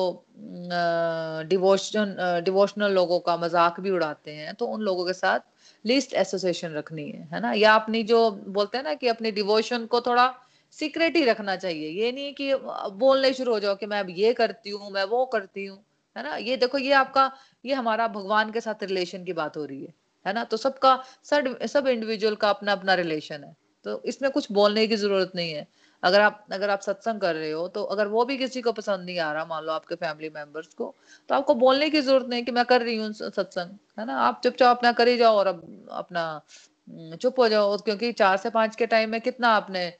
डिवोशन 1.48 2.16
डिवोशनल 2.44 2.92
लोगों 2.92 3.18
का 3.20 3.36
मज़ाक 3.36 3.80
भी 3.80 3.90
उड़ाते 3.90 4.32
हैं 4.34 4.54
तो 4.54 4.66
उन 4.66 4.80
लोगों 4.82 5.04
के 5.06 5.12
साथ 5.12 5.40
लिस्ट 5.84 6.14
एसोसिएशन 6.14 6.72
रखनी 6.72 7.08
है 7.10 7.28
है 7.32 7.40
ना? 7.40 7.52
या 7.52 7.74
अपनी 7.74 8.02
जो 8.04 8.30
बोलते 8.30 8.78
हैं 8.78 8.84
ना 8.84 8.94
कि 8.94 9.08
अपनी 9.08 9.30
डिवोशन 9.32 9.86
को 9.86 10.00
थोड़ा 10.00 10.32
सीक्रेट 10.72 11.16
ही 11.16 11.24
रखना 11.24 11.56
चाहिए। 11.56 11.88
ये 12.02 12.10
नहीं 12.12 12.32
कि 12.34 12.54
बोलने 12.98 13.32
शुरू 13.32 13.52
हो 13.52 13.60
जाओ 13.60 13.74
कि 13.76 13.86
मैं 13.86 14.00
अब 14.00 14.06
ये 14.10 14.32
करती 14.34 14.70
हूँ, 14.70 14.90
मैं 14.90 15.04
वो 15.04 15.24
करती 15.26 15.64
हूँ, 15.66 15.78
है 16.16 16.22
ना? 16.24 16.36
ये 16.36 16.56
देखो, 16.56 16.78
ये 16.78 16.92
आपका, 16.92 17.30
ये 17.64 17.74
हमारा 17.74 18.08
भगवान 18.08 18.50
के 18.52 18.60
साथ 18.60 18.82
रिलेशन 18.82 19.24
की 19.24 19.32
बात 19.32 19.56
हो 19.56 19.64
रही 19.64 19.82
है 19.84 19.94
है 20.26 20.32
ना? 20.34 20.44
तो 20.44 20.56
सबका, 20.56 20.96
सब 21.24 21.58
सब 21.66 21.86
इंडिविजुअल 21.88 22.34
का 22.34 22.50
अपना 22.50 22.72
अपना 22.72 22.94
रिलेशन 22.94 23.44
है। 23.44 23.54
तो 23.84 24.02
इसमें 24.06 24.30
कुछ 24.30 24.50
बोलने 24.52 24.86
की 24.86 24.96
ज़रूरत 24.96 25.32
नहीं 25.36 25.52
है। 25.52 25.66
अगर 26.02 26.20
आप 26.20 26.44
अगर 26.52 26.70
आप 26.70 26.80
सत्संग 26.80 27.20
कर 27.20 27.34
रहे 27.34 27.50
हो 27.50 27.66
तो 27.68 27.82
अगर 27.86 28.06
वो 28.08 28.24
भी 28.24 28.36
किसी 28.38 28.60
को 28.62 28.72
पसंद 28.72 29.04
नहीं 29.06 29.18
आ 29.18 29.32
रहा, 29.32 29.44
मान 29.44 29.64
लो 29.64 29.72
आपके 29.72 29.94
फैमिली 29.96 30.28
मेंबर्स 30.30 30.74
को 30.74 30.94
तो 31.28 31.34
आपको 31.34 31.54
बोलने 31.56 31.88
की 31.90 32.00
ज़रूरत 32.00 32.26
नहीं 32.28 32.44
कि 32.44 32.52
मैं 32.52 32.64
कर 32.66 32.82
रही 32.82 32.96
हूँ 32.96 33.12
सत्संग, 33.12 33.70
है 33.98 34.06
ना? 34.06 34.16
आप 34.18 34.40
चुपचाप 34.44 34.76
अपना 34.76 34.92
कर 34.92 35.08
ही 35.08 35.16
जाओ 35.18 35.36
और 35.36 35.46
अब, 35.46 35.88
अपना 35.92 37.16
चुप 37.16 37.38
हो 37.40 37.48
जाओ, 37.48 37.76
क्योंकि 37.78 38.12
चार 38.14 38.36
से 38.36 38.50
पाँच 38.50 38.76
के 38.76 38.86
टाइम 38.86 39.10
में 39.10 39.20
कितना 39.20 39.48
आपने, 39.50 39.92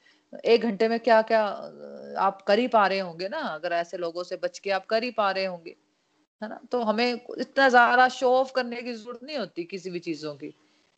एक 0.45 0.61
घंटे 0.63 0.87
में 0.87 0.99
क्या 0.99 1.21
क्या 1.23 1.43
आप 2.19 2.41
कर 2.47 2.59
ही 2.59 2.67
पा 2.69 2.85
रहे 2.87 2.99
होंगे 2.99 3.27
ना? 3.29 3.39
अगर 3.39 3.73
ऐसे 3.73 3.97
लोगों 3.97 4.23
से 4.23 4.35
बच 4.43 4.59
के 4.59 4.71
आप 4.71 4.85
कर 4.85 5.03
ही 5.03 5.11
पा 5.11 5.29
रहे 5.31 5.45
होंगे, 5.45 5.75
है 6.41 6.49
ना? 6.49 6.59
तो 6.71 6.81
हमें 6.83 7.11
इतना 7.39 7.69
ज़्यादा 7.69 8.07
शो 8.11 8.31
ऑफ़ 8.35 8.51
करने 8.55 8.81
की 8.81 8.93
ज़रूरत 8.93 9.19
नहीं 9.23 9.37
होती 9.37 9.63
किसी 9.65 9.89
भी 9.91 9.99
चीज़ों 10.01 10.35
की, 10.35 10.53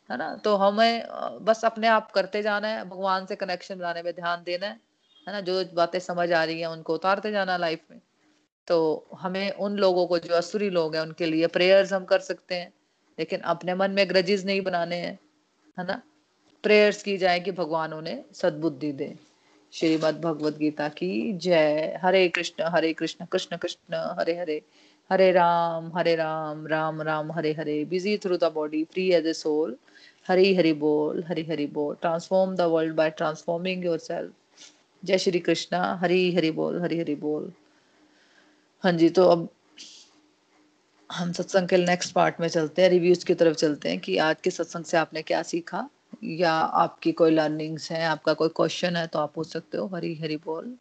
है 0.10 0.18
ना? 0.18 0.36
तो 0.38 0.56
हमें 0.58 1.04
बस 1.44 1.66
अपने 1.66 1.88
आप 1.90 2.12
करते 2.12 2.42
जाना 2.42 2.68
है, 2.68 2.86
भगवान 2.90 3.26
से 3.26 3.36
कनेक्शन 3.38 3.80
बनाने 3.80 4.04
में 4.04 4.14
ध्यान 4.16 4.44
देना 4.46 4.68
है। 4.68 4.80
है 5.28 5.34
ना, 5.34 5.42
जो 5.42 5.66
बातें 5.66 6.00
समझ 6.00 6.32
आ 6.32 6.44
रही 6.44 6.60
हैं, 6.60 6.68
उनको 6.68 6.94
उतारते 6.94 7.32
जाना 7.32 7.58
लाइफ 7.58 7.80
में। 7.92 8.02
तो 8.68 9.06
हमें 9.20 9.52
उन 9.52 9.78
लोगों 9.78 10.08
को, 10.08 10.20
जो 10.20 10.34
असुरी 10.34 10.70
लोग 10.70 10.96
हैं, 10.96 11.02
उनके 11.02 11.26
लिए 11.26 11.48
प्रेयर्स 11.48 11.94
हम 11.94 12.06
कर 12.06 12.20
सकते 12.20 12.56
हैं। 12.56 12.74
लेकिन 13.20 13.40
अपने 13.40 13.76
मन 13.76 13.92
में 13.92 14.10
ग्रजेस 14.10 14.46
नहीं 14.46 14.62
बनाने 14.62 14.96
हैं, 14.96 15.20
है 15.80 15.88
ना? 15.88 16.02
प्रेयर्स 16.64 17.04
की 17.04 17.18
जाए 17.18 17.40
कि 17.40 17.52
भगवान 17.52 17.94
उन्हें 17.94 18.24
सद्बुद्धि 18.34 18.92
दे। 18.92 19.16
श्रीमद 19.74 20.22
भगवद 20.22 20.58
गीता 20.58 20.90
की 20.90 21.34
जय। 21.34 22.00
Hare 22.04 22.30
Krishna 22.30 22.64
Hare 22.64 22.94
Krishna 22.94 23.26
Krishna 23.26 23.58
Krishna, 23.58 23.96
Hare 23.96 24.38
Hare. 24.38 24.62
Hare 25.12 25.32
Ram 25.32 25.92
Hare 25.98 26.16
Ram 26.16 26.68
Ram 26.68 27.02
Ram, 27.02 27.32
Hare 27.32 27.54
Hare. 27.54 27.86
Busy 27.86 28.18
through 28.18 28.38
the 28.38 28.44
body 28.44 28.84
free 28.84 29.12
as 29.12 29.28
a 29.28 29.34
soul 29.34 29.78
Hari 30.28 30.56
Hari 30.56 30.74
बोल, 30.74 31.24
हरी 31.24 31.44
हरि 31.44 31.66
बोल। 31.68 31.96
Transform 31.96 32.56
the 32.56 32.62
world 32.62 32.96
by 32.96 33.10
transforming 33.10 33.86
yourself 33.98 34.34
जय 35.04 35.18
श्री 35.18 35.40
कृष्णा, 35.40 35.80
हरी 36.02 36.36
हरी 36.36 36.52
बोल, 36.52 36.82
हरी 36.82 37.00
हरी 37.00 37.16
बोल। 37.16 37.52
हाँ 38.84 38.92
जी 38.92 39.10
तो 39.10 39.24
अब 39.26 39.48
हम 41.10 41.32
सत्संग 41.32 41.68
के 41.68 41.78
नेक्स्ट 41.78 42.14
पार्ट 42.14 42.40
में 42.42 42.48
चलते 42.48 42.82
हैं 42.82 42.90
रिव्यूज़ 42.90 43.26
की 43.26 43.34
तरफ़ 43.34 43.56
चलते 43.58 43.90
हैं 43.90 44.00
कि 44.00 44.18
आज 44.18 44.36
के 44.44 44.50
सत्संग 44.52 44.86
से 44.86 44.98
आपने 44.98 45.22
क्या 45.22 45.42
सीखा, 45.44 45.88
या 46.24 46.52
आपकी 46.54 47.12
कोई 47.12 47.32
लर्निंग्स 47.32 47.92
है, 47.92 48.04
आपका 48.06 48.34
कोई 48.34 48.50
क्वेश्चन 48.56 48.96
है 48.96 49.08
तो 49.08 49.20
आप 49.20 49.34
पूछ 49.36 49.48
सकते 49.48 49.78
हो, 49.78 49.88
हरी 49.96 50.14
हरी 50.16 50.38
बोल। 50.46 50.76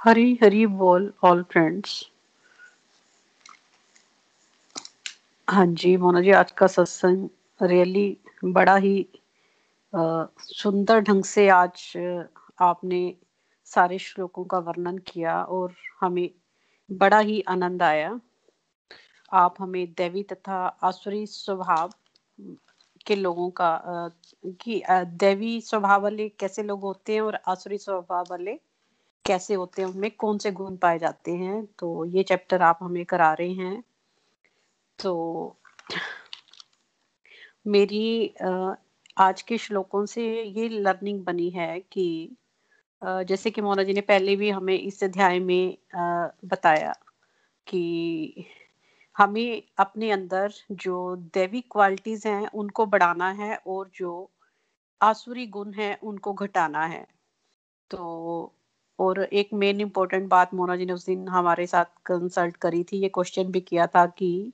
हरी 0.00 0.38
हरी 0.42 0.66
बोल 0.66 1.12
ऑल 1.24 1.42
फ्रेंड्स 1.42 2.02
हाँ 5.48 5.66
जी, 5.66 5.96
मोना 5.96 6.20
जी, 6.20 6.30
आज 6.32 6.50
का 6.52 6.66
सत्संग 6.66 7.28
रियली 7.60 8.16
बड़ा 8.44 8.76
ही 8.76 9.06
सुंदर 9.92 11.00
ढंग 11.00 11.24
से 11.24 11.48
आज 11.48 11.92
आपने 12.60 13.14
सारे 13.68 13.98
श्लोकों 13.98 14.44
का 14.44 14.58
वर्णन 14.58 14.98
किया 15.06 15.42
और 15.42 15.74
हमें 16.00 16.28
बड़ा 16.90 17.18
ही 17.18 17.40
आनंद 17.48 17.82
आया। 17.82 18.18
आप 19.32 19.54
हमें 19.60 19.86
देवी 19.98 20.22
तथा 20.22 20.56
आसुरी 20.82 21.26
स्वभाव 21.26 21.92
के 23.06 23.16
लोगों 23.16 23.48
का 23.50 23.70
कि 24.60 24.82
देवी 24.90 25.60
स्वभाव 25.60 26.02
वाले 26.02 26.28
कैसे 26.30 26.62
लोग 26.62 26.80
होते 26.80 27.14
हैं 27.14 27.20
और 27.20 27.38
आसुरी 27.48 27.78
स्वभाव 27.78 28.26
वाले 28.30 28.58
कैसे 29.24 29.54
होते 29.54 29.82
हैं, 29.82 29.88
उनमें 29.88 30.10
कौन 30.10 30.38
से 30.38 30.50
गुण 30.52 30.76
पाए 30.76 30.98
जाते 30.98 31.32
हैं? 31.32 31.64
तो 31.78 32.04
ये 32.06 32.22
चैप्टर 32.22 32.62
आप 32.62 32.78
हमें 32.82 33.04
करा 33.04 33.32
रहे 33.32 33.52
हैं। 33.52 33.82
तो 34.98 35.56
मेरी 37.66 38.34
आज 39.16 39.40
के 39.42 39.56
श्लोकों 39.58 40.04
से 40.06 40.24
ये 40.42 40.68
लर्निंग 40.68 41.24
बनी 41.24 41.48
है 41.50 41.78
कि 41.92 42.36
जैसे 43.02 43.50
कि 43.50 43.60
मोना 43.60 43.82
जी 43.82 43.92
ने 43.92 44.00
पहले 44.00 44.36
भी 44.36 44.50
हमें 44.50 44.78
इस 44.78 45.02
अध्याय 45.04 45.38
में 45.38 45.76
बताया 46.44 46.92
कि 47.66 48.44
हमें 49.16 49.62
अपने 49.78 50.10
अंदर 50.10 50.52
जो 50.72 51.16
दैवी 51.34 51.60
क्वालिटीज 51.70 52.26
हैं, 52.26 52.46
उनको 52.48 52.86
बढ़ाना 52.86 53.30
है 53.32 53.56
और 53.66 53.90
जो 53.94 54.30
आसुरी 55.00 55.46
गुण 55.46 55.72
है, 55.72 55.98
उनको 56.02 56.32
घटाना 56.32 56.84
है। 56.86 57.06
तो 57.90 58.52
और 58.98 59.22
एक 59.22 59.48
मेन 59.54 59.80
इम्पोर्टेंट 59.80 60.28
बात 60.28 60.54
मोना 60.54 60.76
जी 60.76 60.86
ने 60.86 60.92
उस 60.92 61.06
दिन 61.06 61.28
हमारे 61.28 61.66
साथ 61.66 61.84
कंसल्ट 62.06 62.56
करी 62.56 62.84
थी, 62.84 62.98
ये 62.98 63.08
क्वेश्चन 63.08 63.52
भी 63.52 63.60
किया 63.62 63.86
था 63.86 64.06
कि 64.06 64.52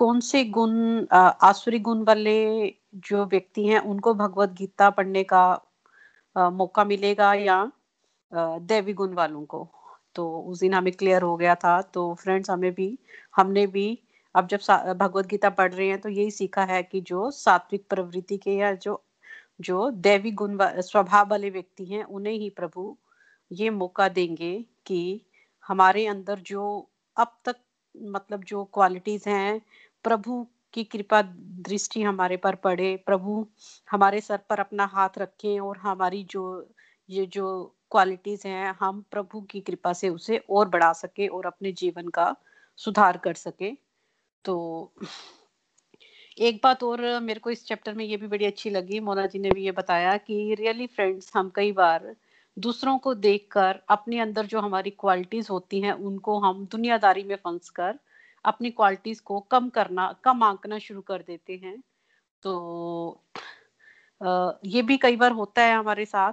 कौन 0.00 0.20
से 0.20 0.44
गुण 0.44 1.06
आसुरी 1.12 1.78
गुण 1.78 2.02
वाले 2.04 2.34
जो 3.08 3.24
व्यक्ति 3.26 3.66
हैं 3.66 3.78
उनको 3.80 4.14
भगवत 4.14 4.50
गीता 4.58 4.88
पढ़ने 4.90 5.24
का 5.24 5.40
आ, 6.36 6.50
मौका 6.50 6.84
मिलेगा 6.84 7.32
या 7.34 7.56
दैवी 8.32 8.92
गुण 8.92 9.14
वालों 9.14 9.44
को? 9.46 9.68
तो 10.14 10.40
उस 10.40 10.60
दिन 10.60 10.74
हमें 10.74 10.92
क्लियर 10.92 11.22
हो 11.22 11.36
गया 11.36 11.54
था। 11.54 11.80
तो 11.82 12.14
फ्रेंड्स 12.14 12.50
हमें 12.50 12.72
भी 12.74 12.98
हमने 13.36 13.66
भी 13.66 13.86
अब 14.34 14.46
जब 14.46 14.60
भगवत 14.98 15.26
गीता 15.26 15.50
पढ़ 15.50 15.72
रहे 15.74 15.88
हैं 15.88 16.00
तो 16.00 16.08
यही 16.08 16.30
सीखा 16.30 16.64
है 16.64 16.82
कि 16.82 17.00
जो 17.00 17.30
सात्विक 17.30 17.86
प्रवृत्ति 17.90 18.38
के 18.38 18.56
या 18.56 18.72
जो 18.74 19.02
जो 19.60 19.90
दैवी 19.90 20.30
गुण 20.32 20.58
स्वभाव 20.62 21.28
वाले 21.30 21.50
व्यक्ति 21.50 21.84
हैं 21.84 22.04
उन्हें 22.04 22.34
ही 22.34 22.50
प्रभु 22.50 22.96
ये 23.52 23.70
मौका 23.70 24.08
देंगे 24.08 24.54
कि 24.86 25.00
हमारे 25.64 26.06
अंदर 26.06 26.38
जो 26.38 26.64
अब 27.16 27.36
तक 27.44 27.56
मतलब 27.94 28.44
जो 28.44 28.64
क्वालिटीज 28.64 29.24
हैं 29.26 29.60
प्रभु 30.04 30.46
की 30.74 30.84
कृपा 30.84 31.22
दृष्टि 31.22 32.02
हमारे 32.02 32.36
पर 32.36 32.54
पड़े, 32.54 32.96
प्रभु 33.06 33.46
हमारे 33.90 34.20
सर 34.20 34.36
पर 34.50 34.60
अपना 34.60 34.84
हाथ 34.84 35.18
रखें 35.18 35.60
और 35.60 35.78
हमारी 35.78 36.22
जो, 36.24 36.68
ये 37.08 37.26
जो 37.26 37.76
क्वालिटीज 37.90 38.42
हैं, 38.46 38.74
हम 38.80 39.04
प्रभु 39.10 39.40
की 39.40 39.60
कृपा 39.60 39.92
से 39.92 40.08
उसे 40.08 40.36
और 40.50 40.68
बढ़ा 40.68 40.92
सके 40.92 41.26
और 41.26 41.46
अपने 41.46 41.72
जीवन 41.72 42.08
का 42.08 42.34
सुधार 42.78 43.16
कर 43.16 43.34
सके। 43.34 43.72
तो 44.44 44.92
एक 46.38 46.60
बात 46.64 46.82
और, 46.82 47.20
मेरे 47.20 47.40
को 47.40 47.50
इस 47.50 47.66
चैप्टर 47.66 47.94
में 47.94 48.04
ये 48.04 48.16
भी 48.16 48.26
बड़ी 48.26 48.46
अच्छी 48.46 48.70
लगी। 48.70 49.00
मोना 49.00 49.26
जी 49.26 49.38
ने 49.38 49.50
भी 49.50 49.64
ये 49.64 49.72
बताया 49.72 50.16
कि 50.16 50.54
रियली 50.54 50.86
फ्रेंड्स 50.86 51.30
हम 51.36 51.50
कई 51.54 51.72
बार 51.72 52.14
दूसरों 52.56 52.98
को 52.98 53.14
देखकर 53.14 53.80
अपने 53.88 54.18
अंदर 54.20 54.46
जो 54.46 54.60
हमारी 54.60 54.90
क्वालिटीज 54.90 55.48
होती 55.50 55.80
हैं, 55.80 55.92
उनको 55.92 56.38
हम 56.38 56.66
दुनियादारी 56.66 57.24
में 57.24 57.36
फंस 57.36 57.68
कर 57.70 57.98
अपनी 58.44 58.70
क्वालिटीज 58.70 59.20
को 59.20 59.40
कम 59.50 59.68
करना, 59.68 60.12
कम 60.24 60.42
आंकना 60.42 60.78
शुरू 60.78 61.00
कर 61.02 61.22
देते 61.22 61.60
हैं। 61.64 61.82
तो 62.42 63.22
ये 64.66 64.82
भी 64.82 64.96
कई 64.98 65.16
बार 65.16 65.32
होता 65.32 65.62
है 65.62 65.74
हमारे 65.74 66.04
साथ 66.04 66.32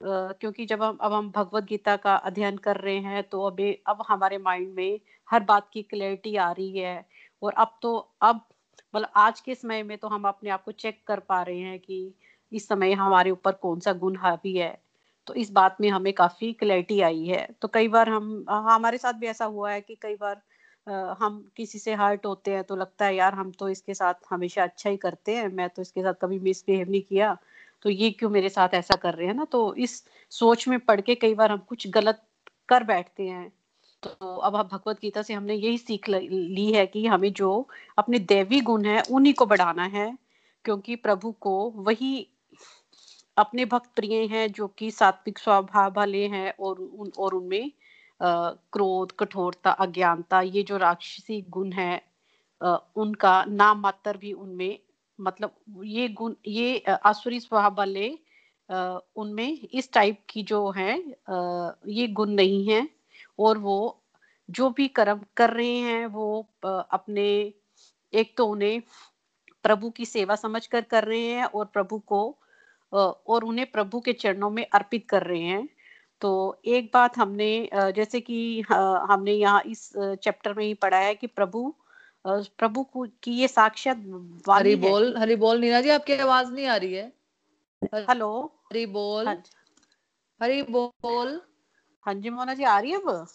क्योंकि 0.00 0.66
जब 0.66 0.82
हम, 0.82 0.96
अब 0.96 1.12
हम 1.12 1.30
भगवत 1.30 1.64
गीता 1.64 1.96
का 1.96 2.14
अध्ययन 2.16 2.56
कर 2.58 2.76
रहे 2.76 2.98
हैं 2.98 3.22
तो 3.24 3.42
अभी, 3.42 3.72
अब 3.86 4.04
हमारे 4.08 4.38
माइंड 4.38 4.72
में 4.74 5.00
हर 5.28 5.42
बात 5.44 5.68
की 5.72 5.82
क्लैरिटी 5.82 6.36
आ 6.36 6.50
रही 6.52 6.78
है। 6.78 7.04
और 7.42 7.52
अब 7.54 7.78
तो 7.82 7.96
अब 8.22 8.40
मतलब 8.94 9.10
आज 9.16 9.40
के 9.40 9.54
समय 9.54 9.82
में 9.82 9.96
तो 9.98 10.08
हम 10.08 10.28
अपने 10.28 10.50
आप 10.50 10.62
को 10.64 10.72
चेक 10.72 11.02
कर 11.06 11.20
पा 11.20 11.42
रहे 11.42 11.58
हैं 11.60 11.78
कि 11.78 12.14
इस 12.52 12.68
समय 12.68 12.92
हमारे 12.94 13.30
ऊपर 13.30 13.52
कौन 13.54 13.80
सा 13.80 13.92
गुण 13.94 14.16
हावी 14.16 14.56
है। 14.56 14.76
तो 15.26 15.34
इस 15.34 15.50
बात 15.52 15.76
में 15.80 15.88
हमें 15.90 16.12
काफ़ी 16.12 16.52
क्लैरिटी 16.52 17.00
आई 17.00 17.24
है। 17.24 17.46
तो 17.62 17.68
कई 17.68 17.88
बार 17.88 18.08
हम 18.08 18.44
हमारे 18.50 18.98
साथ 18.98 19.12
भी 19.14 19.26
ऐसा 19.26 19.44
हुआ 19.46 19.72
है 19.72 19.80
कि 19.80 19.94
कई 19.94 20.14
बार 20.16 20.40
हम 21.18 21.44
किसी 21.56 21.78
से 21.78 21.94
हर्ट 21.94 22.26
होते 22.26 22.50
हैं 22.50 22.62
तो 22.64 22.76
लगता 22.76 23.06
है, 23.06 23.14
यार, 23.16 23.34
हम 23.34 23.50
तो 23.52 23.68
इसके 23.68 23.94
साथ 23.94 24.14
हमेशा 24.30 24.62
अच्छा 24.62 24.90
ही 24.90 24.96
करते 24.96 25.36
हैं, 25.36 25.48
मैं 25.48 25.68
तो 25.68 25.82
इसके 25.82 26.02
साथ 26.02 26.14
कभी 26.22 26.38
मिसबिहेव 26.40 26.90
नहीं 26.90 27.02
किया 27.02 27.36
तो 27.84 27.90
ये 27.90 28.10
क्यों 28.10 28.30
मेरे 28.30 28.48
साथ 28.48 28.68
ऐसा 28.74 28.96
कर 28.96 29.14
रहे 29.14 29.26
हैं 29.26 29.34
ना? 29.34 29.44
तो 29.44 29.74
इस 29.76 30.02
सोच 30.32 30.66
में 30.68 30.78
पढ़ 30.80 31.00
के 31.00 31.14
कई 31.14 31.34
बार 31.34 31.52
हम 31.52 31.58
कुछ 31.68 31.86
गलत 31.90 32.22
कर 32.68 32.84
बैठते 32.84 33.22
हैं। 33.22 33.48
तो 34.02 34.34
अब 34.36 34.56
हम 34.56 34.68
भगवत 34.72 34.98
गीता 35.02 35.22
से 35.22 35.34
हमने 35.34 35.54
यही 35.54 35.78
सीख 35.78 36.08
ली 36.08 36.72
है 36.72 36.86
कि 36.86 37.06
हमें 37.06 37.32
जो 37.32 37.68
अपने 37.98 38.18
दैवी 38.18 38.60
गुण 38.60 38.84
है, 38.84 39.02
उन्हीं 39.10 39.34
को 39.34 39.46
बढ़ाना 39.46 39.84
है, 39.86 40.16
क्योंकि 40.64 40.96
प्रभु 40.96 41.32
को 41.40 41.54
वही 41.76 42.26
अपने 43.36 43.64
भक्त 43.64 43.90
प्रिय 43.96 44.24
हैं 44.26 44.50
जो 44.52 44.66
कि 44.68 44.90
सात्विक 44.90 45.38
स्वभाव 45.38 45.92
वाले 45.96 46.26
हैं 46.26 46.52
और 46.60 46.78
उन, 46.78 47.12
और 47.18 47.34
उनमें 47.34 47.70
क्रोध, 48.20 49.12
कठोरता, 49.18 49.70
अज्ञानता, 49.70 50.40
ये 50.40 50.62
जो 50.62 50.76
राक्षसी 50.76 51.40
गुण 51.50 51.72
है 51.72 52.00
उनका 52.96 53.44
नाम 53.44 53.80
मात्र 53.80 54.16
भी 54.16 54.32
उनमें 54.34 54.78
मतलब 55.18 55.82
ये 55.84 56.08
गुण, 56.10 56.34
ये 56.46 56.78
आसुरी 57.04 57.40
स्वभाव 57.40 57.74
वाले 57.74 58.08
उनमें 59.16 59.58
इस 59.60 59.92
टाइप 59.92 60.18
की 60.30 60.42
जो 60.42 60.68
है 60.70 60.98
ये 61.88 62.06
गुण 62.08 62.30
नहीं 62.30 62.66
है। 62.68 62.88
और 63.38 63.58
वो 63.58 63.78
जो 64.48 64.68
भी 64.70 64.86
कर्म 64.88 65.20
कर 65.36 65.50
रहे 65.50 65.76
हैं, 65.76 66.06
वो 66.06 66.46
अपने, 66.64 67.28
एक 68.12 68.36
तो 68.36 68.46
उन्हें 68.46 68.80
प्रभु 69.64 69.90
की 69.90 70.04
सेवा 70.04 70.34
समझकर 70.36 70.80
कर 70.82 71.04
रहे 71.04 71.22
हैं 71.22 71.44
और 71.44 71.64
प्रभु 71.64 71.98
को 71.98 72.20
और 72.92 73.44
उन्हें 73.44 73.70
प्रभु 73.70 74.00
के 74.00 74.12
चरणों 74.12 74.50
में 74.50 74.64
अर्पित 74.66 75.08
कर 75.08 75.22
रहे 75.22 75.42
हैं। 75.42 75.68
तो 76.20 76.30
एक 76.66 76.90
बात 76.94 77.16
हमने 77.18 77.50
जैसे 77.96 78.20
कि 78.20 78.38
हमने 78.70 79.32
यहाँ 79.32 79.62
इस 79.66 79.90
चैप्टर 79.98 80.54
में 80.54 80.64
ही 80.64 80.72
पढ़ा 80.84 80.98
है 80.98 81.14
कि 81.14 81.26
प्रभु 81.26 81.72
प्रभु 82.26 82.84
की 83.22 83.32
ये 83.40 83.48
साक्षात 83.48 84.02
हरी 84.50 84.74
बोल 84.76 85.16
हरी 85.18 85.36
बोल 85.36 85.60
नीना 85.60 85.80
जी 85.80 85.90
आपकी 85.90 86.16
आवाज़ 86.16 86.50
नहीं 86.52 86.66
आ 86.66 86.76
रही 86.76 86.94
है? 86.94 87.12
हेलो? 87.94 88.30
हरी 88.72 88.84
बोल। 88.86 89.26
हाँ 89.26 89.42
हरी 90.40 90.62
बोल। 90.70 91.40
हाँ 92.06 92.14
जी 92.14 92.30
मोना 92.30 92.54
जी 92.54 92.64
आ 92.64 92.78
रही 92.78 92.90
है 92.90 92.96
अब? 92.98 93.26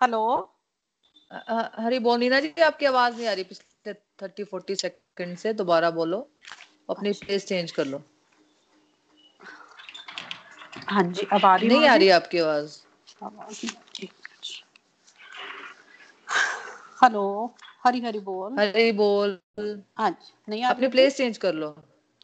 हेलो? 0.00 0.24
हरी 1.84 1.98
बोल 1.98 2.18
नीना 2.20 2.40
जी 2.40 2.52
आपकी 2.66 2.86
आवाज़ 2.86 3.16
नहीं 3.16 3.26
आ 3.28 3.32
रही 3.32 3.44
पिछले 3.44 3.92
थर्टी 4.22 4.44
फोर्टी 4.44 4.74
सेकंड 4.76 5.36
से 5.38 5.52
दोबारा 5.52 5.90
बोलो। 6.00 6.28
अपनी 6.90 7.12
प्लेस 7.12 7.46
चेंज 7.46 7.72
कर 7.72 7.86
लो। 7.86 8.02
हाँ 10.90 11.02
जी 11.02 11.26
अब 11.32 11.44
आ 11.44 11.54
रही 11.56 11.68
नहीं 11.68 11.88
आ 11.88 11.94
रही 11.96 12.08
आपकी 12.08 12.38
आवाज़। 12.38 12.76
हेलो 17.02 17.54
हरी 17.86 18.00
हरी 18.00 18.18
बोल। 18.18 18.58
हरी 18.58 18.92
बोल। 18.92 19.38
हाँ 19.98 20.10
जी 20.10 20.32
नहीं 20.48 20.64
अपनी 20.64 20.88
प्लेस 20.88 21.16
चेंज 21.16 21.38
कर 21.38 21.54
लो। 21.54 21.68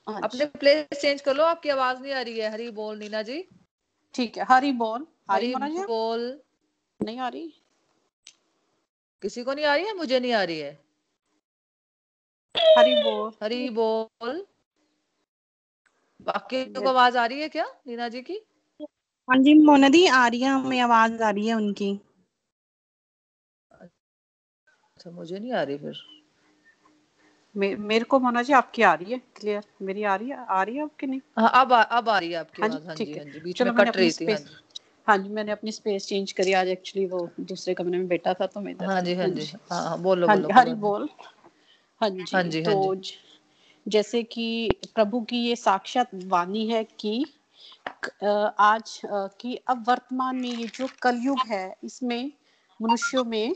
अपने 0.06 0.46
प्लेस 0.46 1.00
चेंज 1.00 1.20
कर 1.20 1.36
लो 1.36 1.44
आपकी 1.44 1.68
आवाज़ 1.68 2.00
नहीं 2.00 2.12
आ 2.12 2.20
रही 2.20 2.38
है। 2.38 2.50
हरी 2.52 2.70
बोल 2.70 2.98
नीना 2.98 3.22
जी। 3.22 3.44
ठीक 4.14 4.38
है 4.38 4.46
हरी 4.50 4.72
बोल। 4.72 5.06
हरी 5.30 5.54
बोल। 5.54 6.40
नहीं 7.00 7.18
आ 7.18 7.28
रही। 7.28 7.52
किसी 9.22 9.42
को 9.44 9.54
नहीं 9.54 9.64
आ 9.64 9.74
रही 9.74 9.84
है? 9.84 9.94
मुझे 9.96 10.20
नहीं 10.20 10.32
आ 10.32 10.42
रही 10.42 10.58
है। 10.58 10.72
हरी 12.78 12.94
बोल। 13.02 13.32
हरी 13.42 13.68
बोल। 13.70 14.46
बाकी 16.20 16.64
को 16.64 16.88
आवाज़ 16.88 17.18
आ 17.18 17.26
रही 17.26 17.40
है 17.40 17.48
क्या 17.48 17.66
नीना 17.86 18.08
जी 18.08 18.20
की? 18.22 18.40
हाँ 19.28 19.36
जी 19.42 19.54
मोना 19.64 19.88
दी 19.88 20.06
आ 20.06 20.26
रही 20.28 20.40
है 20.40 20.48
हमें 20.50 20.80
आवाज़ 20.80 21.22
आ 21.22 21.30
रही 21.30 21.46
है 21.46 21.54
उनकी। 21.54 21.90
अच्छा 23.70 25.10
मुझे 25.10 25.38
नहीं 25.38 25.52
आ 25.52 25.62
रही 25.62 25.78
फिर। 25.78 25.96
मे, 27.54 27.74
मेरे 27.76 28.04
को 28.04 28.18
मोना 28.20 28.42
जी 28.42 28.52
आपकी 28.52 28.82
आ 28.82 28.92
रही 28.94 29.12
है 29.12 29.18
क्लियर 29.36 29.64
मेरी 29.82 30.02
आ 30.02 30.14
रही 30.16 30.28
है 30.28 30.44
आ 30.48 30.62
रही 30.62 30.76
है 30.76 30.82
आपकी 30.82 31.06
नहीं? 31.06 31.20
हाँ 31.38 31.50
अब 31.54 31.72
आ, 31.72 31.82
अब 31.82 32.08
आ 32.08 32.18
रही 32.18 32.30
है 32.30 32.38
आपकी 32.38 32.62
हाँ 32.62 32.68
जी 32.96 33.14
हाँ 33.16 33.24
जी 33.24 33.40
बीच 33.40 33.62
में 33.62 33.72
कट 33.74 33.96
रही 33.96 34.10
थी 34.10 34.24
हाँ 34.26 34.38
जी। 34.38 34.56
हाँ 35.06 35.16
मैंने 35.18 35.52
अपनी 35.52 35.72
स्पेस 35.72 36.06
चेंज 36.06 36.32
करी 36.32 36.52
आज 36.52 36.68
एक्चुअली 36.68 37.06
वो 37.06 37.28
दूसरे 37.40 37.74
कमरे 37.74 37.98
में 37.98 38.06
बैठा 38.08 38.34
था 38.34 38.46
तो 38.46 38.60
मैं 38.60 38.74
हाँ 38.86 39.00
जी 39.00 39.14
हाँ 39.14 39.28
जी 39.28 39.46
हाँ, 39.70 39.82
हाँ 39.88 40.00
बोलो 40.02 40.26
हाँ, 40.28 40.36
बोलो 40.36 40.54
हरी 40.54 40.74
बोल 40.74 41.08
हाँ 42.00 42.08
जी 42.10 42.24
हाँ 42.34 42.42
जी। 42.42 42.62
तो 42.62 42.86
हाँ 42.86 42.94
जी 42.94 43.14
जैसे 43.86 44.22
कि 44.22 44.70
प्रभु 44.94 45.20
की 45.20 45.36
ये 45.36 45.56
साक्षात 45.56 46.10
वाणी 46.26 46.66
है 46.68 46.84
कि 46.84 47.24
आज 48.24 49.00
कि 49.40 49.54
अब 49.68 49.84
वर्तमान 49.88 50.36
में 50.36 50.48
ये 50.48 50.66
जो 50.66 50.88
कलयुग 51.02 51.38
है, 51.46 51.76
इसमें, 51.84 52.32
मनुष्यों 52.80 53.24
में 53.24 53.54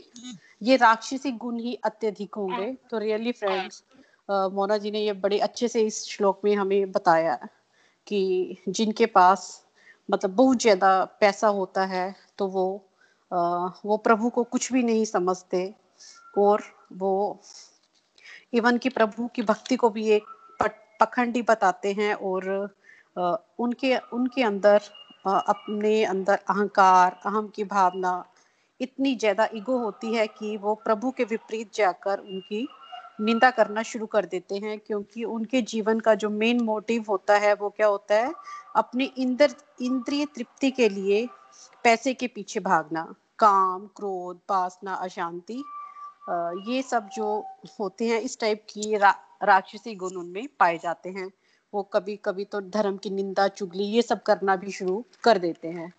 ये 0.63 0.75
राक्षसी 0.75 1.31
गुण 1.31 1.59
ही 1.59 1.73
अत्यधिक 1.83 2.35
होंगे। 2.35 2.71
तो 2.89 2.97
रियली 2.97 3.31
फ्रेंड्स 3.31 3.83
मोना 4.53 4.77
जी 4.77 4.91
ने 4.91 4.99
ये 4.99 5.13
बड़े 5.13 5.39
अच्छे 5.39 5.67
से 5.67 5.81
इस 5.81 6.03
श्लोक 6.07 6.41
में 6.45 6.55
हमें 6.55 6.91
बताया 6.91 7.35
कि 8.07 8.57
जिनके 8.69 9.05
पास 9.05 9.65
मतलब 10.09 10.35
बहुत 10.35 10.61
ज़्यादा 10.61 11.03
पैसा 11.19 11.47
होता 11.47 11.85
है 11.85 12.15
तो 12.37 12.47
वो 12.47 12.65
वो 13.85 13.97
प्रभु 13.97 14.29
को 14.29 14.43
कुछ 14.43 14.71
भी 14.73 14.83
नहीं 14.83 15.05
समझते 15.05 15.73
और 16.37 16.63
वो 16.93 17.41
इवन 18.53 18.77
की 18.77 18.89
प्रभु 18.89 19.27
की 19.27 19.41
भक्ति 19.41 19.75
को 19.75 19.89
भी 19.89 20.07
एक 20.09 20.23
पखंडी 21.01 21.41
बताते 21.41 21.93
हैं 21.93 22.13
और 22.13 22.47
उनके 23.15 23.95
उनके 24.13 24.43
अंदर 24.43 24.81
अपने 25.27 26.03
अंदर 26.03 26.39
अहंकार 26.49 27.19
अहम 27.25 27.47
की 27.47 27.63
भावना 27.63 28.23
इतनी 28.79 29.15
ज़्यादा 29.15 29.47
ईगो 29.55 29.77
होती 29.77 30.13
है 30.13 30.27
कि 30.27 30.55
वो 30.57 30.73
प्रभु 30.75 31.11
के 31.11 31.23
विपरीत 31.23 31.73
जाकर 31.75 32.19
उनकी 32.19 32.67
निंदा 33.21 33.49
करना 33.51 33.81
शुरू 33.83 34.05
कर 34.05 34.25
देते 34.25 34.55
हैं 34.55 34.77
क्योंकि 34.79 35.23
उनके 35.23 35.61
जीवन 35.61 35.99
का 35.99 36.13
जो 36.15 36.29
मेन 36.29 36.61
मोटिव 36.63 37.05
होता 37.09 37.37
है 37.37 37.53
वो 37.53 37.69
क्या 37.69 37.87
होता 37.87 38.15
है? 38.15 38.33
अपने 38.75 39.05
इंद्र 39.17 39.49
इंद्रिय 39.81 40.25
तृप्ति 40.25 40.71
के 40.71 40.89
लिए 40.89 41.27
पैसे 41.83 42.13
के 42.13 42.27
पीछे 42.27 42.59
भागना 42.59 43.03
काम 43.39 43.85
क्रोध 43.95 44.37
वासना 44.51 44.93
अशांति 44.93 45.63
ये 46.71 46.81
सब 46.81 47.09
जो 47.15 47.27
होते 47.79 48.07
हैं 48.07 48.19
इस 48.21 48.39
टाइप 48.39 48.63
की 48.69 48.97
रा, 48.97 49.13
राक्षसी 49.43 49.95
गुण 49.95 50.15
उनमें 50.15 50.47
पाए 50.59 50.77
जाते 50.77 51.09
हैं। 51.09 51.29
वो 51.73 51.83
कभी 51.83 52.15
कभी 52.15 52.45
तो 52.45 52.61
धर्म 52.61 52.97
की 52.97 53.09
निंदा 53.09 53.47
चुगली 53.47 53.83
ये 53.83 54.01
सब 54.01 54.21
करना 54.23 54.55
भी 54.55 54.71
शुरू 54.71 55.03
कर 55.23 55.37
देते 55.37 55.67
हैं। 55.67 55.93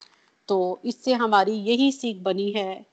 तो 0.49 0.81
इससे 0.85 1.13
हमारी 1.15 1.53
यही 1.53 1.91
सीख 1.93 2.17
बनी 2.23 2.51
है 2.51 2.87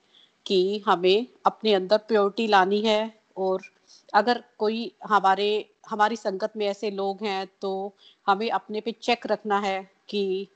कि 0.46 0.84
हमें 0.88 1.28
अपने 1.46 1.74
अंदर 1.74 1.98
प्योरिटी 1.98 2.48
लानी 2.48 2.82
है 2.82 3.02
और 3.38 3.62
अगर 4.14 4.44
कोई 4.58 4.92
हमारे 5.04 5.50
हमारी 5.90 6.16
संगत 6.16 6.54
में 6.58 6.66
ऐसे 6.68 6.92
लोग 6.92 7.24
हैं 7.24 7.48
तो 7.62 7.94
हमें 8.28 8.50
अपने 8.50 8.82
पे 8.82 8.92
चेक 8.92 9.28
रखना 9.28 9.60
है 9.60 9.82
कि 10.10 10.48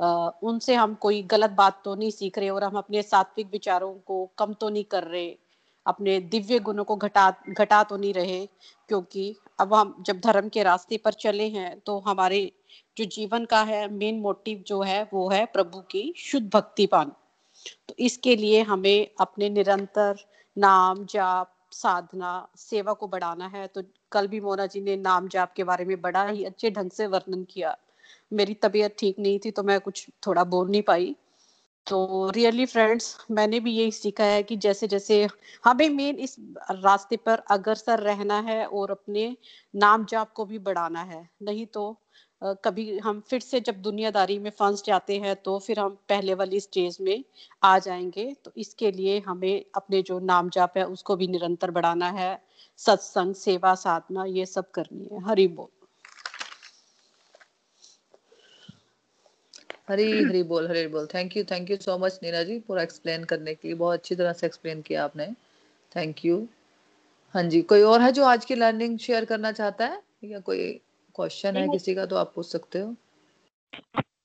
आ, 0.00 0.28
उनसे 0.42 0.74
हम 0.74 0.94
कोई 0.94 1.22
गलत 1.22 1.50
बात 1.50 1.80
तो 1.84 1.94
नहीं 1.94 2.10
सीख 2.10 2.38
रहे 2.38 2.48
और 2.50 2.64
हम 2.64 2.76
अपने 2.78 3.02
सात्विक 3.02 3.46
विचारों 3.52 3.92
को 4.06 4.30
कम 4.38 4.52
तो 4.52 4.68
नहीं 4.68 4.84
कर 4.84 5.04
रहे। 5.04 5.36
अपने 5.86 6.18
दिव्य 6.20 6.58
गुणों 6.60 6.84
को 6.84 6.96
घटा 6.98 7.30
घटा 7.50 7.82
तो 7.84 7.96
नहीं 7.96 8.12
रहे, 8.14 8.44
क्योंकि 8.90 9.34
अब 9.60 9.74
हम 9.74 9.94
जब 10.06 10.20
धर्म 10.20 10.48
के 10.48 10.62
रास्ते 10.62 10.96
पर 10.96 11.12
चले 11.14 11.48
हैं 11.48 11.78
तो 11.80 11.98
हमारे 12.00 12.50
जो 12.96 13.04
जीवन 13.06 13.44
का 13.44 13.62
है 13.62 13.88
मेन 13.92 14.20
मोटिव 14.20 14.62
जो 14.66 14.80
है, 14.82 15.02
वो 15.14 15.28
है 15.30 15.44
प्रभु 15.46 15.80
की 15.90 16.12
शुद्ध 16.18 16.48
भक्ति 16.54 16.86
पान 16.86 17.12
तो 17.88 17.94
इसके 18.00 18.36
लिए 18.36 18.62
हमें 18.64 19.08
अपने 19.20 19.48
निरंतर 19.50 20.24
नाम 20.56 21.04
जाप, 21.04 21.50
साधना, 21.72 22.48
सेवा 22.56 22.92
को 22.92 23.06
बढ़ाना 23.08 23.46
है। 23.46 23.66
तो 23.66 23.82
कल 24.12 24.26
भी 24.28 24.40
मोना 24.40 24.66
जी 24.66 24.80
ने 24.80 24.96
नाम 24.98 25.28
जाप 25.28 25.52
के 25.52 25.64
बारे 25.64 25.84
में 25.84 26.00
बड़ा 26.00 26.26
ही 26.26 26.44
अच्छे 26.44 26.70
ढंग 26.70 26.90
से 26.90 27.06
वर्णन 27.06 27.44
किया। 27.44 27.76
मेरी 28.32 28.54
तबीयत 28.56 28.96
ठीक 28.98 29.18
नहीं 29.18 29.38
थी 29.38 29.50
तो 29.50 29.62
मैं 29.62 29.78
कुछ 29.80 30.06
थोड़ा 30.26 30.44
बोल 30.46 30.70
नहीं 30.70 30.82
पाई। 30.82 31.14
तो 31.86 32.30
रियली 32.30 32.64
फ्रेंड्स 32.66 33.16
मैंने 33.30 33.58
भी 33.60 33.72
यही 33.72 33.90
सीखा 33.92 34.24
है 34.24 34.42
कि 34.42 34.56
जैसे 34.56 34.86
जैसे 34.88 35.26
हमें 35.64 35.88
मेन 35.90 36.18
इस 36.18 36.36
रास्ते 36.72 37.16
पर 37.16 37.42
अग्रसर 37.50 38.00
रहना 38.00 38.38
है 38.40 38.64
और 38.66 38.90
अपने 38.90 39.36
नाम 39.74 40.04
जाप 40.04 40.32
को 40.32 40.44
भी 40.44 40.58
बढ़ाना 40.60 41.02
है। 41.02 41.28
नहीं 41.42 41.66
तो 41.66 41.84
कभी 42.64 42.98
हम 42.98 43.20
फिर 43.20 43.40
से 43.40 43.60
जब 43.60 43.82
दुनियादारी 43.82 44.38
में 44.38 44.50
फंस 44.50 44.82
जाते 44.86 45.18
हैं 45.18 45.34
तो 45.36 45.58
फिर 45.58 45.78
हम 45.80 45.96
पहले 46.08 46.34
वाली 46.34 46.60
स्टेज 46.60 46.98
में 47.00 47.22
आ 47.62 47.78
जाएँगे। 47.78 48.32
तो 48.44 48.52
इसके 48.56 48.90
लिए 48.92 49.18
हमें 49.20 49.64
अपने 49.74 50.02
जो 50.02 50.18
नाम 50.22 50.48
जाप 50.48 50.76
है 50.78 50.86
उसको 50.88 51.16
भी 51.16 51.28
निरंतर 51.28 51.70
बढ़ाना 51.70 52.10
है। 52.10 52.38
सत्संग, 52.78 53.34
सेवा, 53.34 53.74
साधना, 53.76 54.24
ये 54.24 54.46
सब 54.46 54.70
करनी 54.70 55.08
है। 55.12 55.24
हरी 55.24 55.48
बोल। 55.48 55.83
हरी 59.88 60.04
हरी 60.24 60.42
बोल 60.42 60.66
हरी 60.68 60.86
बोल। 60.88 61.06
Thank 61.06 61.36
you 61.36 61.42
thank 61.44 61.70
you 61.70 61.76
so 61.76 61.96
much 61.98 62.18
Nina 62.22 62.42
ji 62.42 62.58
पूरा 62.60 62.82
एक्सप्लेन 62.82 63.24
करने 63.24 63.54
के 63.54 63.68
लिए। 63.68 63.74
बहुत 63.76 63.98
अच्छी 63.98 64.14
तरह 64.14 64.32
से 64.32 64.46
एक्सप्लेन 64.46 64.80
किया 64.82 65.04
आपने। 65.04 65.26
थैंक 65.92 66.24
यू 66.24 66.38
हाँ 67.34 67.42
जी 67.44 67.62
कोई 67.64 67.82
और 67.84 68.02
है 68.02 68.12
जो 68.12 68.24
आज 68.26 68.44
की 68.44 68.54
लर्निंग 68.54 68.98
शेयर 69.00 69.24
करना 69.24 69.52
चाहता 69.52 69.86
है? 69.86 70.02
या 70.24 70.40
कोई 70.42 70.72
क्वेश्चन 71.14 71.58
है 71.58 71.68
किसी 71.68 71.94
का 71.94 72.06
तो 72.06 72.16
आप 72.16 72.32
पूछ 72.36 72.46
सकते 72.46 72.78
हो। 72.80 72.94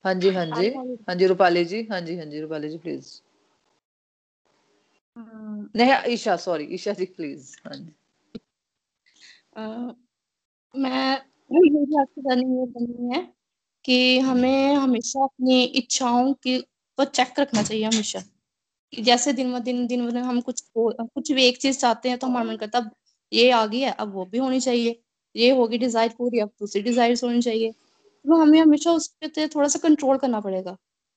हाँ 0.06 0.14
जी 0.16 0.32
हाँ 0.32 0.46
जी। 0.48 0.70
हाँ 1.08 1.16
जी 1.16 1.28
रूपाली 1.28 1.66
जी। 1.66 1.84
हाँ 1.92 2.02
जी 2.02 2.18
हाँ 2.18 2.26
जी 2.26 2.42
रूपाली 2.42 2.70
जी 2.70 2.78
प्लीज़ 2.80 3.20
नहीं 5.76 5.94
ईशा 6.14 6.36
सॉरी 6.38 6.64
ईशा 6.74 6.94
जी 6.94 7.06
प्लीज़ 7.08 7.56
हाँ 7.66 7.78
जी। 7.78 7.92
मैं 10.76 11.18
करनी 12.68 13.16
है। 13.16 13.22
कि 13.90 14.20
हमें 14.22 14.76
हमेशा 14.76 15.24
अपनी 15.24 15.64
इच्छाओं 15.66 16.34
की 16.44 16.58
पर 16.98 17.06
चेक 17.08 17.40
रखना 17.40 17.64
चाहिए 17.64 17.86
हमेशा। 17.86 18.20
कि 18.94 19.02
जैसे 19.04 19.34
दिन 19.34 19.54
ब 19.54 19.60
दिन 19.62 19.88
दिन 19.88 20.08
ब 20.08 20.12
दिन 20.12 20.24
हम 20.24 20.42
कुछ 20.42 20.62
कुछ 20.78 21.32
भी 21.34 21.46
एक 21.46 21.58
चीज़ 21.60 21.80
चाहते 21.80 22.10
हैं 22.10 22.20
तो 22.20 22.28
हमारा 22.28 22.46
मन 22.46 22.58
करता 22.58 22.80
है 22.80 22.92
ये 23.32 23.50
आ 23.52 23.66
गई 23.68 23.80
है, 23.82 23.92
अब 23.94 24.14
वो 24.14 24.26
भी 24.28 24.38
होनी 24.40 24.60
चाहिए। 24.62 25.00
ये 25.36 25.52
होगी 25.52 25.78
डिज़ायर 25.80 26.10
पूरी, 26.18 26.40
अब 26.40 26.50
दूसरी 26.60 26.82
डिज़ायर 26.84 27.18
होनी 27.24 27.42
चाहिए। 27.44 27.72
तो 27.72 28.38
हमें 28.38 28.60
हमेशा 28.62 28.92
उस 28.94 29.08
पर 29.26 29.48
थोड़ा 29.50 29.68
सा 29.70 29.80
कंट्रोल 29.82 30.18
करना 30.20 30.40
पड़ेगा। 30.42 30.72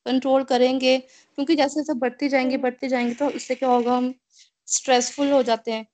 कंट्रोल 0.07 0.45
करेंगे, 0.47 0.99
क्योंकि 0.99 1.57
जैसे 1.57 1.81
जैसे 1.81 1.95
बढ़ते 1.97 2.29
जाएँगे 2.31 2.57
बढ़ते 2.59 2.89
जाएँगे 2.89 3.15
तो 3.17 3.29
उससे 3.31 3.55
क्या 3.57 3.71
होगा, 3.71 3.97
हम 3.97 4.15
स्ट्रेसफुल 4.69 5.33
हो 5.33 5.43
जाते 5.45 5.73
हैं। 5.73 5.87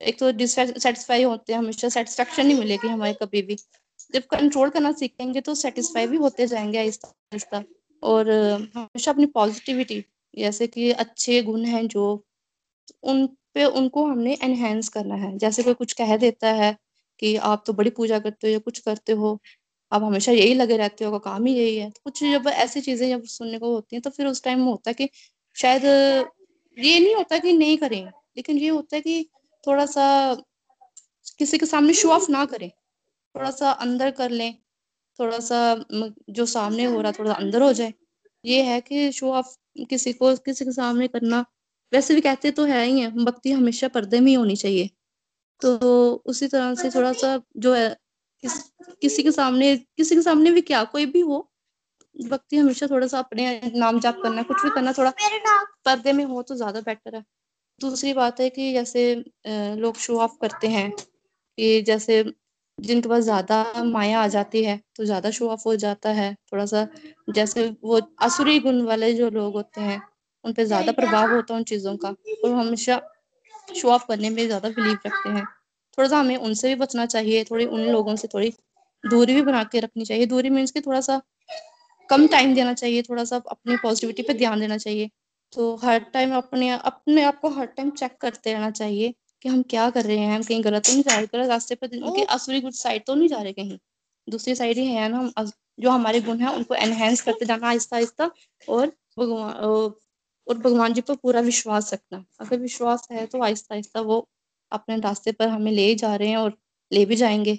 एक 0.00 0.18
तो 0.20 0.32
डिससेटिस्फाई 0.34 1.22
होते 1.24 1.52
हैं, 1.52 1.60
हमेशा 1.60 1.88
सेटिस्फेक्शन 1.90 2.46
नहीं 2.46 2.58
मिलेगी 2.60 2.88
हमारे 2.88 3.14
कभी 3.22 3.42
भी। 3.44 3.56
जब 4.14 4.22
कंट्रोल 4.30 4.70
करना 4.70 4.92
सीखेंगे 4.94 5.40
तो 5.42 5.54
सेटिस्फाई 5.56 6.06
भी 6.06 6.16
होते 6.18 6.46
जाएँगे 6.46 6.78
आहिस्ता 6.78 7.08
आहिस्ता 7.08 7.62
और 8.02 8.30
हमेशा 8.76 9.10
अपनी 9.12 9.26
पॉजिटिविटी 9.34 10.04
जैसे 10.34 10.66
कि 10.66 10.90
अच्छे 10.92 11.42
गुण 11.42 11.64
हैं 11.66 11.86
जो, 11.88 12.24
उन 13.04 13.26
पे 13.54 13.64
उनको 13.66 14.06
हमने 14.06 14.34
एनहेंस 14.44 14.88
करना 14.90 15.14
है। 15.16 15.36
जैसे 15.38 15.62
कोई 15.62 15.74
कुछ 15.74 15.92
कह 15.94 16.16
देता 16.18 16.52
है 16.54 16.76
कि 17.22 17.36
आप 17.44 17.62
तो 17.66 17.72
बड़ी 17.74 17.90
पूजा 17.92 18.18
करते 18.18 18.46
हो 18.48 18.52
या 18.52 18.58
कुछ 18.60 18.78
करते 18.80 19.12
हो, 19.14 19.38
आप 19.92 20.02
हमेशा 20.04 20.32
यही 20.32 20.54
लगे 20.54 20.76
रहते 20.76 21.04
हो 21.04 21.18
काम 21.20 21.46
ही 21.46 21.54
यही 21.54 21.76
है। 21.78 21.90
कुछ 22.04 22.22
जब 22.24 22.48
ऐसी 22.48 22.80
चीज़ें 22.82 23.08
जब 23.10 23.24
सुनने 23.28 23.58
को 23.58 23.72
होती 23.74 23.96
हैं 23.96 24.02
तो 24.02 24.10
फिर 24.10 24.26
उस 24.26 24.42
टाइम 24.44 24.62
होता 24.64 24.90
है 24.90 24.94
कि 24.96 25.08
शायद, 25.56 25.84
ये 26.76 26.98
नहीं 27.00 27.14
होता 27.16 27.38
कि 27.38 27.52
नहीं 27.54 27.76
करें, 27.78 28.04
लेकिन 28.36 28.58
ये 28.58 28.68
होता 28.70 28.96
है 28.96 29.02
कि 29.02 29.26
थोड़ा 29.64 29.86
सा 29.88 30.06
किसी 31.40 31.58
के 31.58 31.66
सामने 31.66 31.94
शो 31.94 32.10
ऑफ़ 32.10 32.30
ना 32.32 32.44
करें। 32.46 32.70
थोड़ा 33.36 33.50
सा 33.50 33.70
अंदर 33.80 34.10
कर 34.12 34.30
लें 34.30 34.54
थोड़ा 35.18 35.38
सा 35.40 35.58
जो 36.30 36.46
सामने 36.46 36.84
हो 36.84 37.00
रहा 37.00 37.12
थोड़ा 37.12 37.32
अंदर 37.32 37.62
हो 37.62 37.72
जाए। 37.72 37.92
ये 38.44 38.62
है 38.62 38.80
कि 38.80 39.10
शो 39.12 39.32
ऑफ़ 39.32 39.56
किसी 39.90 40.12
को 40.12 40.34
किसी 40.38 40.64
के 40.64 40.72
सामने 40.72 41.08
करना 41.08 41.44
वैसे 41.92 42.14
भी 42.14 42.20
कहते 42.20 42.50
तो 42.50 42.64
है 42.64 42.84
ही 42.84 43.00
है 43.00 43.10
भक्ति 43.24 43.52
हमेशा 43.52 43.88
पर्दे 43.88 44.20
में 44.20 44.28
ही 44.28 44.34
होनी 44.34 44.56
चाहिए। 44.56 44.90
तो 45.62 45.78
उसी 46.26 46.48
तरह 46.48 46.74
से 46.74 46.90
थोड़ा 46.90 47.12
सा 47.12 47.40
जो 47.56 47.74
है 47.74 47.88
किस, 48.44 48.58
किसी 49.00 49.22
के 49.22 49.30
सामने 49.32 49.76
किसी 49.76 50.14
के 50.14 50.22
सामने 50.22 50.50
भी 50.50 50.60
क्या 50.62 50.82
कोई 50.84 51.06
भी 51.06 51.20
हो 51.20 51.38
भक्ति 52.16 52.56
हमेशा 52.56 52.86
थोड़ा 52.86 53.06
सा 53.06 53.18
अपने 53.18 53.60
नाम 53.74 54.00
जाप 54.00 54.20
करना 54.22 54.42
कुछ 54.42 54.62
भी 54.62 54.70
करना 54.70 54.92
थोड़ा 54.92 55.12
पर्दे 55.86 56.12
में 56.12 56.24
हो 56.24 56.42
तो 56.42 56.54
ज़्यादा 56.54 56.80
बेटर 56.80 57.16
है। 57.16 57.24
दूसरी 57.80 58.12
बात 58.14 58.40
है 58.40 58.48
कि 58.50 58.72
जैसे 58.72 59.02
लोग 59.76 59.96
शो 59.96 60.18
ऑफ़ 60.20 60.36
करते 60.40 60.68
हैं 60.68 60.90
कि 60.90 61.80
जैसे 61.82 62.22
जिनके 62.78 63.08
पास 63.08 63.22
ज़्यादा 63.24 63.82
माया 63.84 64.20
आ 64.20 64.26
जाती 64.28 64.62
है 64.64 64.80
तो 64.96 65.04
ज़्यादा 65.04 65.30
शो 65.30 65.48
ऑफ़ 65.50 65.62
हो 65.66 65.74
जाता 65.76 66.10
है। 66.12 66.32
थोड़ा 66.52 66.64
सा 66.66 66.86
जैसे 67.30 67.66
वो 67.84 68.00
असुरी 68.22 68.58
गुण 68.60 68.80
वाले 68.84 69.12
जो 69.14 69.30
लोग 69.30 69.54
होते 69.54 69.80
हैं, 69.80 70.00
उन 70.44 70.52
पे 70.52 70.64
ज़्यादा 70.66 70.92
प्रभाव 70.92 71.30
होता 71.30 71.54
है 71.54 71.58
उन 71.58 71.64
चीज़ों 71.64 71.96
का, 71.96 72.08
और 72.44 72.52
हमेशा 72.52 73.00
शो 73.72 73.88
ऑफ़ 73.90 74.06
करने 74.08 74.30
में 74.30 74.44
ज़्यादा 74.46 74.68
बिलीव 74.70 74.98
रखते 75.06 75.28
हैं। 75.30 75.44
थोड़ा 75.98 76.08
सा 76.08 76.18
हमें 76.18 76.36
उनसे 76.38 76.68
भी 76.68 76.74
बचना 76.76 77.06
चाहिए, 77.06 77.44
थोड़ी 77.44 77.64
उन 77.66 77.80
लोगों 77.82 78.16
से 78.16 78.28
थोड़ी 78.34 78.52
दूरी 79.04 79.34
भी 79.34 79.42
बना 79.42 79.62
के 79.64 79.80
रखनी 79.80 80.04
चाहिए। 80.04 80.26
दूरी 80.26 80.50
मीन्स 80.50 80.70
की 80.70 80.80
थोड़ा 80.80 81.00
सा 81.02 81.20
कम 82.10 82.26
टाइम 82.28 82.54
देना 82.54 82.72
चाहिए 82.74 83.02
थोड़ा 83.02 83.24
सा 83.24 83.36
अपनी 83.50 83.76
पॉजिटिविटी 83.76 84.22
पे 84.22 84.34
ध्यान 84.34 84.60
देना 84.60 84.76
चाहिए। 84.78 85.10
तो 85.52 85.74
हर 85.76 85.98
टाइम 86.14 86.34
अपने 86.36 86.70
अपने 86.70 87.22
आप 87.22 87.38
को 87.40 87.48
हर 87.50 87.66
टाइम 87.68 87.90
चेक 87.92 88.16
करते 88.20 88.52
रहना 88.52 88.70
चाहिए। 88.72 89.14
कि 89.42 89.48
हम 89.48 89.62
क्या 89.70 89.88
कर 89.90 90.04
रहे 90.04 90.18
हैं 90.18 90.34
हम 90.34 90.42
कहीं 90.42 90.64
गलत 90.64 90.84
तो 90.86 90.92
नहीं 90.92 91.02
जा 91.02 91.16
रहे 91.16 91.26
गलत 91.34 91.48
रास्ते 91.48 91.74
पर 91.74 91.96
उनके 91.98 92.22
असुरी 92.34 92.60
गुड 92.60 92.72
साइड 92.74 93.04
तो 93.06 93.14
नहीं 93.14 93.28
जा 93.28 93.42
रहे 93.42 93.52
कहीं। 93.52 93.78
दूसरी 94.28 94.54
साइड 94.54 94.78
ही 94.78 94.86
है 94.86 95.08
ना 95.08 95.18
हम 95.18 95.50
जो 95.80 95.90
हमारे 95.90 96.20
गुण 96.22 96.38
है 96.40 96.54
उनको 96.54 96.74
एनहेंस 96.76 97.20
करते 97.22 97.44
जाना 97.46 97.68
आहिस्ता 97.68 97.96
आहिस्ता 97.96 98.30
और 98.68 98.86
भगवान 99.18 99.52
और 100.46 100.58
भगवान 100.58 100.92
जी 100.94 101.00
पर 101.00 101.14
पूरा 101.16 101.40
विश्वास 101.42 101.92
रखना। 101.94 102.24
अगर 102.40 102.58
विश्वास 102.60 103.06
है 103.12 103.26
तो 103.26 103.42
आहिस्ता 103.42 103.74
आहिस्ता 103.74 104.00
वो 104.02 104.26
अपने 104.72 104.96
रास्ते 105.00 105.32
पर 105.32 105.48
हमें 105.48 105.70
ले 105.72 105.94
जा 105.96 106.14
रहे 106.16 106.28
हैं 106.28 106.36
और 106.36 106.56
ले 106.90 107.04
भी 107.06 107.16
जाएँगे। 107.16 107.58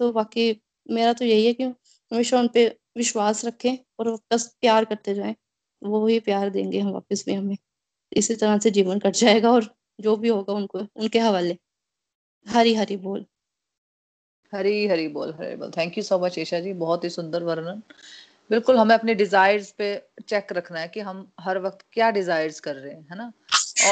तो 0.00 0.12
बाकी 0.12 0.50
मेरा 0.86 1.12
तो 1.12 1.24
यही 1.24 1.46
है 1.46 1.52
कि 1.54 1.64
हमेशा 1.64 2.38
उन 2.40 2.48
पर 2.48 2.74
विश्वास 2.98 3.44
रखें 3.44 3.76
और 4.00 4.10
बस 4.32 4.46
प्यार 4.60 4.84
करते 4.84 5.14
जाएँ। 5.14 5.34
वो 5.82 6.06
ही 6.06 6.18
प्यार 6.20 6.50
देंगे 6.50 6.80
हम 6.80 6.90
वापस 6.92 7.24
भी 7.26 7.34
हमें। 7.34 7.56
इसी 8.12 8.34
तरह 8.36 8.58
से 8.58 8.70
जीवन 8.70 8.98
कट 8.98 9.16
जाएगा 9.16 9.52
और 9.52 9.64
जो 9.98 10.16
भी 10.16 10.28
होगा 10.28 10.52
उनको, 10.54 10.78
उनके 10.78 11.18
हवाले। 11.18 11.56
हरी 12.46 12.74
हरी 12.74 12.96
बोल। 12.98 13.26
हरी 14.52 14.86
हरी 14.86 15.08
बोल 15.08 15.32
हरी 15.40 15.56
बोल। 15.56 15.70
Thank 15.70 15.98
you 15.98 16.02
so 16.04 16.18
much 16.18 16.38
Isha 16.38 16.60
ji. 16.60 16.72
बहुत 16.74 17.04
ही 17.04 17.10
सुंदर 17.10 17.42
वर्णन। 17.42 17.82
बिल्कुल, 18.50 18.76
हमें 18.76 18.94
अपने 18.94 19.14
डिजायर्स 19.14 19.70
पे 19.72 19.88
चेक 20.28 20.52
रखना 20.52 20.80
है 20.80 20.88
कि 20.88 21.00
हम 21.00 21.26
हर 21.40 21.58
वक्त 21.58 21.84
क्या 21.92 22.10
डिजायर्स 22.10 22.60
कर 22.60 22.74
रहे 22.76 22.92
हैं, 22.92 23.06
है 23.10 23.16
ना? 23.18 23.32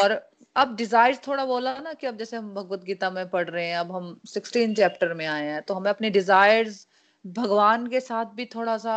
और 0.02 0.12
अब 0.56 0.74
डिजायर्स 0.76 1.20
थोड़ा 1.26 1.44
बोला 1.46 1.74
ना 1.80 1.92
कि 1.92 2.06
अब 2.06 2.16
जैसे 2.18 2.36
हम 2.36 2.52
भगवत 2.54 2.84
गीता 2.84 3.10
में 3.10 3.28
पढ़ 3.30 3.48
रहे 3.50 3.66
हैं, 3.66 3.76
अब 3.76 3.92
हम 3.92 4.20
सिक्सटीन 4.26 4.74
चैप्टर 4.74 5.14
में 5.14 5.26
आए 5.26 5.44
हैं 5.46 5.62
तो 5.62 5.74
हमें 5.74 5.90
अपने 5.90 6.10
डिजायर्स 6.10 6.86
भगवान 7.24 7.86
के 7.86 8.00
साथ 8.00 8.26
भी 8.34 8.44
थोड़ा 8.46 8.76
सा 8.78 8.96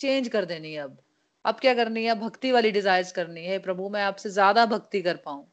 चेंज 0.00 0.28
कर 0.28 0.44
देनी 0.44 0.72
है 0.72 0.82
अब। 0.82 0.96
अब 1.44 1.58
क्या 1.60 1.74
करनी 1.74 2.04
है? 2.04 2.14
भक्ति 2.20 2.52
वाली 2.52 2.70
डिजायर्स 2.70 3.12
करनी 3.12 3.44
है 3.46 3.58
प्रभु, 3.58 3.88
मैं 3.88 4.02
आपसे 4.02 4.30
ज़्यादा 4.30 4.66
भक्ति 4.66 5.02
कर 5.02 5.16
पाऊँ। 5.16 5.46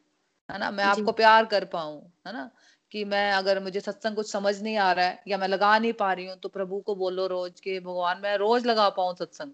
है 0.50 0.60
ना? 0.60 0.72
मैं 0.72 0.84
आपको 0.84 1.12
प्यार 1.12 1.46
कर 1.46 1.66
पाऊँ 1.66 2.02
है 2.28 2.34
ना? 2.34 2.50
कि 2.92 3.04
मैं 3.06 3.32
अगर 3.32 3.60
मुझे 3.64 3.80
सत्संग 3.80 4.16
कुछ 4.16 4.32
समझ 4.32 4.62
नहीं 4.64 4.78
आ 4.78 4.92
रहा 4.92 5.06
है 5.06 5.22
या 5.28 5.38
मैं 5.38 5.48
लगा 5.48 5.78
नहीं 5.80 5.94
पा 5.94 6.12
रही 6.14 6.26
हूँ 6.26 6.36
तो 6.36 6.50
प्रभु 6.50 6.80
को 6.80 6.96
बोलो 6.96 7.26
रोज 7.28 7.60
के 7.60 7.80
भगवान 7.80 8.20
मैं 8.24 8.36
रोज 8.38 8.66
लगा 8.66 8.90
पाऊँ 8.90 9.16
सत्संग 9.16 9.52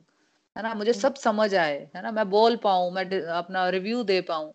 है 0.56 0.64
ना? 0.64 0.74
मुझे। 0.74 0.94
सब 0.94 1.16
समझ 1.16 1.54
आए 1.56 1.78
है 1.96 2.02
ना? 2.04 2.12
मैं 2.12 2.30
बोल 2.30 2.56
पाऊँ 2.56 2.92
मैं 2.92 3.22
अपना 3.22 3.70
रिव्यू 3.70 4.04
दे 4.04 4.22
पाऊँ। 4.22 4.54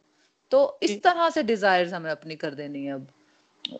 तो 0.51 0.79
इस 0.83 1.03
तरह 1.03 1.31
से 1.31 1.43
डिजायर्स 1.43 1.93
हमें 1.93 2.11
अपनी 2.11 2.37
कर 2.37 2.55
देनी 2.55 2.85
है 2.85 2.93
अब। 2.93 3.07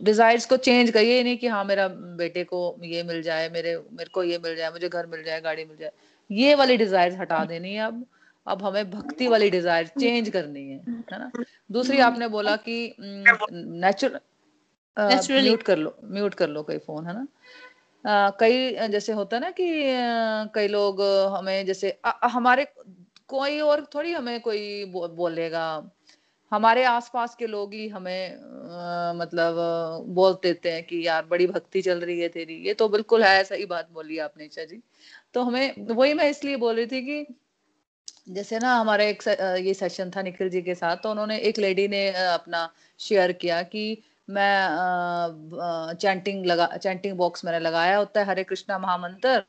डिजायर्स 0.03 0.47
को 0.47 0.57
चेंज 0.57 0.91
करिए 0.91 1.23
नहीं 1.23 1.37
कि 1.39 1.47
हाँ 1.47 1.65
मेरा 1.65 1.89
बेटे 1.89 2.45
को 2.45 2.77
ये 2.85 3.03
मिल 3.03 3.23
जाए 3.23 3.49
मेरे 3.49 3.77
मेरे 3.93 4.11
को 4.11 4.25
ये 4.25 4.39
मिल 4.39 4.57
जाए 4.57 4.71
मुझे 4.71 4.89
घर 4.89 5.07
मिल 5.07 5.23
जाए 5.23 5.41
गाड़ी 5.41 5.65
मिल 5.65 5.77
जाए। 5.77 5.91
ये 6.31 6.55
वाली 6.55 6.77
डिजायर्स 6.77 7.17
हटा 7.17 7.45
देनी 7.45 7.75
है 7.75 7.87
अब। 7.87 8.07
अब 8.49 8.63
हमें 8.63 8.91
भक्ति 8.91 9.29
वाली 9.29 9.51
डिज़ायर 9.51 9.87
चेंज 10.01 10.29
करनी 10.29 10.69
है 10.71 10.79
है 11.13 11.19
ना? 11.19 11.31
दूसरी 11.71 11.99
आपने 12.01 12.29
बोला 12.29 12.57
कि 12.57 12.95
नेचुरल 13.01 14.21
म्यूट 15.45 15.63
कर 15.63 15.79
लो 15.79 15.97
म्यूट 16.05 16.35
कर 16.35 16.49
लो 16.49 16.63
कई 16.63 16.79
फ़ोन 16.79 17.07
है 17.07 17.15
ना? 17.15 17.27
आ, 18.05 18.31
कई 18.31 18.89
जैसे 18.89 19.13
होता 19.13 19.37
है 19.37 19.43
ना 19.43 19.51
कि 19.51 19.67
कई 20.55 20.69
लोग 20.69 21.03
हमें 21.37 21.67
जैसे 21.67 21.91
आ, 22.05 22.29
हमारे 22.29 22.67
कोई 23.29 23.61
और 23.61 23.85
थोड़ी 23.95 24.13
हमें 24.13 24.41
कोई 24.41 24.85
बो, 24.85 25.09
बोलेगा। 25.09 25.91
हमारे 26.53 26.85
आसपास 26.85 27.35
के 27.35 27.47
लोग 27.47 27.75
ही 27.75 27.89
हमें 27.89 28.35
आ, 28.35 29.13
मतलब 29.13 29.57
बोल 30.09 30.33
देते 30.43 30.71
हैं 30.73 30.85
कि 30.85 31.07
यार 31.07 31.27
बड़ी 31.27 31.47
भक्ति 31.47 31.83
चल 31.83 32.01
रही 32.01 32.21
है 32.21 32.29
तेरी। 32.29 32.55
ये 32.67 32.75
तो 32.75 32.89
बिल्कुल 32.89 33.23
है 33.25 33.45
सही 33.45 33.67
बात 33.67 33.91
बोली 33.93 34.19
आपने 34.19 34.45
ईशा 34.45 34.65
जी। 34.65 34.81
तो 35.35 35.43
हमें 35.43 35.95
वही 35.95 36.15
मैं 36.15 36.31
इसलिए 36.31 36.57
बोल 36.57 36.77
रही 36.77 36.87
थी 36.87 37.03
कि 37.03 37.35
जैसे 38.29 38.59
ना 38.59 38.75
हमारे 38.75 39.09
एक 39.11 39.23
ये 39.67 39.73
सेशन 39.75 40.11
था 40.17 40.23
निखिल 40.23 40.49
जी 40.51 40.61
के 40.63 40.75
साथ 40.75 40.97
तो 40.97 41.11
उन्होंने 41.11 41.39
एक 41.41 41.59
लेडी 41.59 41.87
ने 41.89 42.09
अपना 42.13 42.69
शेयर 43.01 43.33
किया 43.33 43.63
कि 43.63 43.85
मैं 44.29 45.95
चैंटिंग 45.95 46.47
लगा 46.47 46.67
चैंटिंग 46.77 47.17
बॉक्स 47.17 47.45
मैंने 47.45 47.59
लगाया 47.59 47.97
होता 47.99 48.21
है 48.21 48.27
हरे 48.27 48.45
कृष्णा 48.45 48.79
महामंत्र 48.79 49.43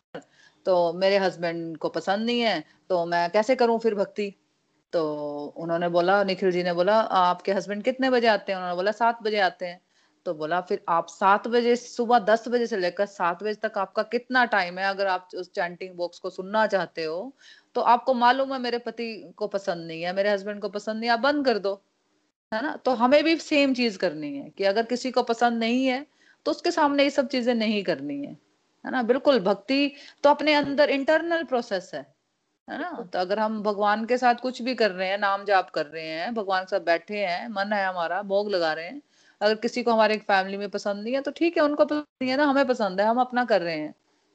तो 0.65 0.93
मेरे 0.93 1.17
हस्बैंड 1.17 1.77
को 1.77 1.89
पसंद 1.89 2.25
नहीं 2.25 2.41
है 2.41 2.63
तो 2.89 3.05
मैं 3.05 3.29
कैसे 3.31 3.55
करूँ 3.55 3.79
फिर 3.79 3.95
भक्ति? 3.95 4.33
तो 4.93 5.03
उन्होंने 5.57 5.87
बोला, 5.89 6.23
निखिल 6.23 6.51
जी 6.51 6.63
ने 6.63 6.73
बोला, 6.73 6.95
आपके 6.99 7.53
हस्बैंड 7.53 7.83
कितने 7.83 8.09
बजे 8.09 8.27
आते 8.27 8.51
हैं? 8.51 8.57
उन्होंने 8.57 8.75
बोला, 8.75 8.91
सात 8.91 9.21
बजे 9.23 9.39
आते 9.39 9.65
हैं। 9.65 9.79
तो 10.25 10.33
बोला, 10.33 10.59
फिर 10.61 10.81
आप 10.89 11.07
सात 11.09 11.47
बजे, 11.47 11.75
सुबह 11.75 12.19
दस 12.19 12.47
बजे 12.47 12.67
से 12.67 12.77
लेकर 12.77 13.05
सात 13.05 13.43
बजे 13.43 13.53
तक 13.67 13.77
आपका 13.77 14.03
कितना 14.03 14.45
टाइम 14.45 14.79
है? 14.79 14.85
अगर 14.85 15.07
आप 15.07 15.29
उस 15.35 15.51
चैंटिंग 15.51 15.95
बॉक्स 15.97 16.19
को 16.19 16.29
सुनना 16.29 16.65
चाहते 16.67 17.03
हो 17.03 17.21
तो 17.75 17.81
आपको 17.81 18.13
मालूम 18.13 18.53
है 18.53 18.59
मेरे 18.59 18.77
पति 18.79 19.33
को 19.37 19.47
पसंद 19.47 19.85
नहीं 19.87 20.01
है 20.01 20.13
मेरे 20.13 20.29
हस्बैंड 20.29 20.61
को 20.61 20.69
पसंद 20.69 20.99
नहीं 20.99 21.09
है 21.09 21.13
आप 21.13 21.19
बंद 21.19 21.45
कर 21.45 21.57
दो 21.59 21.81
है 22.53 22.61
ना? 22.63 22.75
तो 22.75 22.91
हमें 22.91 23.23
भी 23.23 23.35
सेम 23.35 23.73
चीज़ 23.73 23.97
करनी 23.97 24.37
है 24.37 24.49
कि 24.49 24.63
अगर 24.63 24.85
किसी 24.85 25.11
को 25.11 25.23
पसंद 25.23 25.59
नहीं 25.59 25.85
है 25.85 26.05
तो 26.45 26.51
उसके 26.51 26.71
सामने 26.71 27.03
ये 27.03 27.09
सब 27.09 27.27
चीज़ें 27.27 27.53
नहीं 27.55 27.83
करनी 27.83 28.21
है 28.25 28.37
है 28.85 28.91
ना? 28.91 29.03
बिल्कुल 29.03 29.39
भक्ति 29.39 29.91
तो 30.23 30.29
अपने 30.29 30.53
अंदर 30.53 30.89
इंटरनल 30.89 31.43
प्रोसेस 31.43 31.91
है 31.93 32.05
है 32.67 32.79
ना? 32.81 33.07
तो 33.13 33.19
अगर 33.19 33.39
हम 33.39 33.61
भगवान 33.63 34.05
के 34.05 34.17
साथ 34.17 34.35
कुछ 34.35 34.61
भी 34.61 34.75
कर 34.75 34.91
रहे 34.91 35.07
हैं 35.09 35.17
नाम 35.17 35.45
जाप 35.45 35.69
कर 35.69 35.85
रहे 35.85 36.07
हैं 36.07 36.33
भगवान 36.33 36.63
के 36.63 36.69
साथ 36.69 36.85
बैठे 36.85 37.25
हैं 37.25 37.47
मन 37.47 37.73
है 37.73 37.85
हमारा 37.85 38.21
भोग 38.21 38.49
लगा 38.49 38.73
रहे 38.73 38.85
हैं 38.85 39.01
अगर 39.41 39.55
किसी 39.55 39.83
को 39.83 39.91
हमारे 39.91 40.17
फैमिली 40.17 40.57
में 40.57 40.69
पसंद 40.69 41.03
नहीं 41.03 41.13
है 41.13 41.21
तो 41.21 41.31
ठीक 41.31 41.57
है 41.57 41.63
उनको 41.63 41.85
पसंद 41.85 42.05
नहीं 42.21 42.31
है 42.31 42.37
ना 42.37 42.45
हमें 42.45 42.65
पसंद 42.67 43.01
है 43.01 43.07
हम 43.07 43.19
अपना 43.21 43.45
कर 43.45 43.61
रहे 43.61 43.77
हैं 43.77 43.93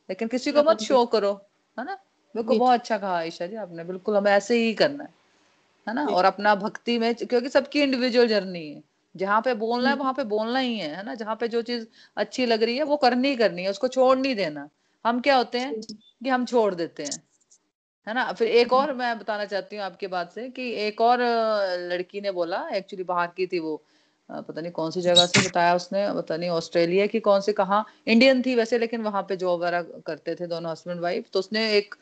लेकिन 0.09 0.28
किसी 0.28 0.53
को 0.53 0.62
मत 0.62 0.80
शो 0.80 1.05
करो 1.07 1.32
है 1.78 1.85
ना? 1.85 1.99
बिल्कुल 2.35 2.57
बहुत 2.57 2.78
अच्छा 2.80 2.97
कहा 2.99 3.16
आयशा 3.16 3.47
जी 3.47 3.57
आपने 3.57 3.85
बिल्कुल 3.85 4.16
हमें 4.16 4.30
ऐसे 4.32 4.57
ही 4.57 4.72
करना 4.74 5.05
है 5.05 5.12
है 5.87 5.95
ना? 5.95 6.07
और 6.07 6.24
अपना 6.24 6.55
भक्ति 6.57 6.99
में 6.99 7.14
क्योंकि 7.16 7.49
सबकी 7.51 7.82
इंडिविजुअल 7.82 8.28
जर्नी 8.28 8.66
है। 8.68 8.82
जहाँ 9.14 9.41
पे 9.43 9.55
बोलना 9.57 9.91
है। 9.91 9.97
वहाँ 9.97 10.12
पे 10.14 10.24
बोलना 10.26 10.59
ही 10.61 10.78
है 10.78 10.89
है 10.97 11.05
ना? 11.05 11.14
जहाँ 11.16 11.37
पे 11.37 11.49
जो 11.49 11.62
चीज़ 11.62 11.87
अच्छी 12.16 12.47
लग 12.47 12.62
रही 12.62 12.76
है 12.76 12.85
वो 12.85 12.97
करनी 12.99 13.28
ही 13.28 13.37
करनी 13.37 13.64
है 13.64 13.70
उसको 13.70 13.89
छोड़ 13.91 14.16
नहीं 14.18 14.35
देना। 14.37 14.68
हम 15.05 15.20
क्या 15.22 15.37
होते 15.37 15.59
हैं 15.61 15.74
कि 16.22 16.30
हम 16.30 16.45
छोड़ 16.47 16.74
देते 16.74 17.05
हैं 17.05 17.22
है 18.07 18.14
ना? 18.14 18.32
फिर 18.35 18.49
एक 18.51 18.72
और 18.74 18.93
मैं 18.95 19.18
बताना 19.18 19.45
चाहती 19.47 19.76
हूँ 19.76 19.85
आपके 19.85 20.07
बात 20.09 20.32
से 20.32 20.49
कि 20.51 20.70
एक 20.80 21.01
और 21.03 21.20
लड़की 21.91 22.20
ने 22.20 22.30
बोला 22.32 22.68
एक्चुअली 22.74 23.05
बाहर 23.07 23.28
की 23.37 23.47
थी 23.49 23.59
वो 23.61 23.76
पता 24.30 24.61
नहीं 24.61 24.72
कौन 24.72 24.91
सी 24.91 25.01
जगह 25.03 25.26
से 25.26 25.41
बताया 25.41 25.74
उसने 25.76 26.07
पता 26.14 26.37
नहीं 26.37 26.51
ऑस्ट्रेलिया 26.51 27.07
की 27.09 27.20
कौन 27.20 27.41
सी 27.41 27.53
कहा 27.55 27.85
इंडियन 28.09 28.43
थी 28.43 28.55
वैसे 28.55 28.78
लेकिन 28.78 29.03
वहाँ 29.03 29.22
पे 29.24 29.37
जॉब 29.37 29.61
वगैरह 29.61 29.82
करते 30.07 30.35
थे 30.35 30.47
दोनों 30.47 30.70
हस्बैंड 30.72 31.01
वाइफ 31.01 31.30
तो 31.32 31.39
उसने 31.39 31.66
एक 31.72 31.95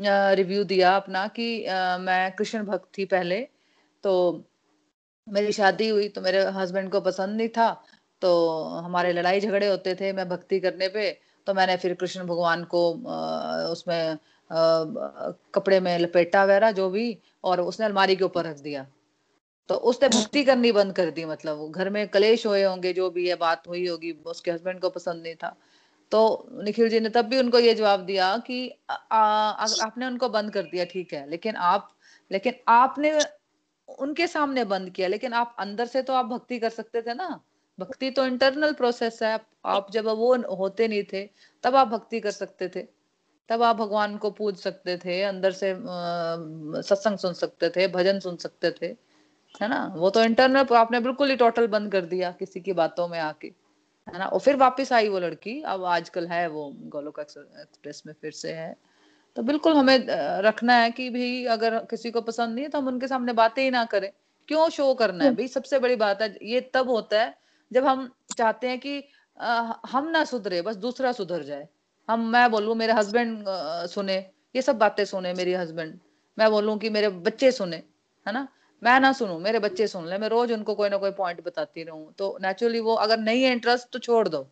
रिव्यू 0.00 0.64
दिया 0.64 0.96
अपना 0.96 1.26
कि 1.28 1.48
मैं 2.00 2.32
कृष्ण 2.32 2.62
भक्त 2.64 2.88
थी 2.98 3.04
पहले 3.04 3.40
तो 4.04 4.12
मेरी 5.26 5.52
शादी 5.52 5.88
हुई 5.88 6.08
तो 6.08 6.20
मेरे 6.20 6.44
हस्बैंड 6.52 6.90
को 6.92 7.00
पसंद 7.00 7.36
नहीं 7.36 7.48
था 7.48 7.70
तो 8.22 8.30
हमारे 8.84 9.12
लड़ाई 9.12 9.40
झगड़े 9.40 9.68
होते 9.68 9.94
थे 9.94 10.12
मैं 10.12 10.28
भक्ति 10.28 10.60
करने 10.60 10.88
पे 10.88 11.10
तो 11.46 11.54
मैंने 11.54 11.76
फिर 11.76 11.94
कृष्ण 11.94 12.24
भगवान 12.26 12.64
को 12.64 12.90
उसमें 13.72 14.16
कपड़े 15.54 15.80
में 15.80 15.98
लपेटा 15.98 16.44
वगैरह 16.44 16.70
जो 16.72 16.88
भी, 16.90 17.18
और 17.44 17.60
उसने 17.60 17.86
अलमारी 17.86 18.16
के 18.16 18.24
ऊपर 18.24 18.44
रख 18.44 18.58
दिया। 18.60 18.86
तो 19.68 19.74
उसने 19.74 20.08
भक्ति 20.08 20.42
करनी 20.44 20.72
बंद 20.72 20.92
कर 20.92 21.10
दी 21.10 21.24
मतलब 21.24 21.70
घर 21.70 21.90
में 21.90 22.06
कलेश 22.08 22.46
हुए 22.46 22.62
होंगे, 22.62 22.92
जो 22.92 23.10
भी 23.10 23.28
है, 23.28 23.36
बात 23.36 23.68
हुई 23.68 23.86
होगी, 23.86 24.12
उसके 24.26 24.50
हस्बैंड 24.50 24.80
को 24.80 24.90
पसंद 24.90 25.22
नहीं 25.22 25.34
था। 25.34 25.54
तो 26.12 26.48
निखिल 26.64 26.88
जी 26.88 27.00
ने 27.00 27.08
तब 27.08 27.24
भी 27.24 27.38
उनको 27.38 27.58
ये 27.58 27.74
जवाब 27.74 28.00
दिया 28.00 28.36
कि 28.38 28.68
आ, 28.90 28.94
आ, 28.94 29.66
आपने 29.82 30.06
उनको 30.06 30.28
बंद 30.28 30.52
कर 30.52 30.62
दिया 30.62 30.84
ठीक 30.84 31.12
है 31.12 31.28
लेकिन 31.30 31.56
आप 31.56 31.90
लेकिन 32.30 32.54
आपने 32.68 33.18
उनके 33.88 34.26
सामने 34.26 34.64
बंद 34.64 34.90
किया 34.90 35.08
लेकिन 35.08 35.32
आप 35.32 35.56
अंदर 35.58 35.86
से 35.86 36.02
तो 36.02 36.12
आप 36.12 36.26
भक्ति 36.26 36.58
कर 36.58 36.70
सकते 36.70 37.02
थे 37.02 37.14
ना। 37.14 37.28
भक्ति 37.78 38.10
तो 38.10 38.24
इंटरनल 38.26 38.72
प्रोसेस 38.72 39.22
है 39.22 39.38
आप 39.66 39.90
जब 39.92 40.06
वो 40.08 40.34
होते 40.56 40.88
नहीं 40.88 41.02
थे 41.12 41.24
तब 41.64 41.76
आप 41.76 41.88
भक्ति 41.88 42.20
कर 42.20 42.30
सकते 42.30 42.68
थे। 42.68 42.82
तब 43.48 43.62
आप 43.62 43.76
भगवान 43.76 44.16
को 44.16 44.30
पूज 44.30 44.56
सकते 44.56 44.96
थे 44.96 45.22
अंदर 45.22 45.52
से 45.52 45.74
सत्संग 46.82 47.18
सुन 47.18 47.32
सकते 47.34 47.70
थे 47.70 47.86
भजन 47.88 48.20
सुन 48.20 48.36
सकते 48.36 48.70
थे 48.72 48.86
है 49.54 49.68
ना। 49.68 49.84
वो 49.96 50.10
तो 50.10 50.22
इंटरनल 50.24 50.76
आपने 50.76 51.00
बिल्कुल 51.00 51.30
ही 51.30 51.36
टोटल 51.36 51.66
बंद 51.66 51.92
कर 51.92 52.04
दिया 52.06 52.30
किसी 52.32 52.60
की 52.60 52.72
बातों 52.74 53.08
में 53.08 53.18
आके। 53.18 53.52
है 54.12 54.18
ना? 54.18 54.26
और 54.26 54.40
फिर 54.40 54.56
वापस 54.56 54.92
आई 54.92 55.08
वो 55.08 55.18
लड़की। 55.20 55.60
अब 55.62 55.84
आजकल 55.86 56.26
है 56.28 56.46
वो 56.48 56.70
गोलोक 56.88 57.18
एक्सप्रेस 57.20 58.02
में 58.06 58.14
फिर 58.14 58.32
से 58.32 58.52
है। 58.52 58.74
तो 59.36 59.42
बिल्कुल 59.42 59.76
हमें 59.76 60.06
रखना 60.42 60.74
है 60.74 60.90
कि 60.90 61.08
भाई 61.10 61.44
अगर 61.50 61.78
किसी 61.90 62.10
को 62.10 62.20
पसंद 62.22 62.54
नहीं 62.54 62.64
है 62.64 62.70
तो 62.70 62.78
हम 62.78 62.88
उनके 62.88 63.08
सामने 63.08 63.32
बातें 63.34 63.62
ही 63.62 63.70
ना 63.70 63.84
करें। 63.86 64.10
क्यों 64.48 64.68
शो 64.70 64.92
करना 64.94 65.24
है? 65.24 65.34
भाई 65.34 65.48
सबसे 65.48 65.78
बड़ी 65.78 65.96
बात 65.96 66.22
है 66.22 66.36
ये 66.44 66.60
तब 66.74 66.88
होता 66.90 67.20
है 67.22 67.34
जब 67.70 67.86
हम 67.86 68.10
चाहते 68.30 68.68
हैं 68.68 68.78
कि 68.78 69.02
आ, 69.40 69.72
हम 69.86 70.08
ना 70.08 70.24
सुधरे 70.24 70.60
बस 70.62 70.76
दूसरा 70.78 71.12
सुधर 71.12 71.42
जाए। 71.42 71.68
हम 72.08 72.26
मैं 72.28 72.50
बोलूँ 72.50 72.74
मेरे 72.76 72.92
हस्बैंड 72.92 73.44
सुने। 73.88 74.16
ये 74.54 74.62
सब 74.62 74.78
बातें 74.78 75.04
सुने 75.04 75.32
मेरी 75.34 75.52
हस्बैंड 75.54 75.98
मैं 76.38 76.50
बोलूँ 76.50 76.76
कि 76.78 76.90
मेरे 76.90 77.08
बच्चे 77.20 77.50
सुने 77.52 77.76
है 78.26 78.32
ना? 78.32 78.46
मैं 78.82 78.98
ना 79.00 79.12
सुनू 79.12 79.38
मेरे 79.38 79.58
बच्चे 79.58 79.86
सुन 79.86 80.06
ले 80.08 80.18
मैं 80.18 80.28
रोज 80.28 80.52
उनको 80.52 80.74
कोई 80.74 80.88
ना 80.88 80.96
कोई 80.96 81.10
पॉइंट 81.12 81.42
बताती 81.44 81.82
रहूँ। 81.84 82.12
तो 82.18 82.36
नेचुरली 82.42 82.80
वो 82.80 82.94
अगर 82.96 83.18
नहीं 83.18 83.42
है 83.42 83.52
इंटरेस्ट 83.52 83.88
तो 83.92 83.98
छोड़ 83.98 84.28
दो। 84.28 84.42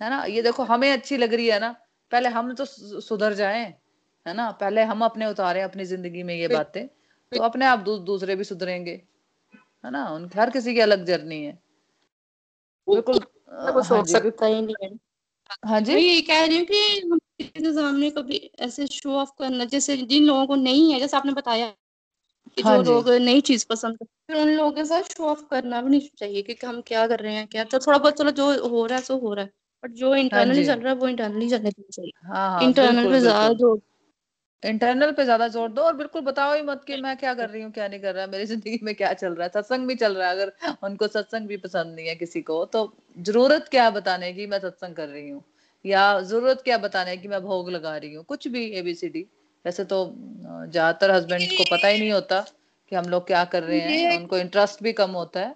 है 0.00 0.10
ना? 0.10 0.24
ये 0.24 0.42
देखो 0.42 0.62
हमें 0.62 0.90
अच्छी 0.92 1.16
लग 1.16 1.34
रही 1.34 1.46
है 1.48 1.58
ना 1.60 1.70
पहले 2.12 2.28
हम 2.28 2.54
तो 2.54 2.64
सुधर 2.64 3.34
जाए 3.34 3.62
है 4.26 4.34
ना? 4.34 4.50
पहले 4.50 4.82
हम 4.82 5.04
अपने 5.04 5.26
उतारे 5.26 5.60
अपनी 5.62 5.84
ज़िंदगी 5.84 6.22
में 6.22 6.34
ये 6.34 6.48
बातें 6.48 6.86
तो 7.32 7.42
अपने 7.42 7.66
आप 7.66 7.78
दू, 7.78 7.98
दूसरे 7.98 8.36
भी 8.36 8.44
सुधरेंगे। 8.44 8.92
है 9.84 9.90
ना? 9.90 10.08
उनकी 10.10 10.38
हर 10.38 10.50
किसी 10.50 10.74
की 10.74 10.80
अलग 10.80 11.04
जर्नी 11.04 11.44
है। 11.44 11.58
बिल्कुल 12.88 13.20
सोच 13.82 14.08
सकता 14.08 14.46
ही 14.46 14.60
नहीं 14.62 14.74
है। 14.82 14.96
हाँ 15.68 15.80
जी? 15.80 15.94
ये 15.94 16.20
कह 16.20 16.44
रही 16.46 16.58
हूँ 16.58 16.66
कि 16.66 17.72
सामने 17.74 18.10
कभी 18.10 18.36
ऐसे 18.60 18.86
शो 18.86 19.12
ऑफ़ 19.12 19.30
करना 19.38 19.64
जैसे 19.64 19.96
जिन 19.96 20.24
लोगों 20.24 20.46
को 20.46 20.54
नहीं 20.54 20.92
है 20.92 21.00
जैसे 21.00 21.16
आपने 21.16 21.32
बताया 21.32 21.72
कि 22.50 22.62
हाँ 22.62 22.78
जो 22.80 22.82
लोग 22.84 23.10
नई 23.22 23.40
चीज़ 23.42 23.66
पसंद 23.68 23.98
करते 23.98 24.12
फिर 24.28 24.36
उन 24.38 24.48
लोगों 24.48 24.70
के 24.72 24.84
साथ 24.84 25.02
शो 25.08 25.24
ऑफ़ 25.26 25.42
करना 25.50 25.80
भी 25.82 25.90
नहीं 25.90 26.08
चाहिए 26.18 26.42
कि 26.44 26.56
हम 26.64 26.80
क्या 26.86 27.06
कर 27.08 27.20
रहे 27.20 27.34
हैं 27.34 27.46
क्या 27.48 27.64
तो 27.66 27.78
थोड़ा 27.78 27.98
बहुत 27.98 28.18
चलो 28.18 28.30
जो 28.32 28.46
हो 28.68 28.84
रहा 28.86 28.98
है 28.98 29.04
सो 29.04 29.16
हो 29.18 29.32
रहा 29.34 29.44
है 29.44 29.50
बट 29.82 29.92
जो 29.94 30.14
इंटरनली 30.16 30.64
हाँ 30.64 30.64
चल 30.64 30.80
रहा 30.80 30.92
है 30.92 30.98
वो 30.98 31.08
इंटरनली 31.08 31.48
चलने 31.50 31.70
देना 31.70 31.90
चाहिए। 31.92 32.12
हाँ 32.24 32.48
हाँ 32.50 32.66
इंटरनल 32.66 33.06
पे 33.08 33.20
ज़्यादा 33.20 33.52
ज़ोर 33.54 33.80
इंटरनल 34.62 35.10
पे 35.12 35.24
ज़्यादा 35.24 35.46
ज़ोर 35.48 35.68
दो 35.70 35.82
और 35.82 35.94
बिल्कुल 35.96 36.22
बताओ 36.22 36.54
ही 36.54 36.62
मत 36.62 36.84
कि 36.86 36.96
मैं 36.98 37.16
क्या 37.16 37.34
कर 37.34 37.48
रही 37.50 37.62
हूँ 37.62 37.70
क्या 37.72 37.86
नहीं 37.88 38.00
कर 38.00 38.14
रहा 38.14 38.26
मेरी 38.26 38.46
ज़िंदगी 38.46 38.78
में 38.82 38.94
क्या 38.94 39.12
चल 39.14 39.34
रहा 39.34 39.44
है 39.46 39.50
सत्संग 39.52 39.86
भी 39.88 39.94
चल 39.96 40.16
रहा 40.16 40.28
है 40.28 40.34
अगर 40.34 40.52
उनको 40.84 41.08
सत्संग 41.08 41.48
भी 41.48 41.56
पसंद 41.58 41.94
नहीं 41.96 42.06
है 42.08 42.14
किसी 42.16 42.42
को 42.42 42.64
तो 42.68 42.84
ज़रूरत 43.20 43.68
क्या 43.70 43.88
बताने 43.90 44.32
की 44.32 44.46
मैं 44.46 44.58
सत्संग 44.60 44.94
कर 44.94 45.08
रही 45.08 45.28
हूँ 45.30 45.42
या 45.84 46.04
ज़रूरत 46.22 46.62
क्या 46.64 46.78
बताने 46.80 47.16
की 47.16 47.28
मैं 47.28 47.42
भोग 47.42 47.70
लगा 47.70 47.96
रही 47.96 48.14
हूँ 48.14 48.24
कुछ 48.26 48.48
भी 48.48 48.64
एबीसीडी 48.78 49.26
वैसे 49.64 49.84
तो 49.84 50.04
ज़्यादातर 50.14 51.10
हस्बैंड 51.10 51.42
को 51.58 51.64
पता 51.70 51.88
ही 51.88 51.98
नहीं 51.98 52.12
होता 52.12 52.40
कि 52.92 52.96
हम 52.96 53.04
लोग 53.04 53.26
क्या 53.26 53.44
कर 53.44 53.62
रहे 53.62 53.80
हैं। 53.80 54.16
उनको 54.18 54.38
इंटरेस्ट 54.38 54.82
भी 54.82 54.92
कम 54.92 55.10
होता 55.10 55.40
है। 55.40 55.54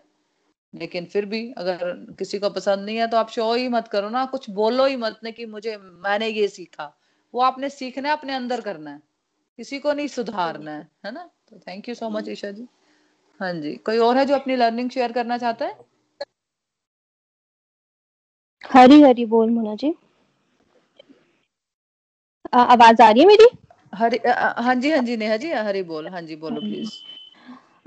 लेकिन 0.74 1.04
फिर 1.04 1.24
भी 1.26 1.40
अगर 1.59 1.92
किसी 2.18 2.38
को 2.38 2.50
पसंद 2.50 2.84
नहीं 2.86 2.96
है 2.96 3.06
तो 3.06 3.16
आप 3.16 3.30
शो 3.30 3.52
ही 3.54 3.68
मत 3.68 3.88
करो 3.88 4.09
ना। 4.09 4.24
कुछ 4.26 4.48
बोलो 4.50 4.86
ही 4.86 4.96
मत 4.96 5.20
ने 5.24 5.32
कि 5.32 5.46
मुझे 5.46 5.76
मैंने 5.76 6.28
ये 6.28 6.48
सीखा। 6.48 6.92
वो 7.34 7.40
आपने 7.40 7.68
सीखना 7.70 8.09
है 8.09 8.16
अपने 8.16 8.34
अंदर 8.34 8.61
करना 8.61 8.90
है। 8.90 9.00
किसी 9.59 9.78
को 9.78 9.92
नहीं 9.92 10.09
सुधारना 10.09 10.70
है 10.70 10.88
है 11.06 11.12
ना? 11.12 11.28
तो 11.50 11.59
thank 11.59 11.88
you 11.88 11.94
so 11.94 12.09
much 12.11 12.28
Isha 12.28 12.50
ji. 12.50 12.66
हाँ 13.40 13.52
जी। 13.52 13.74
कोई 13.76 13.98
और 13.98 14.16
है 14.16 14.24
जो 14.26 14.34
अपनी 14.34 14.56
लर्निंग 14.56 14.90
शेयर 14.90 15.12
करना 15.12 15.38
चाहता 15.38 15.64
है? 15.64 15.76
हरी 18.64 19.00
हरी 19.02 19.24
बोल 19.26 19.50
मोना 19.50 19.74
जी। 19.74 19.94
आ, 22.54 22.62
आवाज़ 22.62 23.02
आ 23.02 23.11
रही 23.11 23.20
है 23.20 23.26
मेरी? 23.26 23.48
हरी 23.95 24.18
हाँ 24.28 24.74
जी 24.74 24.91
हाँ 24.91 25.03
जी 25.03 25.16
नेहा 25.16 25.36
जी 25.36 25.51
हरी 25.53 25.82
बोल 25.82 26.09
हाँ 26.09 26.22
जी 26.22 26.36
बोलो 26.36 26.61
प्लीज़ 26.61 26.91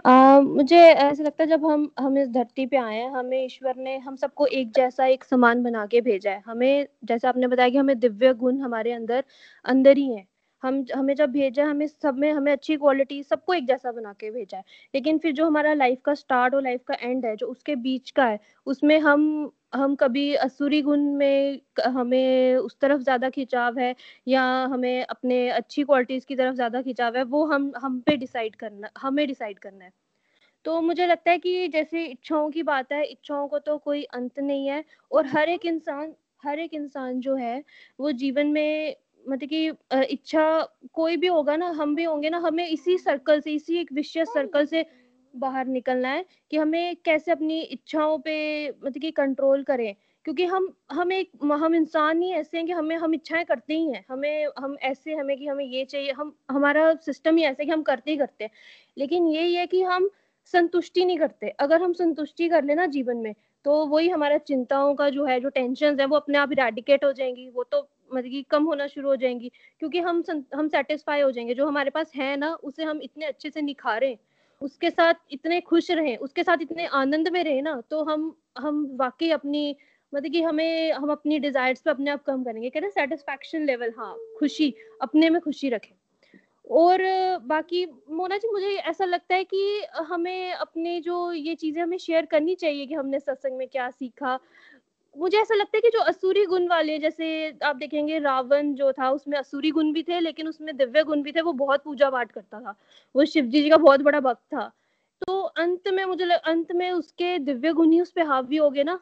आ, 0.06 0.40
मुझे 0.40 0.78
ऐसा 0.78 1.24
लगता 1.24 1.44
है 1.44 1.50
जब 1.50 1.66
हम 1.66 1.90
हम 2.00 2.18
इस 2.18 2.30
धरती 2.30 2.66
पे 2.66 2.78
आए 2.78 2.96
हैं 2.96 3.10
हमें 3.12 3.46
ईश्वर 3.46 3.76
ने 3.76 3.98
हम 3.98 4.16
सबको 4.16 4.46
एक 4.46 4.72
जैसा 4.72 5.06
एक 5.06 5.24
समान 5.24 5.64
बना 5.64 5.86
के 5.86 6.02
भेजा 6.02 6.32
है। 6.32 6.42
हमें 6.46 6.88
जैसा 7.04 7.30
आपने 7.30 7.48
बताया 7.48 7.70
कि 7.70 7.78
हमें 7.78 8.00
दिव्य 8.00 8.34
गुण 8.34 8.60
हमारे 8.60 8.92
अंदर 8.92 9.24
अंदर 9.66 9.98
ही 9.98 10.16
है। 10.16 10.26
हम 10.64 10.86
हमें 10.96 11.16
जब 11.16 11.32
भेजा 11.32 11.66
हमें 11.66 11.88
सब 11.88 12.18
में 12.18 12.32
हमें 12.34 12.52
अच्छी 12.52 12.76
क्वालिटी 12.78 13.24
सबको 13.24 13.54
एक 13.54 13.68
जैसा 13.68 13.92
बना 13.92 14.14
के 14.14 14.32
भेजा 14.32 14.58
है। 14.58 14.64
लेकिन 14.96 15.18
फिर 15.18 15.32
जो 15.34 15.46
हमारा 15.46 15.74
लाइफ 15.74 16.00
का 16.06 16.14
स्टार्ट 16.14 16.56
और 16.56 16.64
लाइफ 16.64 16.82
का 16.88 16.94
एंड 17.02 17.26
है 17.26 17.36
जो 17.36 17.48
उसके 17.48 17.76
बीच 17.76 18.12
का 18.12 18.26
है 18.26 18.40
उसमें 18.66 19.00
हम 19.00 19.52
हम 19.74 19.96
कभी 19.96 20.34
असुरी 20.38 20.82
गुण 20.82 21.00
में 21.16 21.60
हमें 21.88 22.56
उस 22.58 22.78
तरफ़ 22.82 23.02
ज़्यादा 23.02 23.30
खिंचाव 23.30 23.78
है 23.80 23.96
या 24.28 24.44
हमें 24.66 25.06
अपने 25.06 25.48
अच्छी 25.52 25.84
क्वालिटीज 25.84 26.26
की 26.26 26.36
तरफ़ 26.36 26.56
ज़्यादा 26.56 26.82
खिंचाव 26.82 27.18
है, 27.18 27.24
वो 27.24 27.46
हम 27.46 27.72
हम 27.78 28.00
पे 28.02 28.16
डिसाइड 28.18 28.56
करना, 28.56 28.90
हमें 28.98 29.26
डिसाइड 29.28 29.60
करना 29.60 29.86
है। 29.86 29.92
तो 30.66 30.82
मुझे 30.82 31.08
लगता 31.08 31.32
है 31.32 31.38
कि 31.40 31.68
जैसे 31.70 32.06
इच्छाओं 32.06 32.50
की 32.52 32.64
बात 32.64 32.92
है, 32.92 33.04
इच्छाओं 33.06 33.48
को 33.48 33.60
तो 33.62 33.78
कोई 33.80 34.04
अंत 34.06 34.40
नहीं 34.42 34.68
है 34.68 34.84
और 35.12 35.26
हर 35.28 35.50
एक 35.50 35.66
इंसान, 35.66 36.14
हर 36.44 36.60
एक 36.60 36.74
इंसान 36.74 37.20
जो 37.22 37.36
है, 37.36 37.64
वो 38.00 38.12
जीवन 38.14 38.48
में 38.50 38.96
मतलब 39.26 39.50
कि 39.50 39.68
इच्छा 40.14 40.44
कोई 40.94 41.18
भी 41.18 41.28
होगा 41.28 41.56
ना, 41.56 41.70
हम 41.72 41.96
भी 41.96 42.04
होंगे 42.04 42.30
ना, 42.30 42.38
हमें 42.40 42.68
इसी 42.68 42.98
सर्कल 43.00 43.40
से, 43.42 43.52
इसी 43.54 43.78
एक 43.80 43.92
विशेष 43.94 44.28
सर्कल 44.30 44.66
से 44.66 44.86
बाहर 45.36 45.68
निकलना 45.68 46.10
है 46.10 46.26
कि 46.52 46.58
हमें 46.58 46.96
कैसे 47.06 47.32
अपनी 47.32 47.62
इच्छाओं 47.62 48.18
पे 48.20 48.36
मतलब 48.70 49.02
कि 49.02 49.12
कंट्रोल 49.12 49.64
करें। 49.64 49.94
क्योंकि 50.26 50.46
हम 50.46 50.68
हम 50.92 51.12
एक, 51.12 51.32
हम 51.44 51.76
इंसान 51.76 52.22
ही 52.22 52.32
ऐसे 52.32 52.58
हैं 52.58 52.66
कि 52.68 52.74
हमें, 52.74 52.96
हम 52.98 53.14
इच्छाएँ 53.14 53.46
करते 53.46 53.74
ही 53.74 53.92
हैं। 53.92 54.04
हमें, 54.10 54.48
हम 54.60 54.76
ऐसे 54.84 55.14
हमें 55.14 55.38
कि 55.38 55.48
हमें 55.48 55.66
ये 55.66 55.84
चाहिए, 55.86 56.12
हम, 56.12 56.36
हमारा 56.52 56.94
सिस्टम 56.96 57.38
ही 57.38 57.44
ऐसे 57.44 57.66
कि 57.66 57.72
हम 57.72 57.82
करते 57.84 58.12
ही 58.12 58.18
करते 58.18 58.44
हैं। 58.44 58.52
लेकिन 58.98 59.28
यही 59.28 59.56
है 59.56 59.66
कि 59.68 59.82
हम 59.84 60.10
संतुष्टि 60.54 61.06
नहीं 61.06 61.18
करते। 61.18 61.50
अगर 61.60 61.82
हम 61.82 61.94
संतुष्टि 61.94 62.48
कर 62.50 62.64
लेना 62.64 62.86
जीवन 62.88 63.18
में 63.18 63.34
तो 63.66 63.86
वही 63.88 64.10
हमारा 64.10 64.38
चिंताओं 64.38 64.94
का 64.96 65.10
जो 65.10 65.26
है, 65.26 65.40
जो 65.40 65.50
टेंशन 65.50 66.00
है, 66.00 66.06
वो 66.06 66.16
अपने 66.16 66.38
आप 66.38 66.52
रेडिकेट 66.54 67.04
हो 67.06 67.12
जाएँगी। 67.14 67.50
वो 67.50 67.64
तो 67.64 67.80
मतलब 68.14 68.30
कि 68.32 68.42
कम 68.50 68.64
होना 68.64 68.88
शुरू 68.88 69.10
हो 69.10 69.16
जाएँगी। 69.16 69.52
क्योंकि 69.80 70.00
हम 70.00 70.24
हम 70.56 70.68
सेटिस्फाई 70.68 71.22
हो 71.22 71.32
जाएँगे। 71.32 71.54
जो 71.54 71.66
हमारे 71.68 71.90
पास 71.90 72.12
है 72.16 72.36
ना, 72.38 72.54
उसे 72.56 72.84
हम 72.84 73.02
इतने 73.04 73.26
अच्छे 73.26 73.50
से 73.50 73.62
निखारें। 73.62 74.18
उसके 74.62 74.90
साथ 74.90 75.14
इतने 75.32 75.60
खुश 75.62 75.90
रहें, 75.92 76.18
उसके 76.18 76.44
साथ 76.44 76.58
इतने 76.62 76.86
आनंद 76.86 77.28
में 77.28 77.44
रहें 77.44 77.62
ना 77.62 77.80
तो 77.90 78.04
हम 78.04 78.34
हम 78.58 78.86
वाकई 79.00 79.30
अपनी 79.32 79.76
मतलब 80.14 80.32
कि 80.32 80.42
हमें, 80.42 80.92
हम 80.92 81.12
अपनी 81.12 81.40
डिजायर्स 81.40 81.82
पे 81.82 81.92
अपने 81.92 82.12
आप 82.12 82.24
कम 82.24 82.44
करेंगे। 82.44 82.70
कहते 82.70 82.86
हैं 82.86 82.92
सेटिस्फैक्शन 82.92 83.66
लेवल 83.66 83.94
हाँ 83.98 84.16
खुशी, 84.40 84.74
अपने 85.02 85.30
में 85.30 85.42
खुशी 85.42 85.70
रखें। 85.70 85.96
और 86.72 87.02
बाकी 87.46 87.86
मोना 88.12 88.38
जी, 88.38 88.48
मुझे 88.52 88.76
ऐसा 88.90 89.06
लगता 89.06 89.36
है 89.36 89.44
कि 89.44 89.86
हमें 90.10 90.54
अपने 90.54 91.00
जो 91.02 91.32
ये 91.32 91.56
चीज़ें 91.56 91.82
हमें 91.84 91.98
शेयर 91.98 92.26
करनी 92.26 92.56
चाहिए 92.56 92.86
कि 92.86 92.94
हमने 92.94 93.20
सत्संग 93.20 93.58
में 93.58 93.68
क्या 93.68 93.90
सीखा 93.90 94.38
मुझे 95.16 95.38
ऐसा 95.38 95.56
लगता 95.56 95.78
है 95.78 95.82
कि 95.82 95.90
जो 95.90 96.00
असुरी 96.00 96.46
गुण 96.46 96.68
वाले 96.68 96.98
जैसे 97.00 97.58
आप 97.64 97.76
देखेंगे 97.76 98.20
रावण 98.20 98.74
जो 98.74 98.92
था 98.92 99.10
उसमें 99.10 99.38
असुरी 99.38 99.72
गुण 99.72 99.92
भी 99.94 100.04
थे 100.04 100.20
लेकिन 100.20 100.48
उसमें 100.48 100.76
दिव्य 100.78 101.04
गुण 101.04 101.22
भी 101.24 101.32
थे 101.32 101.42
वो 101.42 101.54
बहुत 101.54 101.84
पूजा 101.84 102.10
पाठ 102.10 102.32
करता 102.32 102.60
था। 102.60 102.76
वो 103.16 103.26
शिव 103.26 103.46
जी 103.46 103.70
का 103.70 103.78
बहुत 103.78 104.02
बड़ा 104.02 104.20
भक्त 104.20 104.42
था। 104.54 104.72
तो 105.28 105.42
अंत 105.42 105.88
में 105.88 106.06
मुझे 106.06 106.26
लग, 106.26 106.40
अंत 106.40 106.72
में 106.72 106.92
उसके 106.92 107.38
दिव्य 107.40 107.74
गुण 107.74 107.92
ही 107.92 108.02
उस 108.02 108.12
पर 108.12 108.22
हावी 108.22 108.58
हो 108.58 108.70
गए 108.70 108.84
ना। 108.84 109.00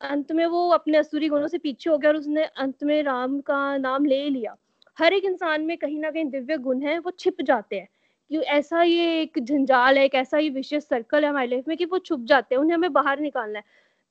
अंत 0.00 0.32
में 0.32 0.46
वो 0.46 0.68
अपने 0.70 0.98
असुरी 0.98 1.28
गुणों 1.28 1.48
से 1.48 1.58
पीछे 1.58 1.90
हो 1.90 1.98
गया 1.98 2.10
और 2.10 2.16
उसने 2.16 2.44
अंत 2.44 2.84
में 2.84 3.02
राम 3.02 3.40
का 3.40 3.76
नाम 3.76 4.04
ले 4.04 4.28
लिया। 4.30 4.56
हर 4.98 5.12
एक 5.12 5.24
इंसान 5.24 5.62
में 5.62 5.76
कहीं 5.76 6.00
ना 6.00 6.10
कहीं 6.10 6.24
दिव्य 6.24 6.56
गुण 6.58 6.82
है 6.82 6.98
वो 6.98 7.10
छिप 7.10 7.42
जाते 7.42 7.76
हैं। 7.76 7.88
कि 8.30 8.38
ऐसा 8.38 8.82
ये 8.82 9.20
एक 9.22 9.38
झंझाल 9.42 9.98
है 9.98 10.04
एक 10.04 10.14
ऐसा 10.14 10.36
ही 10.36 10.50
विशेष 10.50 10.82
सर्कल 10.84 11.24
है 11.24 11.30
हमारी 11.30 11.50
लाइफ 11.50 11.68
में 11.68 11.76
कि 11.76 11.84
वो 11.84 11.98
छुप 11.98 12.24
जाते 12.24 12.54
हैं 12.54 12.60
उन्हें 12.62 12.74
हमें 12.76 12.92
बाहर 12.92 13.20
निकालना 13.20 13.58
है। 13.58 13.64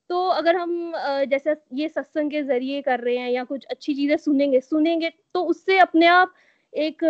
तो 0.10 0.26
अगर 0.30 0.56
हम 0.56 0.92
जैसे 1.30 1.56
ये 1.74 1.88
सत्संग 1.90 2.32
के 2.32 2.42
ज़रिए 2.44 2.82
कर 2.82 3.00
रहे 3.00 3.18
हैं 3.18 3.30
या 3.32 3.44
कुछ 3.46 3.66
अच्छी 3.66 3.94
चीज़ें 3.96 4.16
सुनेंगे 4.18 4.60
सुनेंगे 4.62 5.10
तो 5.34 5.44
उससे 5.46 5.78
अपने 5.80 6.06
आप 6.08 6.34
एक 6.74 7.04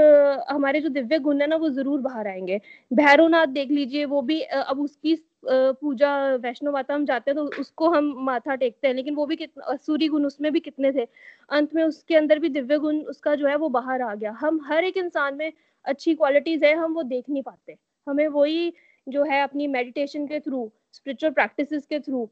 हमारे 0.49 0.79
जो 0.81 0.89
दिव्य 0.89 1.17
गुण 1.19 1.41
है 1.41 1.47
ना, 1.47 1.55
वो 1.55 1.69
ज़रूर 1.69 1.99
बाहर 2.01 2.27
आएँगे। 2.27 2.59
भैरवनाथ 2.91 3.47
देख 3.47 3.71
लीजिए, 3.71 4.05
वो 4.05 4.21
भी 4.21 4.41
अब 4.41 4.79
उसकी 4.81 5.15
पूजा 5.45 6.11
वैष्णो 6.37 6.71
माता 6.71 6.93
हम 6.93 7.05
जाते 7.05 7.31
हैं 7.31 7.35
तो 7.37 7.59
उसको 7.61 7.89
हम 7.89 8.13
माथा 8.25 8.55
टेकते 8.55 8.87
हैं, 8.87 8.93
लेकिन 8.95 9.15
वो 9.15 9.25
भी 9.25 9.35
कितना 9.35 9.75
सूर्य 9.77 10.07
गुण 10.07 10.25
उसमें 10.25 10.51
भी 10.53 10.59
कितने 10.59 10.91
थे? 10.91 11.07
अंत 11.51 11.75
में 11.75 11.83
उसके 11.83 12.15
अंदर 12.15 12.39
भी 12.39 12.49
दिव्य 12.49 12.77
गुण 12.79 12.99
उसका 13.05 13.35
जो 13.35 13.47
है, 13.47 13.55
वो 13.57 13.69
बाहर 13.69 14.01
आ 14.01 14.13
गया। 14.15 14.31
हम 14.39 14.59
हर 14.65 14.83
एक 14.83 14.97
इंसान 14.97 15.35
में 15.35 15.51
अच्छी 15.85 16.15
क्वालिटीज 16.15 16.63
है, 16.63 16.73
हम 16.75 16.93
वो 16.93 17.03
देख 17.05 17.29
नहीं 17.29 17.43
पाते। 17.43 17.75
हमें 18.07 18.27
वही 18.29 18.73
जो 19.07 19.23
है, 19.23 19.41
अपनी 19.43 19.67
मेडिटेशन 19.69 20.27
के 20.27 20.39
थ्रू 20.39 20.69
स्पिरिचुअल 20.93 21.33
प्रैक्टिसेस 21.33 21.85
के 21.85 21.99
थ्रू 21.99 22.29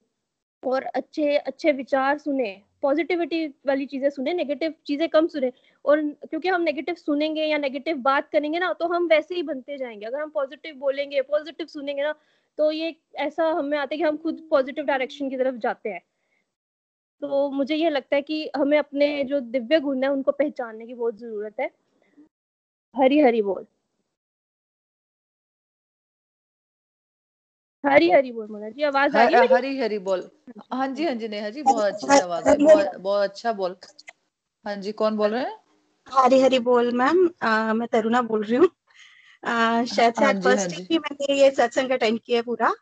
और 0.68 0.84
अच्छे 0.86 1.36
अच्छे 1.38 1.72
विचार 1.74 2.18
सुने 2.18 2.52
पॉजिटिविटी 2.84 3.46
वाली 3.68 3.86
चीज़ें 3.88 4.10
सुने 4.10 4.34
नेगेटिव 4.34 4.74
चीज़ें 4.88 5.08
कम 5.10 5.28
सुने। 5.28 5.52
और 5.86 6.02
क्योंकि 6.24 6.48
हम 6.50 6.62
नेगेटिव 6.62 6.96
सुनेंगे 6.98 7.46
या 7.46 7.58
नेगेटिव 7.58 7.98
बात 8.02 8.30
करेंगे 8.32 8.60
ना 8.60 8.72
तो 8.74 8.88
हम 8.88 9.08
वैसे 9.08 9.36
ही 9.36 9.44
बनते 9.44 9.78
जाएँगे। 9.78 10.06
अगर 10.06 10.22
हम 10.22 10.30
पॉजिटिव 10.32 10.76
बोलेंगे 10.78 11.22
पॉजिटिव 11.24 11.68
सुनेंगे 11.68 12.04
ना 12.04 12.14
तो 12.58 12.72
ये 12.72 12.96
ऐसा 13.20 13.50
हमें 13.52 13.78
आता 13.78 13.94
है 13.94 13.98
कि 13.98 14.04
हम 14.04 14.18
खुद 14.18 14.48
पॉजिटिव 14.52 14.86
डायरेक्शन 14.86 15.30
की 15.30 15.38
तरफ़ 15.38 15.56
जाते 15.60 15.90
हैं। 15.90 16.02
तो 17.22 17.50
मुझे 17.52 17.76
ये 17.76 17.90
लगता 17.90 18.16
है 18.16 18.22
कि 18.22 18.50
हमें 18.56 18.78
अपने 18.80 19.08
जो 19.24 19.40
दिव्य 19.42 19.80
गुण 19.80 20.04
है, 20.04 20.10
उनको 20.10 20.32
पहचानने 20.34 20.86
की 20.86 20.94
बहुत 20.94 21.18
ज़रूरत 21.18 21.60
है। 21.60 21.70
हरी 22.96 23.20
हरी 23.22 23.42
बोल। 23.42 23.66
हरी 27.84 28.10
हरी 28.12 28.32
बोल 28.32 28.48
मोना 28.52 28.70
जी 28.70 28.84
आवाज़ 28.84 29.18
आ 29.18 29.24
रही 29.26 29.36
है 29.36 29.48
हरी 29.54 29.78
हरी 29.80 29.98
बोल। 30.00 30.30
हाँ 30.74 30.88
जी 30.88 31.06
हाँ 31.06 31.14
जी 31.16 31.28
नेहा 31.28 31.50
जी 31.50 31.64
बहुत 31.64 31.84
अच्छी 31.86 32.08
आवाज़ 32.18 32.50
है 32.50 32.58
बहुत 33.00 33.30
अच्छा 33.30 33.52
बोल। 33.54 33.76
हाँ 34.66 34.76
जी 34.76 34.92
कौन 34.92 35.18
बोल 35.18 35.32
रहे 35.32 35.42
हैं? 35.44 35.56
हरी 36.08 36.40
हरी 36.42 36.60
बोल 36.60 36.92
मैम। 36.98 37.18
मैं 37.78 37.88
तरुणा 37.88 38.22
बोल 38.22 38.44
रही 38.44 38.56
हूँ। 38.56 38.68
शायद 39.88 40.14
से 40.14 40.26
आज 40.26 40.44
फ़र्स्ट 40.44 40.72
टाइम 40.72 40.86
ही 40.92 40.98
मैंने 41.00 41.34
ये 41.34 41.50
सत्संग 41.52 41.92
अटेंड 41.92 42.20
किया 42.20 42.42
पूरा। 42.42 42.74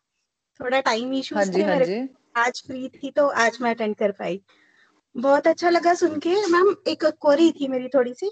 थोड़ा 0.59 0.79
टाइम 0.81 1.13
इशू 1.13 1.35
हाँ 1.35 1.45
थे 1.45 1.63
मेरे 1.65 2.07
आज 2.37 2.61
फ्री 2.67 2.87
थी 2.89 3.11
तो 3.11 3.27
आज 3.43 3.57
मैं 3.61 3.73
अटेंड 3.75 3.95
कर 3.95 4.11
पाई। 4.11 4.41
बहुत 5.15 5.47
अच्छा 5.47 5.69
लगा 5.69 5.93
सुन 5.93 6.19
के। 6.19 6.35
मैम 6.51 6.75
एक 6.87 7.05
क्वेरी 7.05 7.51
थी 7.51 7.67
मेरी 7.67 7.87
थोड़ी 7.87 8.13
सी। 8.13 8.31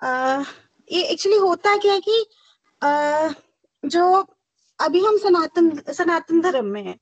आ, 0.00 0.42
ये 0.88 1.02
एक्चुअली 1.02 1.38
होता 1.38 1.76
क्या 1.76 1.92
है 1.92 2.00
कि 2.00 2.24
आ, 2.82 3.28
जो 3.82 4.22
अभी 4.80 5.04
हम 5.04 5.18
सनातन 5.18 5.92
सनातन 5.92 6.40
धर्म 6.40 6.64
में 6.64 6.84
हैं। 6.84 6.98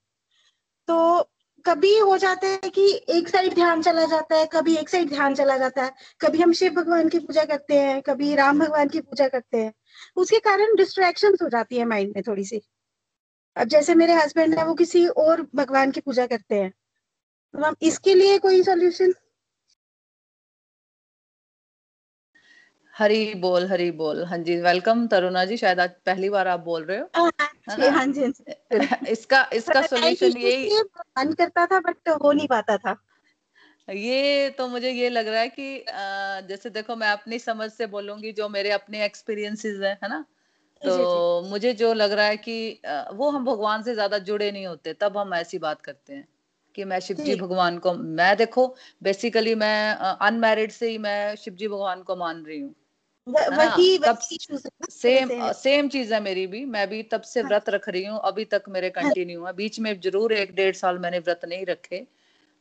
तो 0.89 1.29
कभी 1.67 1.99
हो 1.99 2.17
जाता 2.19 2.47
है 2.47 2.57
कि 2.57 3.03
एक 3.09 3.29
साइड 3.29 3.55
ध्यान 3.55 3.83
चला 3.83 4.05
जाता 4.05 4.37
है, 4.37 4.47
कभी 4.47 4.77
एक 4.77 4.89
साइड 4.89 5.09
ध्यान 5.09 5.35
चला 5.35 5.57
जाता 5.59 5.85
है। 5.85 5.93
कभी 6.21 6.43
हम 6.43 6.53
शिव 6.53 6.73
भगवान 6.73 7.09
की 7.09 7.19
पूजा 7.19 7.45
करते 7.45 7.75
हैं, 7.75 8.03
कभी 8.03 8.35
राम 8.35 8.59
भगवान 8.59 8.89
की 8.89 9.01
पूजा 9.01 9.29
करते 9.29 9.59
हैं। 9.59 9.73
उसके 10.17 10.39
कारण 10.39 10.77
डिस्ट्रैक्शन 10.77 11.37
हो 11.43 11.49
जाती 11.49 11.77
है 11.77 11.85
माइंड 11.85 12.13
में 12.17 12.23
थोड़ी 12.27 12.45
सी। 12.45 12.61
अब 13.57 13.69
जैसे 13.69 13.95
मेरे 13.95 14.13
हस्बैंड 14.13 14.59
है, 14.59 14.65
वो 14.65 14.75
किसी 14.75 15.07
और 15.07 15.47
भगवान 15.55 15.91
की 15.91 16.01
पूजा 16.01 16.27
करते 16.27 16.55
हैं। 16.55 16.71
तो 17.55 17.65
हम 17.65 17.75
इसके 17.83 18.15
लिए 18.15 18.39
कोई 18.39 18.63
सॉल्यूशन 18.63 19.15
हरी 22.99 23.35
बोल 23.35 23.67
हरी 23.67 23.91
बोल। 23.91 24.25
हाँ 24.25 24.39
जी 24.39 24.57
वेलकम 24.61 25.07
तरुणा 25.07 25.45
जी 25.45 25.57
शायद 25.57 25.81
आज 25.81 25.91
पहली 26.07 26.29
बार 26.29 26.49
आप 26.49 26.61
बोल 26.61 26.85
रहे 26.85 26.99
हो। 26.99 27.09
हाँ, 27.71 27.91
हाँ 27.91 28.07
जी 28.07 28.23
इसका 29.09 29.43
इसका 29.53 29.83
सोल्यूशन 29.83 30.37
यही 30.37 30.81
मन 31.19 31.33
करता 31.33 31.67
था 31.67 31.81
बट 31.81 32.09
हो 32.23 32.33
नहीं 32.33 32.47
पाता 32.49 32.77
था। 32.77 32.97
ये 33.89 34.49
तो 34.51 34.67
मुझे 34.69 34.91
ये 34.91 35.09
लग 35.09 35.29
रहा 35.29 35.41
है 35.41 35.49
कि 35.49 35.85
जैसे 36.49 36.71
देखो 36.71 36.97
मैं 36.97 37.09
अपनी 37.09 37.39
समझ 37.39 37.71
से 37.73 37.87
बोलूँगी 37.87 38.33
जो 38.33 38.49
मेरे 38.49 38.71
अपने 38.71 39.05
एक्सपीरियंसेस 39.05 39.81
है 39.83 39.93
है 40.03 40.09
ना? 40.09 40.25
तो 40.83 41.43
मुझे 41.43 41.73
जो 41.75 41.93
लग 41.95 42.13
रहा 42.13 42.27
है 42.27 42.37
कि 42.37 42.81
वो 43.13 43.31
हम 43.31 43.45
भगवान 43.45 43.83
से 43.83 43.95
ज़्यादा 43.95 44.19
जुड़े 44.19 44.51
नहीं 44.53 44.67
होते 44.67 44.93
तब 44.95 45.17
हम 45.19 45.35
ऐसी 45.35 45.59
बात 45.59 45.81
करते 45.81 46.15
हैं 46.15 46.27
कि 46.75 46.85
मैं 46.85 47.01
शिव 47.01 47.17
जी 47.17 47.35
भगवान 47.37 47.79
को 47.79 47.93
मैं 47.95 48.37
देखो 48.37 48.67
बेसिकली 49.03 49.55
मैं 49.55 49.93
अनमैरिड 50.21 50.71
से 50.71 50.91
ही 50.91 50.99
मैं 50.99 51.35
शिव 51.37 51.55
जी 51.55 51.69
भगवान 51.69 52.03
को 52.03 52.17
मान 52.17 52.45
रही 52.45 52.61
हूँ। 52.61 52.75
वही 53.29 53.99
सेम 54.91 55.29
सेम 55.55 55.89
चीज़ 55.89 56.13
है 56.15 56.21
मेरी 56.21 56.47
भी। 56.47 56.65
मैं 56.67 56.89
भी 56.89 57.03
तब 57.05 57.23
से 57.23 57.41
हाँ। 57.41 57.49
व्रत 57.49 57.69
रख 57.71 57.89
रही 57.89 58.05
हूँ 58.05 58.19
अभी 58.25 58.45
तक 58.47 58.65
मेरे 58.69 58.91
कंटिन्यू 58.91 59.45
है। 59.47 59.53
बीच 59.55 59.79
में 59.81 59.93
ज़रूर 60.01 60.33
एक 60.35 60.55
डेढ़ 60.55 60.75
साल 60.77 60.99
मैंने 60.99 61.19
व्रत 61.21 61.41
नहीं 61.45 61.67
रखे 61.67 62.07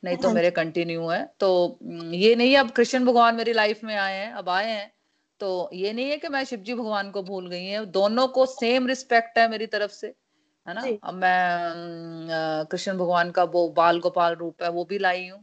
नहीं 0.03 0.17
तो 0.17 0.27
हाँ। 0.27 0.35
मेरे 0.35 0.51
कंटिन्यू 0.51 1.07
है। 1.07 1.23
तो 1.39 1.79
ये 2.13 2.35
नहीं 2.35 2.55
अब 2.57 2.71
कृष्ण 2.71 3.05
भगवान 3.05 3.35
मेरी 3.35 3.53
लाइफ 3.53 3.83
में 3.83 3.95
आए 3.95 4.15
हैं 4.15 4.31
अब 4.33 4.49
आए 4.49 4.69
हैं। 4.71 4.91
तो 5.41 5.69
ये 5.73 5.93
नहीं 5.93 6.09
है 6.09 6.17
कि 6.17 6.27
मैं 6.29 6.43
शिवजी 6.45 6.73
भगवान 6.73 7.11
को 7.11 7.23
भूल 7.23 7.47
गई 7.49 7.65
है। 7.65 7.85
दोनों 7.87 8.27
को 8.29 8.45
सेम 8.47 8.87
रिस्पेक्ट 8.87 9.37
है 9.37 9.47
मेरी 9.49 9.67
तरफ़ 9.67 9.91
से 9.91 10.07
है 10.67 10.73
ना? 10.73 10.81
अब 11.03 11.13
मैं 11.15 12.65
कृष्ण 12.71 12.97
भगवान 12.97 13.31
का 13.31 13.43
वो 13.45 13.67
बाल 13.73 13.99
गोपाल 14.01 14.35
रूप 14.35 14.63
है 14.63 14.69
वो 14.71 14.85
भी 14.85 14.97
लाई 14.99 15.27
हूँ 15.27 15.39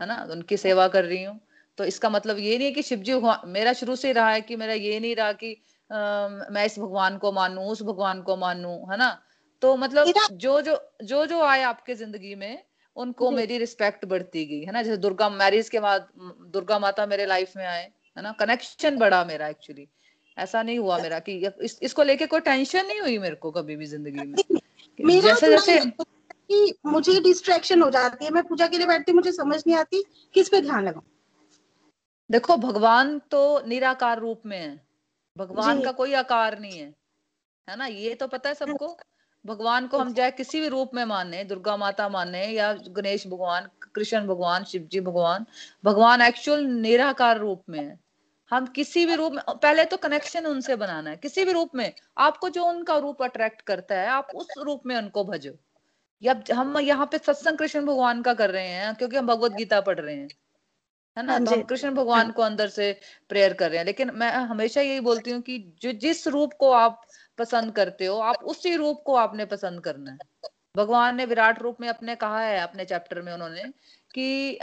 है 0.00 0.06
ना? 0.06 0.22
उनकी 0.32 0.56
सेवा 0.58 0.88
कर 0.88 1.04
रही 1.04 1.22
हूँ। 1.24 1.38
तो 1.78 1.84
इसका 1.84 2.08
मतलब 2.10 2.38
ये 2.38 2.56
नहीं 2.58 2.66
है 2.66 2.72
कि 2.72 2.82
शिव 2.82 2.98
जी 2.98 3.14
मेरा 3.48 3.72
शुरू 3.72 3.96
से 3.96 4.12
रहा 4.12 4.30
है 4.30 4.40
कि 4.40 4.56
मेरा 4.56 4.72
ये 4.74 5.00
नहीं 5.00 5.14
रहा 5.16 5.32
कि 5.32 5.52
आ, 5.90 6.28
मैं 6.28 6.64
इस 6.66 6.78
भगवान 6.78 7.18
को 7.18 7.32
मानू 7.32 7.60
उस 7.62 7.82
भगवान 7.82 8.22
को 8.22 8.36
मानू 8.36 8.70
है 8.90 8.96
ना? 8.98 9.10
तो 9.62 9.76
मतलब 9.76 10.12
जो 10.32 10.60
जो 10.60 10.76
जो 11.02 11.24
जो 11.26 11.40
आए 11.42 11.62
आपके 11.62 11.94
ज़िंदगी 11.94 12.34
में 12.34 12.62
उनको 12.96 13.30
मेरी 13.30 13.58
रिस्पेक्ट 13.58 14.04
बढ़ती 14.04 14.44
गई 14.46 14.60
है 14.60 14.72
ना? 14.72 14.82
जैसे 14.82 14.96
दुर्गा 14.96 15.28
मैरिज 15.30 15.68
के 15.68 15.80
बाद 15.80 16.08
दुर्गा 16.52 16.78
माता 16.78 17.06
मेरे 17.06 17.26
लाइफ 17.26 17.52
में 17.56 17.64
आए 17.66 17.82
है 18.16 18.22
ना? 18.22 18.32
कनेक्शन 18.32 18.98
बढ़ा 18.98 19.24
मेरा 19.24 19.48
एक्चुअली 19.48 19.88
ऐसा 20.36 20.62
नहीं 20.62 20.78
हुआ 20.78 20.98
मेरा 20.98 21.18
कि 21.18 21.32
इस, 21.62 21.78
इसको 21.82 22.02
लेके 22.02 22.26
कोई 22.26 22.40
टेंशन 22.40 22.86
नहीं 22.86 23.00
हुई 23.00 23.18
मेरे 23.18 23.36
को 23.36 23.50
कभी 23.50 23.76
भी 23.76 23.86
ज़िंदगी 23.86 24.18
में। 24.18 25.20
जैसे 25.20 25.48
जैसे 25.48 25.78
कि 25.80 26.74
मुझे 26.86 27.20
डिस्ट्रैक्शन 27.20 27.82
हो 27.82 27.90
जाती 27.90 28.24
है 28.24 28.30
मैं 28.30 28.42
पूजा 28.42 28.66
के 28.66 28.78
लिए 28.78 28.86
बैठती 28.86 29.12
मुझे 29.12 29.32
समझ 29.32 29.62
नहीं 29.66 29.76
आती 29.76 30.04
किस 30.34 30.48
पे 30.48 30.60
ध्यान 30.60 30.84
लगाऊँ। 30.84 31.04
देखो 32.30 32.56
भगवान 32.56 33.18
तो 33.30 33.40
निराकार 33.66 34.18
रूप 34.18 34.42
में 34.46 34.58
है। 34.58 34.80
भगवान 35.36 35.80
का 35.80 35.92
कोई 35.92 36.12
आकार 36.14 36.58
नहीं 36.58 36.78
है 36.78 36.94
है 37.68 37.76
ना? 37.76 37.86
ये 37.86 38.14
तो 38.14 38.26
पता 38.28 38.48
है 38.48 38.54
सबको? 38.54 38.96
भगवान 39.44 39.86
को 39.88 39.98
हम 39.98 40.12
चाहे 40.14 40.30
किसी 40.30 40.60
भी 40.60 40.68
रूप 40.68 40.90
में 40.94 41.04
माने 41.04 41.42
दुर्गा 41.44 41.76
माता 41.76 42.08
माने 42.08 42.44
या 42.46 42.72
गणेश 42.90 43.26
भगवान 43.26 43.68
कृष्ण 43.94 44.26
भगवान 44.26 44.64
शिव 44.64 44.82
जी 44.92 45.00
भगवान 45.00 45.46
भगवान 45.84 46.22
एक्चुअल 46.22 46.64
निराकार 46.66 47.38
रूप 47.38 47.62
में 47.68 47.78
है। 47.80 47.98
हम 48.50 48.66
किसी 48.66 49.04
भी 49.06 49.14
रूप 49.14 49.32
में 49.32 49.42
पहले 49.48 49.84
तो 49.84 49.96
कनेक्शन 49.96 50.46
उनसे 50.46 50.76
बनाना 50.76 51.10
है। 51.10 51.16
किसी 51.16 51.44
भी 51.44 51.52
रूप 51.52 51.74
में 51.74 51.92
आपको 52.18 52.48
जो 52.48 52.64
उनका 52.64 52.96
रूप 52.98 53.22
अट्रैक्ट 53.22 53.60
करता 53.62 54.00
है 54.00 54.08
आप 54.08 54.30
उस 54.34 54.54
रूप 54.58 54.82
में 54.86 54.96
उनको 54.96 55.24
भजो। 55.24 55.52
या 56.22 56.34
हम 56.52 56.78
यहाँ 56.78 57.06
पे 57.06 57.18
सत्संग 57.18 57.58
कृष्ण 57.58 57.84
भगवान 57.86 58.22
का 58.22 58.34
कर 58.34 58.50
रहे 58.50 58.68
हैं 58.68 58.94
क्योंकि 58.94 59.16
हम 59.16 59.26
भगवत 59.26 59.52
गीता 59.52 59.80
पढ़ 59.80 60.00
रहे 60.00 60.14
हैं। 60.16 60.28
है 61.18 61.26
ना? 61.26 61.32
हाँ 61.32 61.44
तो 61.44 61.50
हम 61.50 61.62
कृष्ण 61.62 61.90
भगवान 61.94 62.24
हाँ। 62.24 62.32
को 62.32 62.42
अंदर 62.42 62.68
से 62.68 62.92
प्रेयर 63.28 63.52
कर 63.52 63.70
रहे 63.70 63.78
हैं। 63.78 63.84
लेकिन 63.86 64.10
मैं 64.14 64.30
हमेशा 64.32 64.80
यही 64.80 65.00
बोलती 65.00 65.30
हूँ 65.30 65.40
कि 65.40 65.58
जो 65.82 65.92
जिस 65.92 66.26
रूप 66.28 66.52
को 66.54 66.70
आप 66.70 67.02
पसंद 67.38 67.72
करते 67.72 68.06
हो 68.06 68.18
आप 68.20 68.44
उसी 68.44 68.76
रूप 68.76 69.02
को 69.06 69.14
आपने 69.14 69.44
पसंद 69.44 69.80
करना 69.80 70.10
है। 70.10 70.18
भगवान 70.76 71.16
ने 71.16 71.24
विराट 71.24 71.62
रूप 71.62 71.76
में 71.80 71.88
अपने 71.88 72.14
कहा 72.14 72.40
है 72.40 72.58
अपने 72.60 72.84
चैप्टर 72.84 73.20
में 73.22 73.32
उन्होंने 73.32 73.62
कि 74.14 74.58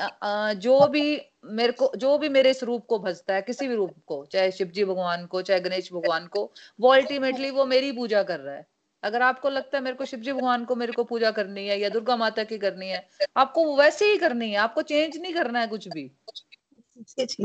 जो 0.59 0.87
भी 0.87 1.21
मेरे 1.45 1.71
को 1.71 1.91
जो 1.97 2.17
भी 2.17 2.29
मेरे 2.29 2.49
इस 2.49 2.63
रूप 2.63 2.85
को 2.85 2.99
भजता 2.99 3.33
है 3.33 3.41
किसी 3.41 3.67
भी 3.67 3.75
रूप 3.75 3.95
को 4.07 4.25
चाहे 4.25 4.51
शिव 4.51 4.67
जी 4.67 4.85
भगवान 4.85 5.25
को 5.25 5.41
चाहे 5.41 5.59
गणेश 5.59 5.91
भगवान 5.93 6.27
को 6.27 6.51
वो 6.79 6.93
अल्टीमेटली 6.93 7.49
वो 7.51 7.65
मेरी 7.65 7.91
पूजा 7.91 8.23
कर 8.23 8.39
रहा 8.39 8.55
है। 8.55 8.65
अगर 9.03 9.21
आपको 9.21 9.49
लगता 9.49 9.77
है 9.77 9.83
मेरे 9.83 9.95
को 9.95 10.05
शिव 10.05 10.19
जी 10.19 10.33
भगवान 10.33 10.65
को 10.65 10.75
मेरे 10.75 10.93
को 10.93 11.03
पूजा 11.03 11.31
करनी 11.31 11.67
है 11.67 11.79
या 11.79 11.89
दुर्गा 11.89 12.15
माता 12.15 12.43
की 12.43 12.57
करनी 12.57 12.89
है 12.89 13.07
आपको 13.37 13.75
वैसे 13.75 14.05
ही 14.05 14.17
करनी 14.17 14.49
है 14.51 14.57
आपको 14.57 14.81
चेंज 14.81 15.17
नहीं 15.17 15.33
करना 15.33 15.59
है 15.59 15.67
कुछ 15.67 15.87
भी। 15.87 16.11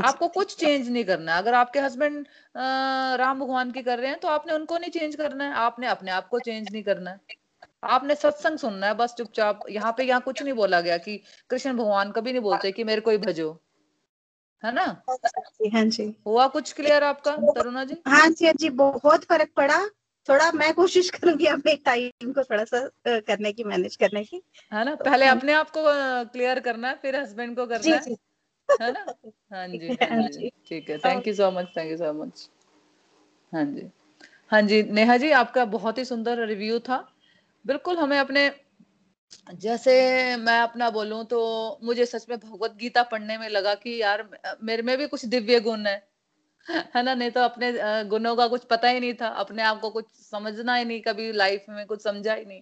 आपको 0.03 0.27
कुछ 0.29 0.55
चेंज 0.57 0.89
नहीं 0.89 1.03
करना। 1.05 1.33
है 1.33 1.37
अगर 1.37 1.53
आपके 1.53 1.79
हस्बैंड 1.79 2.25
राम 3.19 3.39
भगवान 3.39 3.71
की 3.71 3.81
कर 3.83 3.99
रहे 3.99 4.09
हैं 4.09 4.19
तो 4.19 4.27
आपने 4.27 4.53
उनको 4.53 4.77
नहीं 4.77 4.91
चेंज 4.91 5.15
करना 5.15 5.43
है। 5.43 5.53
आपने 5.57 5.87
अपने 5.87 6.11
आप 6.11 6.27
को 6.27 6.39
चेंज 6.39 6.71
नहीं 6.71 6.83
करना 6.83 7.11
है। 7.11 7.19
आपने 7.85 8.15
सत्संग 8.15 8.57
सुनना 8.57 8.87
है 8.87 8.93
बस 8.93 9.13
चुपचाप। 9.17 9.59
यहाँ 9.69 9.91
पे 9.97 10.03
यहाँ 10.03 10.21
कुछ 10.21 10.41
नहीं 10.43 10.53
बोला 10.53 10.81
गया 10.81 10.97
कि 10.99 11.17
कृष्ण 11.49 11.73
भगवान 11.73 12.11
कभी 12.11 12.31
नहीं 12.31 12.41
बोलते 12.41 12.71
कि 12.71 12.83
मेरे 12.83 13.01
को 13.01 13.11
ही 13.11 13.17
भजो। 13.19 13.51
है 14.63 14.73
ना? 14.73 14.83
हाँ 15.73 15.83
जी 15.85 16.03
हुआ 16.27 16.47
कुछ 16.47 16.71
क्लियर 16.73 17.03
आपका 17.03 17.35
तरुणा 17.53 17.83
जी? 17.83 17.95
हाँ 18.07 18.27
जी 18.29 18.45
हाँ 18.45 18.53
जी 18.59 18.69
बहुत 18.77 19.23
फ़र्क 19.23 19.49
पड़ा। 19.55 19.79
थोड़ा 20.27 20.51
मैं 20.51 20.73
कोशिश 20.73 21.09
करूँगी 21.09 21.45
अपने 21.47 21.75
टाइम 21.85 22.31
को 22.33 22.43
थोड़ा 22.43 22.63
सा 22.63 22.79
करने 23.07 23.51
की 23.53 23.63
मैनेज 23.63 23.95
करने 23.95 24.23
की। 24.23 24.41
है 24.71 24.83
ना? 24.85 24.95
पहले 24.95 25.25
हाँ। 25.25 25.35
अपने 25.35 25.53
आप 25.53 25.69
को 25.69 25.83
क्लियर 26.31 26.59
करना 26.59 26.87
है 26.87 26.95
फिर 27.01 27.15
हस्बैंड 27.15 27.55
को 27.55 27.65
करना 27.65 27.95
है। 27.95 28.15
है 28.81 28.91
ना? 28.91 29.05
हाँ 29.53 29.67
जी 29.67 29.87
हाँ, 30.01 30.27
जी 30.29 30.49
ठीक 30.67 30.89
है। 30.89 30.97
Thank 30.97 31.27
you 31.27 31.33
so 31.33 31.51
much 31.51 31.67
thank 31.77 31.91
you 31.91 31.97
so 31.97 32.13
much 32.13 32.49
हाँ 33.53 33.63
जी। 33.65 33.89
हाँ 34.51 34.61
जी 34.61 34.81
नेहा 34.83 35.17
जी 35.17 35.31
आपका 35.31 35.65
बहुत 35.65 35.97
ही 35.97 36.05
सुंदर 36.05 36.45
रिव्यू 36.47 36.79
था। 36.79 36.97
बिल्कुल 37.65 37.97
हमें 37.97 38.17
अपने 38.19 38.51
जैसे 39.53 39.91
मैं 40.35 40.59
अपना 40.59 40.89
बोलूँ 40.89 41.23
तो 41.25 41.39
मुझे 41.83 42.05
सच 42.05 42.25
में 42.29 42.37
भगवत 42.39 42.71
गीता 42.75 43.03
पढ़ने 43.03 43.37
में 43.37 43.47
लगा 43.49 43.75
कि 43.75 44.01
यार 44.01 44.27
मेरे 44.63 44.81
में 44.81 44.97
भी 44.97 45.07
कुछ 45.07 45.25
दिव्य 45.25 45.59
गुण 45.59 45.85
है। 45.85 45.95
है 46.95 47.03
ना? 47.03 47.13
नहीं 47.15 47.31
तो 47.31 47.39
अपने 47.39 47.73
गुणों 48.03 48.35
का 48.35 48.47
कुछ 48.47 48.63
पता 48.63 48.87
ही 48.87 48.99
नहीं 48.99 49.13
था। 49.13 49.27
अपने 49.27 49.63
आप 49.63 49.79
को 49.79 49.89
कुछ 49.89 50.05
समझना 50.31 50.75
ही 50.75 50.85
नहीं 50.85 51.01
कभी 51.01 51.31
लाइफ 51.31 51.65
में 51.69 51.85
कुछ 51.85 52.03
समझा 52.03 52.33
ही 52.33 52.45
नहीं। 52.45 52.61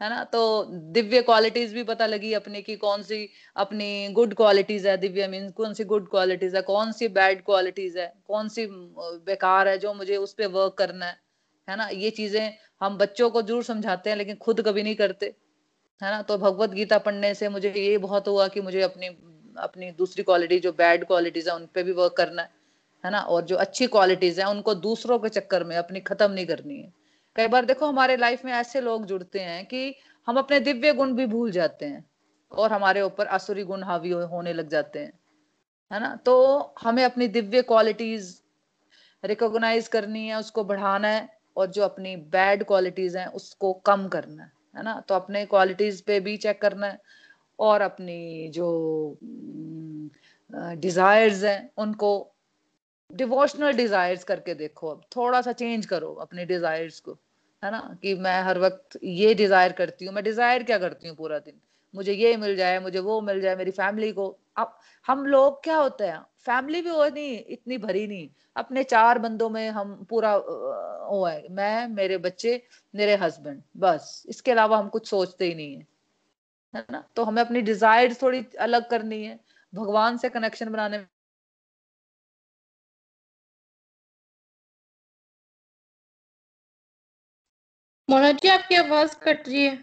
है 0.00 0.08
ना? 0.10 0.22
तो 0.24 0.64
दिव्य 0.92 1.20
क्वालिटीज 1.22 1.72
भी 1.74 1.82
पता 1.84 2.06
लगी 2.06 2.32
अपनी 2.32 2.62
की 2.62 2.76
कौन 2.76 3.02
सी 3.02 3.28
अपनी 3.56 4.08
गुड 4.12 4.34
क्वालिटीज 4.34 4.86
है, 4.86 4.96
दिव्य 4.96 5.26
मीन्स 5.28 5.52
कौन 5.52 5.74
सी 5.74 5.84
गुड 5.84 6.08
क्वालिटीज 6.10 6.54
है, 6.56 6.62
कौन 6.62 6.92
सी 6.92 7.08
बैड 7.10 7.42
क्वालिटीज 7.44 7.96
है, 7.98 8.12
कौन 8.26 8.48
सी 8.48 8.66
बेकार 9.26 9.68
है 9.68 9.78
जो 9.78 9.94
मुझे 9.94 10.16
उस 10.18 10.32
पर 10.34 10.46
वर्क 10.48 10.74
करना 10.78 11.06
है 11.06 11.16
है 11.68 11.76
ना? 11.76 11.88
ये 11.88 12.10
चीज़ें 12.10 12.52
हम 12.80 12.96
बच्चों 12.98 13.28
को 13.30 13.42
ज़रूर 13.42 13.62
समझाते 13.64 14.10
हैं, 14.10 14.16
लेकिन 14.16 14.36
खुद 14.36 14.60
कभी 14.62 14.82
नहीं 14.82 14.94
करते, 14.96 15.26
है 16.00 16.10
ना? 16.10 16.22
तो 16.22 16.36
भगवत 16.38 16.70
गीता 16.70 16.98
पढ़ने 17.00 17.34
से 17.34 17.48
मुझे 17.48 17.72
ये 17.72 17.98
बहुत 17.98 18.28
हुआ 18.28 18.46
कि 18.48 18.60
मुझे 18.60 18.82
अपनी 18.82 19.06
अपनी 19.56 19.90
दूसरी 19.92 20.22
क्वालिटी 20.22 20.58
जो 20.60 20.72
बैड 20.72 21.04
क्वालिटीज 21.06 21.48
है, 21.48 21.54
उन 21.54 21.66
पे 21.74 21.82
भी 21.82 21.92
वर्क 21.92 22.14
करना 22.16 22.42
है 22.42 22.50
है 23.04 23.10
ना? 23.10 23.20
और 23.20 23.42
जो 23.44 23.56
अच्छी 23.56 23.86
क्वालिटीज 23.88 24.40
है, 24.40 24.46
उनको 24.50 24.74
दूसरों 24.76 25.18
के 25.18 25.28
चक्कर 25.30 25.64
में 25.64 25.76
अपनी 25.76 26.00
खत्म 26.02 26.30
नहीं 26.32 26.46
करनी 26.46 26.78
है। 26.78 26.92
कई 27.38 27.46
बार 27.46 27.64
देखो 27.64 27.86
हमारे 27.86 28.16
लाइफ 28.16 28.44
में 28.44 28.52
ऐसे 28.52 28.80
लोग 28.80 29.04
जुड़ते 29.06 29.40
हैं 29.40 29.64
कि 29.66 29.94
हम 30.28 30.38
अपने 30.38 30.58
दिव्य 30.60 30.92
गुण 30.92 31.12
भी 31.14 31.26
भूल 31.26 31.50
जाते 31.50 31.86
हैं 31.86 32.04
और 32.52 32.72
हमारे 32.72 33.02
ऊपर 33.02 33.26
असुरी 33.26 33.64
गुण 33.64 33.82
हावी 33.82 34.10
होने 34.10 34.52
लग 34.52 34.68
जाते 34.68 34.98
हैं, 34.98 35.12
है 35.90 36.00
ना? 36.00 36.14
तो 36.16 36.74
हमें 36.82 37.02
अपनी 37.04 37.28
दिव्य 37.28 37.62
क्वालिटीज 37.62 38.42
रिकॉग्नाइज 39.24 39.88
करनी 39.88 40.26
है, 40.28 40.38
उसको 40.38 40.64
बढ़ाना 40.64 41.08
है 41.08 41.28
और 41.56 41.66
जो 41.66 41.82
अपनी 41.82 42.16
बैड 42.32 42.64
क्वालिटीज 42.64 43.16
हैं 43.16 43.26
उसको 43.32 43.72
कम 43.86 44.08
करना 44.08 44.42
है 44.42 44.50
है 44.76 44.82
ना? 44.84 44.98
तो 45.00 45.14
अपने 45.14 45.44
क्वालिटीज 45.46 46.00
पे 46.00 46.18
भी 46.20 46.36
चेक 46.36 46.60
करना 46.62 46.86
है 46.86 46.98
और 47.58 47.80
अपनी 47.80 48.48
जो 48.54 49.18
डिजायर्स 50.50 51.44
हैं 51.44 51.70
उनको 51.78 52.10
डिवोशनल 53.10 53.72
डिजायर्स 53.72 54.24
करके 54.24 54.54
देखो 54.54 54.88
अब, 54.88 55.00
थोड़ा 55.16 55.40
सा 55.42 55.52
चेंज 55.54 55.86
करो 55.86 56.12
अपने 56.20 56.44
डिजायर्स 56.46 57.00
को। 57.00 57.18
है 57.62 57.70
ना, 57.70 57.98
कि 58.02 58.14
मैं 58.14 58.40
हर 58.42 58.58
वक्त 58.58 58.98
ये 59.04 59.34
डिज़ायर 59.34 59.72
करती 59.72 60.04
हूँ, 60.04 60.14
मैं 60.14 60.24
डिज़ायर 60.24 60.62
क्या 60.62 60.78
करती 60.78 61.08
हूँ 61.08 61.16
पूरा 61.16 61.38
दिन? 61.38 61.60
मुझे 61.94 62.12
ये 62.12 62.36
मिल 62.36 62.56
जाए, 62.56 62.78
मुझे 62.78 62.98
वो 62.98 63.20
मिल 63.20 63.40
जाए 63.40 63.56
मेरी 63.56 63.70
फैमिली 63.70 64.10
को। 64.12 64.26
अब 64.56 64.78
हम 65.06 65.24
लोग 65.26 65.62
क्या 65.64 65.76
होते 65.76 66.06
हैं? 66.06 66.20
फैमिली 66.46 66.80
भी 66.82 66.90
हो 66.90 67.04
नहीं 67.04 67.38
इतनी 67.48 67.78
भरी 67.78 68.06
नहीं। 68.06 68.28
अपने 68.56 68.82
चार 68.84 69.18
बंदों 69.18 69.48
में 69.50 69.68
हम 69.70 69.94
पूरा 70.10 70.36
वो 70.36 71.24
है। 71.26 71.48
मैं, 71.50 71.88
मेरे 71.88 72.18
बच्चे, 72.18 72.62
मेरे 72.94 73.16
हस्बैंड 73.16 73.62
बस। 73.76 74.22
इसके 74.28 74.50
अलावा 74.50 74.78
हम 74.78 74.88
कुछ 74.88 75.08
सोचते 75.08 75.44
ही 75.44 75.54
नहीं 75.54 75.74
है। 75.74 75.86
है 76.74 76.84
ना? 76.92 77.04
तो 77.16 77.24
हमें 77.24 77.42
अपनी 77.42 77.60
डिज़ायर 77.62 78.14
थोड़ी 78.14 78.44
अलग 78.60 78.88
करनी 78.90 79.22
है। 79.24 79.38
भगवान 79.72 80.16
से 80.16 80.28
कनेक्शन 80.28 80.70
बनाने 80.70 80.98
जी 88.42 88.48
आपकी 88.48 88.74
आवाज़ 88.74 89.14
कट 89.22 89.48
रही 89.48 89.64
है। 89.64 89.76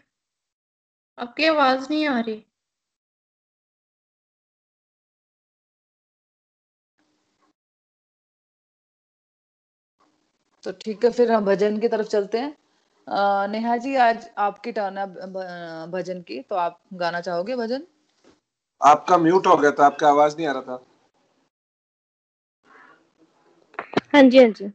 आपकी 1.18 1.46
आवाज़ 1.46 1.88
नहीं 1.90 2.08
आ 2.08 2.20
रही। 2.20 2.44
तो 10.64 10.72
ठीक 10.82 11.04
है 11.06 11.10
फिर 11.12 11.32
हम 11.32 11.46
भजन 11.46 11.78
की 11.80 11.88
तरफ़ 11.88 12.08
चलते 12.08 12.38
हैं। 12.38 12.56
नेहा 13.52 13.76
जी 13.78 13.96
आज 13.96 14.30
आपकी 14.38 14.72
टर्न 14.72 14.98
है 14.98 15.06
भजन 15.92 16.22
की 16.22 16.40
तो 16.42 16.56
आप 16.56 16.80
गाना 16.94 17.22
चाहोगे 17.22 17.56
भजन? 17.56 17.84
आपका 18.82 19.18
म्यूट 19.18 19.48
हो 19.48 19.56
गया 19.58 19.72
था 19.72 19.86
आपका 19.86 20.10
आवाज़ 20.10 20.36
नहीं 20.38 20.48
आ 20.48 20.52
रहा 20.52 20.62
था। 20.62 20.84
हाँ 24.14 24.24
जी 24.24 24.38
हाँ 24.40 24.48
जी। 24.50 24.72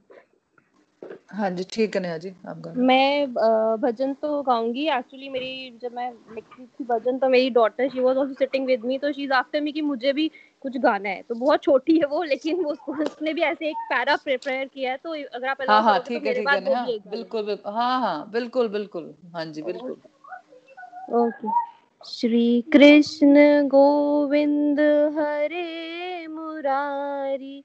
हाँ 1.30 1.50
जी 1.50 1.64
ठीक 1.70 1.96
है 1.96 2.02
नेहा 2.02 2.16
जी 2.18 2.32
आप 2.48 2.58
गाना 2.60 2.82
मैं 2.82 3.34
भजन 3.80 4.14
तो 4.14 4.42
गाऊँगी 4.42 4.86
एक्चुअली 4.88 5.28
मेरी 5.28 5.78
जब 5.82 5.92
मैं 5.92 6.10
लिखती 6.34 6.66
थी 6.66 6.84
भजन 6.84 7.18
तो 7.18 7.28
मेरी 7.28 7.50
daughter 7.50 7.88
she 7.88 8.00
was 8.00 8.18
also 8.18 8.34
sitting 8.34 8.66
with 8.66 8.84
me 8.84 8.98
तो 8.98 9.12
शी 9.12 9.22
इज़ 9.22 9.32
आफ्टर 9.32 9.60
मी 9.60 9.72
कि 9.72 9.80
मुझे 9.80 10.12
भी 10.12 10.30
कुछ 10.62 10.76
गाना 10.76 11.08
है 11.08 11.22
तो 11.22 11.34
बहुत 11.34 11.62
छोटी 11.62 11.98
है 11.98 12.06
वो 12.06 12.22
लेकिन 12.22 12.64
वो 12.64 12.72
उसने 13.02 13.34
भी 13.34 13.42
ऐसे 13.42 13.68
एक 13.68 13.76
पैरा 13.90 14.16
प्रिपेयर 14.16 14.66
किया 14.66 14.90
है 14.90 14.96
तो 14.96 15.14
अगर 15.36 15.48
आप 15.48 15.62
हाँ 15.68 15.82
हाँ 15.82 15.98
तो 15.98 16.08
ठीक 16.08 16.26
है 16.26 16.34
ठीक 16.34 16.48
है 16.48 16.74
हाँ, 16.74 16.86
बिल्कुल 16.86 17.58
हाँ 17.66 18.00
हाँ 18.00 18.30
बिल्कुल 18.30 18.68
बिल्कुल 18.68 19.14
हाँ 19.34 19.44
जी 19.46 19.62
बिल्कुल. 19.62 19.96
ओके. 21.12 21.48
श्री 22.06 22.60
कृष्ण 22.72 23.68
गोविंद 23.68 24.80
हरे 25.18 26.26
मुरारी 26.26 27.64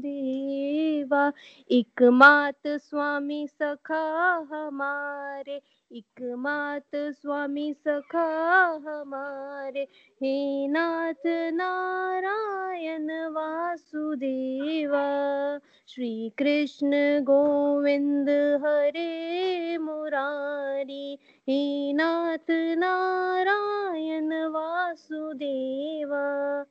वासुदेवा 0.00 1.30
एक 1.70 2.02
मात 2.02 2.68
स्वामी 2.68 3.46
सखा 3.46 4.46
हमारे, 4.52 5.60
एक 5.92 6.22
मात 6.22 6.90
स्वामी 6.94 7.74
सखा 7.74 8.80
हमारे। 8.86 9.86
हे 10.14 10.66
नाथ 10.66 11.26
नारायण 11.26 13.10
वासुदेवा, 13.10 15.58
श्री 15.88 16.32
कृष्ण 16.38 17.22
गोविंद 17.22 18.60
हरे 18.64 19.78
मुरारी। 19.78 21.18
हे 21.48 21.92
नाथ 21.92 22.50
नारायण 22.50 24.32
वासुदेवा 24.32 26.64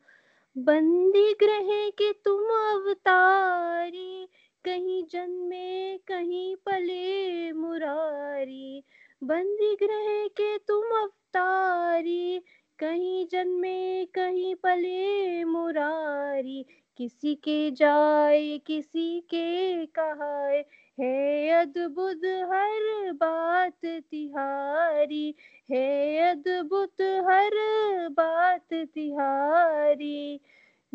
बंदी 0.58 1.34
ग्रह 1.34 1.89
के 1.89 2.12
तुम 2.14 2.43
अवतारी, 2.43 4.28
कहीं 4.66 5.04
जन्मे, 5.12 5.97
कहीं 5.97 6.56
पले 6.56 7.52
मुरारी। 7.52 8.84
बंदी 9.24 9.76
ग्रह 9.76 10.28
के 10.28 10.58
तुम 10.58 10.84
अवतारी, 10.84 12.39
कहीं 12.80 13.28
जन्मे, 13.32 14.06
कहीं 14.06 14.56
पले 14.56 15.43
मुरारी। 15.43 16.66
किसी 16.97 17.36
के 17.36 17.72
जाए, 17.72 18.58
किसी 18.58 19.20
के 19.20 19.86
कहाए 19.86 20.66
है 21.02 21.50
अद्भुत 21.50 22.26
हर 22.26 23.12
बात 23.12 23.86
तिहारी, 23.86 25.36
है 25.72 26.18
अद्भुत 26.30 27.02
हर 27.02 27.58
बात 28.12 28.74
तिहारी। 28.74 30.39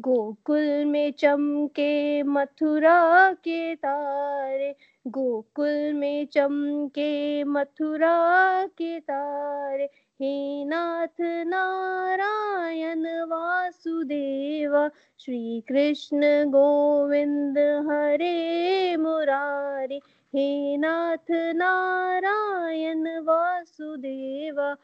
गोकुल 0.00 0.84
में 0.84 1.12
चमके 1.12 2.22
मथुरा 2.22 3.32
के 3.32 3.74
तारे 3.74 4.74
गोकुल 5.06 5.92
में 5.92 6.26
चमके 6.26 7.44
मथुरा 7.44 8.66
के 8.66 9.00
तारे। 9.00 9.84
हे 10.22 10.64
नाथ 10.64 11.20
नारायण 11.20 13.06
वासुदेवा, 13.06 14.88
श्री 15.18 15.64
कृष्ण 15.68 16.44
गोविंद 16.44 17.58
हरे 17.58 18.96
मुरारी। 18.96 20.00
हे 20.34 20.76
नाथ 20.76 21.30
नारायण 21.30 23.18
वासुदेवा 23.18 24.76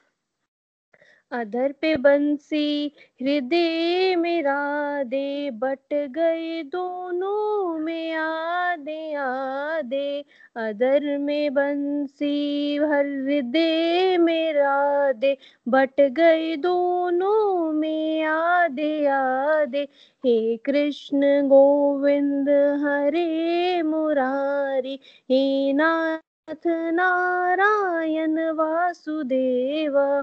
अधर 1.32 1.72
पे 1.72 1.96
बंसी, 1.96 2.92
हृदय 3.22 4.16
मेरा 4.16 5.02
दे 5.02 5.50
बट 5.50 5.94
गए 5.94 6.62
दोनों 6.62 7.78
में 7.78 8.14
आदे 8.14 9.14
आदे 9.14 10.24
अदर 10.56 11.18
में 11.18 11.54
बंसी 11.54 12.76
हृदय 12.76 14.16
मेरा 14.18 15.12
दे 15.12 15.36
बट 15.68 16.00
गए 16.00 16.56
दोनों 16.56 17.72
में 17.72 18.24
आदे 18.24 19.06
आदे 19.06 19.88
हे 20.26 20.56
कृष्ण 20.56 21.48
गोविंद, 21.48 22.48
हरे 22.84 23.82
मुरारी, 23.82 25.00
हे 25.30 25.72
नाथ 25.72 26.66
नारायण 26.66 28.50
वासुदेवा। 28.50 30.22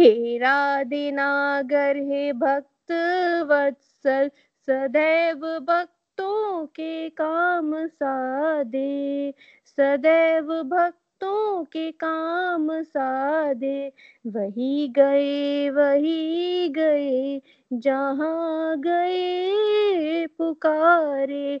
हे 0.00 0.38
राधे 0.38 1.10
नागर, 1.10 1.96
हे 1.96 2.32
भक्त 2.32 2.92
वत्सल, 3.50 4.30
सदैव 4.68 5.40
भक्तों 5.58 6.66
के 6.66 7.08
काम 7.10 7.86
साधे। 7.86 9.34
सदैव 9.66 10.62
भक्तों 10.62 11.64
के 11.64 11.90
काम 11.92 12.82
साधे। 12.82 13.92
वही 14.26 14.88
गए 14.88 15.70
वही 15.70 16.68
गए, 16.68 17.40
जहाँ 17.72 18.80
गए 18.80 20.26
पुकारे। 20.26 21.60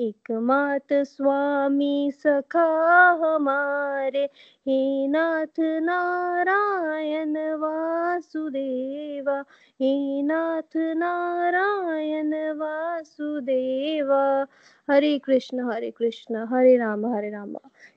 एक 0.00 0.32
मात 0.32 0.92
स्वामी 0.92 2.10
सखा 2.12 3.10
हमारे। 3.10 4.24
हे 4.60 5.06
नाथ 5.06 5.60
नारायण 5.60 7.36
वासुदेवा, 7.54 9.40
हे 9.80 10.22
नाथ 10.22 10.76
नारायण 10.76 12.34
वासुदेवा। 12.50 14.46
हरे 14.90 15.18
कृष्ण 15.18 15.72
हरे 15.72 15.90
कृष्ण, 15.90 16.36
हरे 16.36 16.76
राम 16.76 17.06
हरे 17.06 17.30
राम। 17.30 17.54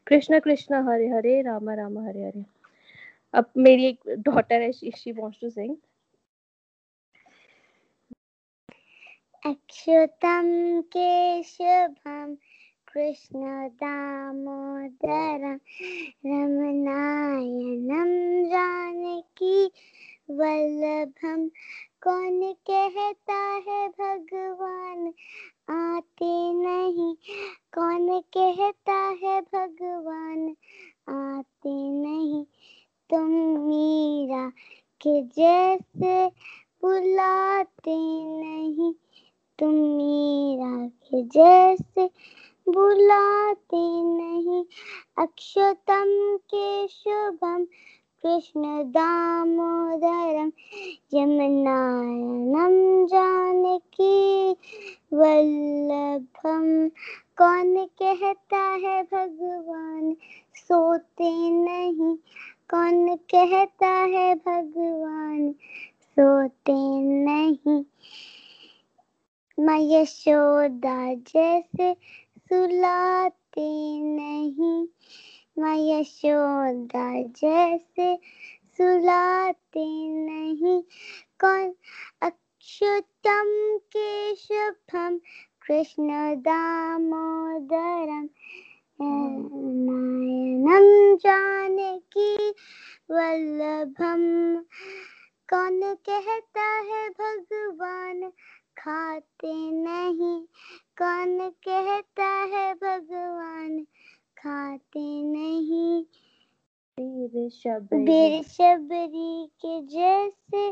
कृष्ण 0.07 0.39
कृष्ण, 0.39 0.75
हरे 0.75 1.07
हरे, 1.07 1.41
राम 1.41 1.69
राम, 1.69 1.99
हरे 1.99 2.23
हरे। 2.23 2.43
अब 3.33 3.45
मेरी 3.57 3.85
एक 3.85 3.99
डॉटर 4.07 4.61
है, 4.61 4.71
शी 4.71 5.11
वांट्स 5.11 5.39
टू 5.41 5.49
सिंग 5.49 5.75
अक्षुतं 9.45 10.81
केशवं 10.81 12.35
कृष्णदामोदरं 12.93 15.57
रमनायनं 16.25 18.45
जानकी 18.45 19.71
वल्लभम। 20.29 21.49
कौन 22.03 22.53
कहता 22.69 23.61
है 23.67 23.89
भगवान? 23.89 25.13
आते 25.69 26.53
नहीं। 26.53 27.15
कौन 27.73 28.21
कहता 28.37 28.93
है 28.93 29.41
भगवान? 29.41 30.55
आते 31.09 31.89
नहीं। 31.89 32.45
तुम 33.09 33.29
मीरा 33.67 34.51
के 35.07 35.21
जैसे 35.21 36.31
बुलाते 36.81 37.97
नहीं। 38.41 38.93
तुम 39.59 39.69
मीरा 39.69 40.87
के 40.87 41.23
जैसे 41.23 42.05
बुलाते 42.69 44.03
नहीं। 44.03 44.63
अक्षतम 45.17 46.37
के 46.37 46.87
शुभम 46.87 47.65
कृष्ण 48.23 48.61
दामोदरम 48.83 50.51
यमुनायनम 51.13 53.05
जानकी 53.05 54.51
वल्लभम। 55.13 56.89
कौन 57.37 57.85
कहता 58.01 58.57
है 58.57 59.03
भगवान, 59.03 60.15
सोते 60.55 61.49
नहीं। 61.49 62.15
कौन 62.71 63.15
कहता 63.15 63.87
है 63.87 64.35
भगवान, 64.35 65.51
सोते 66.03 66.73
नहीं। 67.23 67.83
मैं 69.63 69.79
यशोदा 69.79 71.13
जैसे 71.13 71.95
सुलाते 72.49 73.99
नहीं। 73.99 74.87
मैं 75.59 75.77
यशोदा 75.77 77.21
जैसे 77.21 78.19
सुलाते 78.77 80.09
नहीं। 80.09 80.83
कौन 81.41 81.73
अक्षुतम 82.21 83.77
केशभम 83.77 85.19
कृष्ण 85.67 86.35
दामोदरम 86.35 88.29
नायनम 89.01 91.15
जानकी 91.15 92.49
वल्लभम। 93.11 94.21
कौन 95.49 95.95
कहता 96.09 96.61
है 96.61 97.09
भगवान 97.09 98.31
खाते 98.77 99.71
नहीं। 99.71 100.45
कौन 100.97 101.49
कहता 101.49 102.27
है 102.27 102.73
भगवान? 102.73 103.83
खाते 104.37 105.23
नहीं। 105.23 106.05
बीर 107.93 108.43
शबरी 108.43 109.47
के 109.47 109.81
जैसे 109.81 110.71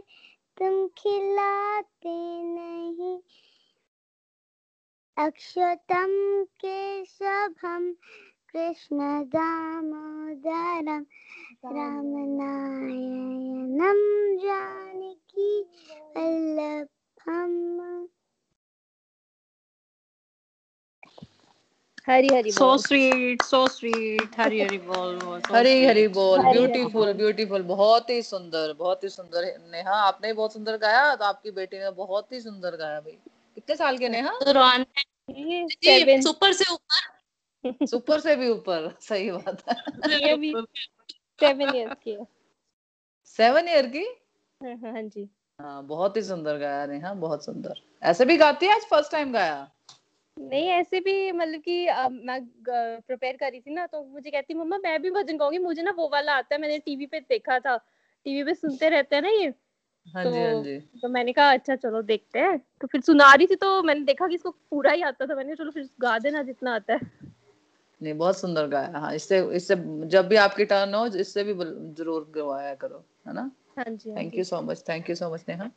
तुम 0.58 0.88
खिलाते 0.88 2.44
नहीं। 2.44 3.20
अक्षतं 5.18 6.46
हम 7.62 7.96
कृष्ण 8.50 8.98
दामोदरं 9.24 11.02
रामनारायणं 11.66 12.58
जानकी 14.38 15.66
वल्लभम् 17.32 18.08
हरी 22.08 22.28
हरी 22.28 22.52
So 22.52 22.60
बोल 22.60 22.78
हरी 24.40 24.60
हरी 24.62 24.80
हरी 25.86 26.06
हरी 26.46 26.60
ब्यूटीफुल 26.60 26.92
बोल। 26.92 27.14
ब्यूटीफुल 27.14 27.62
बहुत 27.62 28.10
ही 28.10 28.22
सुंदर 28.22 28.74
बहुत 28.74 29.04
ही 29.04 29.10
सुंदर। 29.10 29.46
नेहा 29.72 29.94
आपने 29.94 30.28
भी 30.28 30.34
बहुत 30.34 30.54
सुंदर 30.54 30.78
गाया 30.78 31.16
तो 31.16 31.26
आपकी 31.26 31.52
बेटी 31.52 31.80
ने 31.80 31.92
बहुत 31.92 32.32
ही 32.32 32.42
सुंदर 32.42 32.76
गाया 32.76 33.00
भाई। 33.00 33.18
कितने 33.56 33.76
साल 33.76 33.98
के 33.98 34.10
नेहा? 34.10 34.40
तो 34.40 36.22
सुपर 36.22 36.54
से 36.54 36.74
ऊपर। 36.74 37.86
सुपर 37.86 38.20
से 38.20 38.36
भी 38.36 38.50
ऊपर 38.50 38.98
सही 39.02 39.32
बात 39.32 39.70
है। 39.70 39.76
सेवन 41.42 41.76
इयर्स 41.76 41.94
की 41.94 42.18
सेवन 43.26 43.68
ईयर 43.70 43.86
की? 43.86 44.06
हाँ, 44.64 44.76
हाँ 44.76 44.92
हाँ 44.92 45.02
जी। 45.02 45.30
हाँ 45.62 45.84
बहुत 45.88 46.16
ही 46.18 46.22
सुंदर 46.24 46.58
गाया 46.58 46.86
नेहा 46.86 47.14
बहुत 47.14 47.46
सुंदर। 47.46 47.82
ऐसे 48.04 48.26
भी 48.26 48.38
गाती 48.38 48.66
है 48.66 48.76
आज 48.76 48.86
फ़र्स्ट 48.86 49.12
टाइम 49.12 49.34
गाया? 49.34 49.68
नहीं 50.38 50.68
ऐसे 50.70 51.00
भी 51.00 51.32
मतलब 51.32 51.62
कि 51.62 51.86
मैं 52.26 52.40
प्रिपेयर 53.02 53.36
कर 53.38 53.50
रही 53.52 53.60
थी 53.60 53.74
ना 53.74 53.86
तो 53.88 54.04
मुझे 54.04 54.30
कहती 54.32 54.54
मम्मा 54.54 54.78
मैं 54.78 55.02
भी 55.02 55.12
भजन 55.12 55.38
गाऊँगी 55.38 55.58
मुझे 55.58 55.82
ना 55.82 55.92
वो 55.92 56.10
वाला 56.10 56.34
आता 56.34 56.56
है 56.56 56.62
मैंने 56.62 56.78
टीवी 56.80 57.06
पे 57.06 57.20
देखा 57.20 57.60
था। 57.60 57.76
टीवी 58.26 58.44
पे 58.44 58.54
सुनते 58.54 58.90
रहते 58.90 59.16
हैं 59.16 59.24
ना 59.24 59.30
ये। 59.30 59.54
हाँ 60.06 60.24
तो, 60.26 60.32
जी 60.32 60.40
हाँ 60.40 60.54
तो 60.54 60.64
जी। 60.64 60.78
तो 61.02 61.10
मैंने 61.10 61.34
कहा 61.34 61.52
अच्छा 61.52 61.76
चलो 61.76 62.02
देखते 62.02 62.40
हैं। 62.40 62.58
तो 62.82 62.88
फिर 62.88 63.02
सुना 63.02 63.34
रही 63.34 63.48
थी 63.48 63.56
तो 63.56 63.82
मैंने 63.84 64.02
देखा 64.06 64.28
कि 64.28 64.36
इसको 64.36 64.52
पूरा 64.52 64.92
ही 64.92 65.02
आता 65.02 65.26
था। 65.26 65.36
मैंने 65.36 65.56
चलो 65.56 65.72
फिर 65.72 65.90
गा 66.02 66.18
देना 66.20 66.44
जितना 66.44 66.76
आता 66.76 66.94
है। 66.94 67.00
नहीं 68.02 68.14
बहुत 68.14 68.40
सुंदर 68.40 68.68
गाया 68.68 69.00
हाँ 69.00 69.14
इससे 69.16 69.40
इससे 69.56 69.76
जब 70.08 70.28
भी 70.28 70.36
आपकी 70.36 70.66
टर्न 70.66 70.94
हो 70.94 71.06
इससे 71.08 71.44
भी 71.44 71.54
ज़रूर 71.54 72.32
गवाया 72.36 72.74
करो 72.76 73.04
है 73.28 73.34
ना? 73.34 73.52
हाँ 73.78 73.86
जी 73.88 74.10
हाँ 74.10 74.18
thank 74.18 74.36
you 74.36 74.44
so 74.44 74.62
much 74.62 74.84
thank 74.90 75.10
you 75.10 75.16
so 75.16 75.34
much 75.34 75.44
Neha 75.50 75.70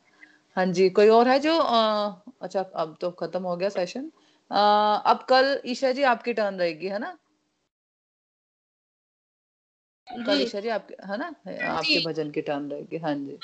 हाँ 0.57 0.65
जी 0.65 0.89
कोई 0.89 1.07
और 1.09 1.27
है 1.27 1.39
जो 1.39 1.57
अ, 1.57 2.21
अच्छा 2.41 2.59
अब 2.75 2.95
तो 3.01 3.11
खत्म 3.11 3.43
हो 3.43 3.55
गया 3.57 3.69
सेशन 3.69 4.11
आ, 4.51 4.95
अब 4.95 5.25
कल 5.29 5.59
ईशा 5.65 5.91
जी 5.91 6.03
आपकी 6.03 6.33
टर्न 6.33 6.55
रहेगी 6.55 6.87
है 6.87 6.99
ना? 6.99 7.17
कल 10.07 10.41
ईशा 10.41 10.59
जी 10.59 10.69
आपके 10.69 10.95
है 11.07 11.17
ना? 11.17 11.25
आपके 11.69 11.99
भजन 11.99 12.31
की 12.31 12.41
टर्न 12.41 12.69
रहेगी 12.71 12.97
हाँ 12.97 13.13
जी। 13.15 13.37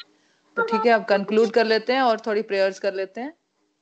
तो 0.58 0.62
ठीक 0.64 0.86
है 0.86 0.92
अब 0.92 1.06
कंक्लूड 1.06 1.52
कर 1.52 1.66
लेते 1.66 1.94
हैं 1.94 2.02
और 2.02 2.20
थोड़ी 2.20 2.42
प्रेयर्स 2.42 2.80
कर 2.80 2.94
लेते 2.94 3.22
हैं। 3.22 3.34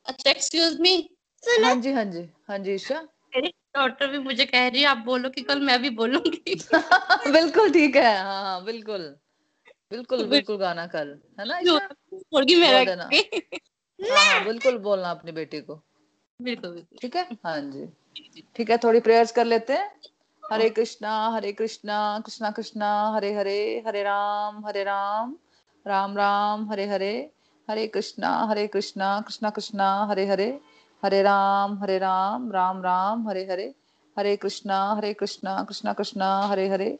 अच्छा 0.06 0.30
एक्सक्यूज 0.30 0.80
मी 0.80 0.96
हाँ 1.44 1.76
जी 1.76 1.92
हाँ 1.92 2.04
जी 2.06 2.28
हाँ 2.50 2.58
जी 2.58 2.74
ईशा। 2.74 3.02
मेरी 3.34 3.50
डॉटर 3.76 4.08
भी 4.08 4.18
मुझे 4.18 4.46
कह 4.46 4.68
रही 4.68 4.82
है 4.82 4.88
आप 4.88 4.98
बोलो 4.98 5.30
कि 5.30 5.42
कल 5.42 5.60
मैं 5.62 5.82
भी 5.82 5.90
बोलूँगी। 5.90 6.56
बिल्कुल 7.32 7.72
ठीक 7.72 7.96
है 7.96 8.16
हाँ 8.24 8.42
हाँ 8.44 8.64
बिल्कुल। 8.66 9.16
बिल्कुल 9.92 10.28
बिल्कुल 10.28 10.58
गाना 10.58 10.88
कल 10.88 11.18
है 11.40 11.46
ना 11.46 11.60
मेरा 11.76 11.96
हाँ 14.00 14.26
हाँ। 14.26 14.46
बिल्कुल 14.46 14.78
बोलना 14.78 15.12
अपनी 15.12 15.32
बेटी 15.32 15.62
को। 15.62 15.82
बिल्कुल 16.42 16.72
बिल्कुल। 16.72 16.98
ठीक 17.02 17.16
है? 17.16 17.24
हाँ 17.44 17.62
जी। 17.62 17.86
ठीक 18.56 18.70
है 18.70 18.78
थोड़ी 18.78 19.00
प्रेयर्स 19.00 19.32
कर 19.32 19.46
लेते 19.46 19.74
हैं। 19.74 19.92
हरे 20.52 20.70
कृष्णा 20.70 21.30
हरे 21.30 21.52
कृष्णा 21.54 22.20
कृष्णा 22.26 22.52
कृष्णा 22.52 23.12
हरे 23.16 23.34
हरे 23.34 23.84
हरे 23.88 24.04
राम 24.04 24.66
हरे 24.66 24.84
राम 24.84 25.36
राम 25.88 26.18
राम 26.18 26.72
हरे 26.72 26.86
हरे 26.86 27.32
हरे 27.70 27.88
कृष्णा 27.88 28.46
हरे 28.46 28.68
कृष्णा 28.68 29.22
कृष्णा 29.22 29.50
कृष्णा 29.50 30.06
हरे 30.06 30.26
हरे 30.26 30.60
हरे 31.04 31.22
राम 31.22 31.78
हरे 31.84 31.98
राम 31.98 32.52
राम 32.52 32.82
राम 32.82 33.28
हरे 33.30 33.46
हरे 33.46 33.76
हरे 34.18 34.36
कृष्णा 34.36 34.94
हरे 34.94 35.14
कृष्णा 35.14 35.64
कृष्णा 35.64 35.94
कृष्णा 35.94 36.42
हरे 36.42 36.68
हरे 36.68 37.00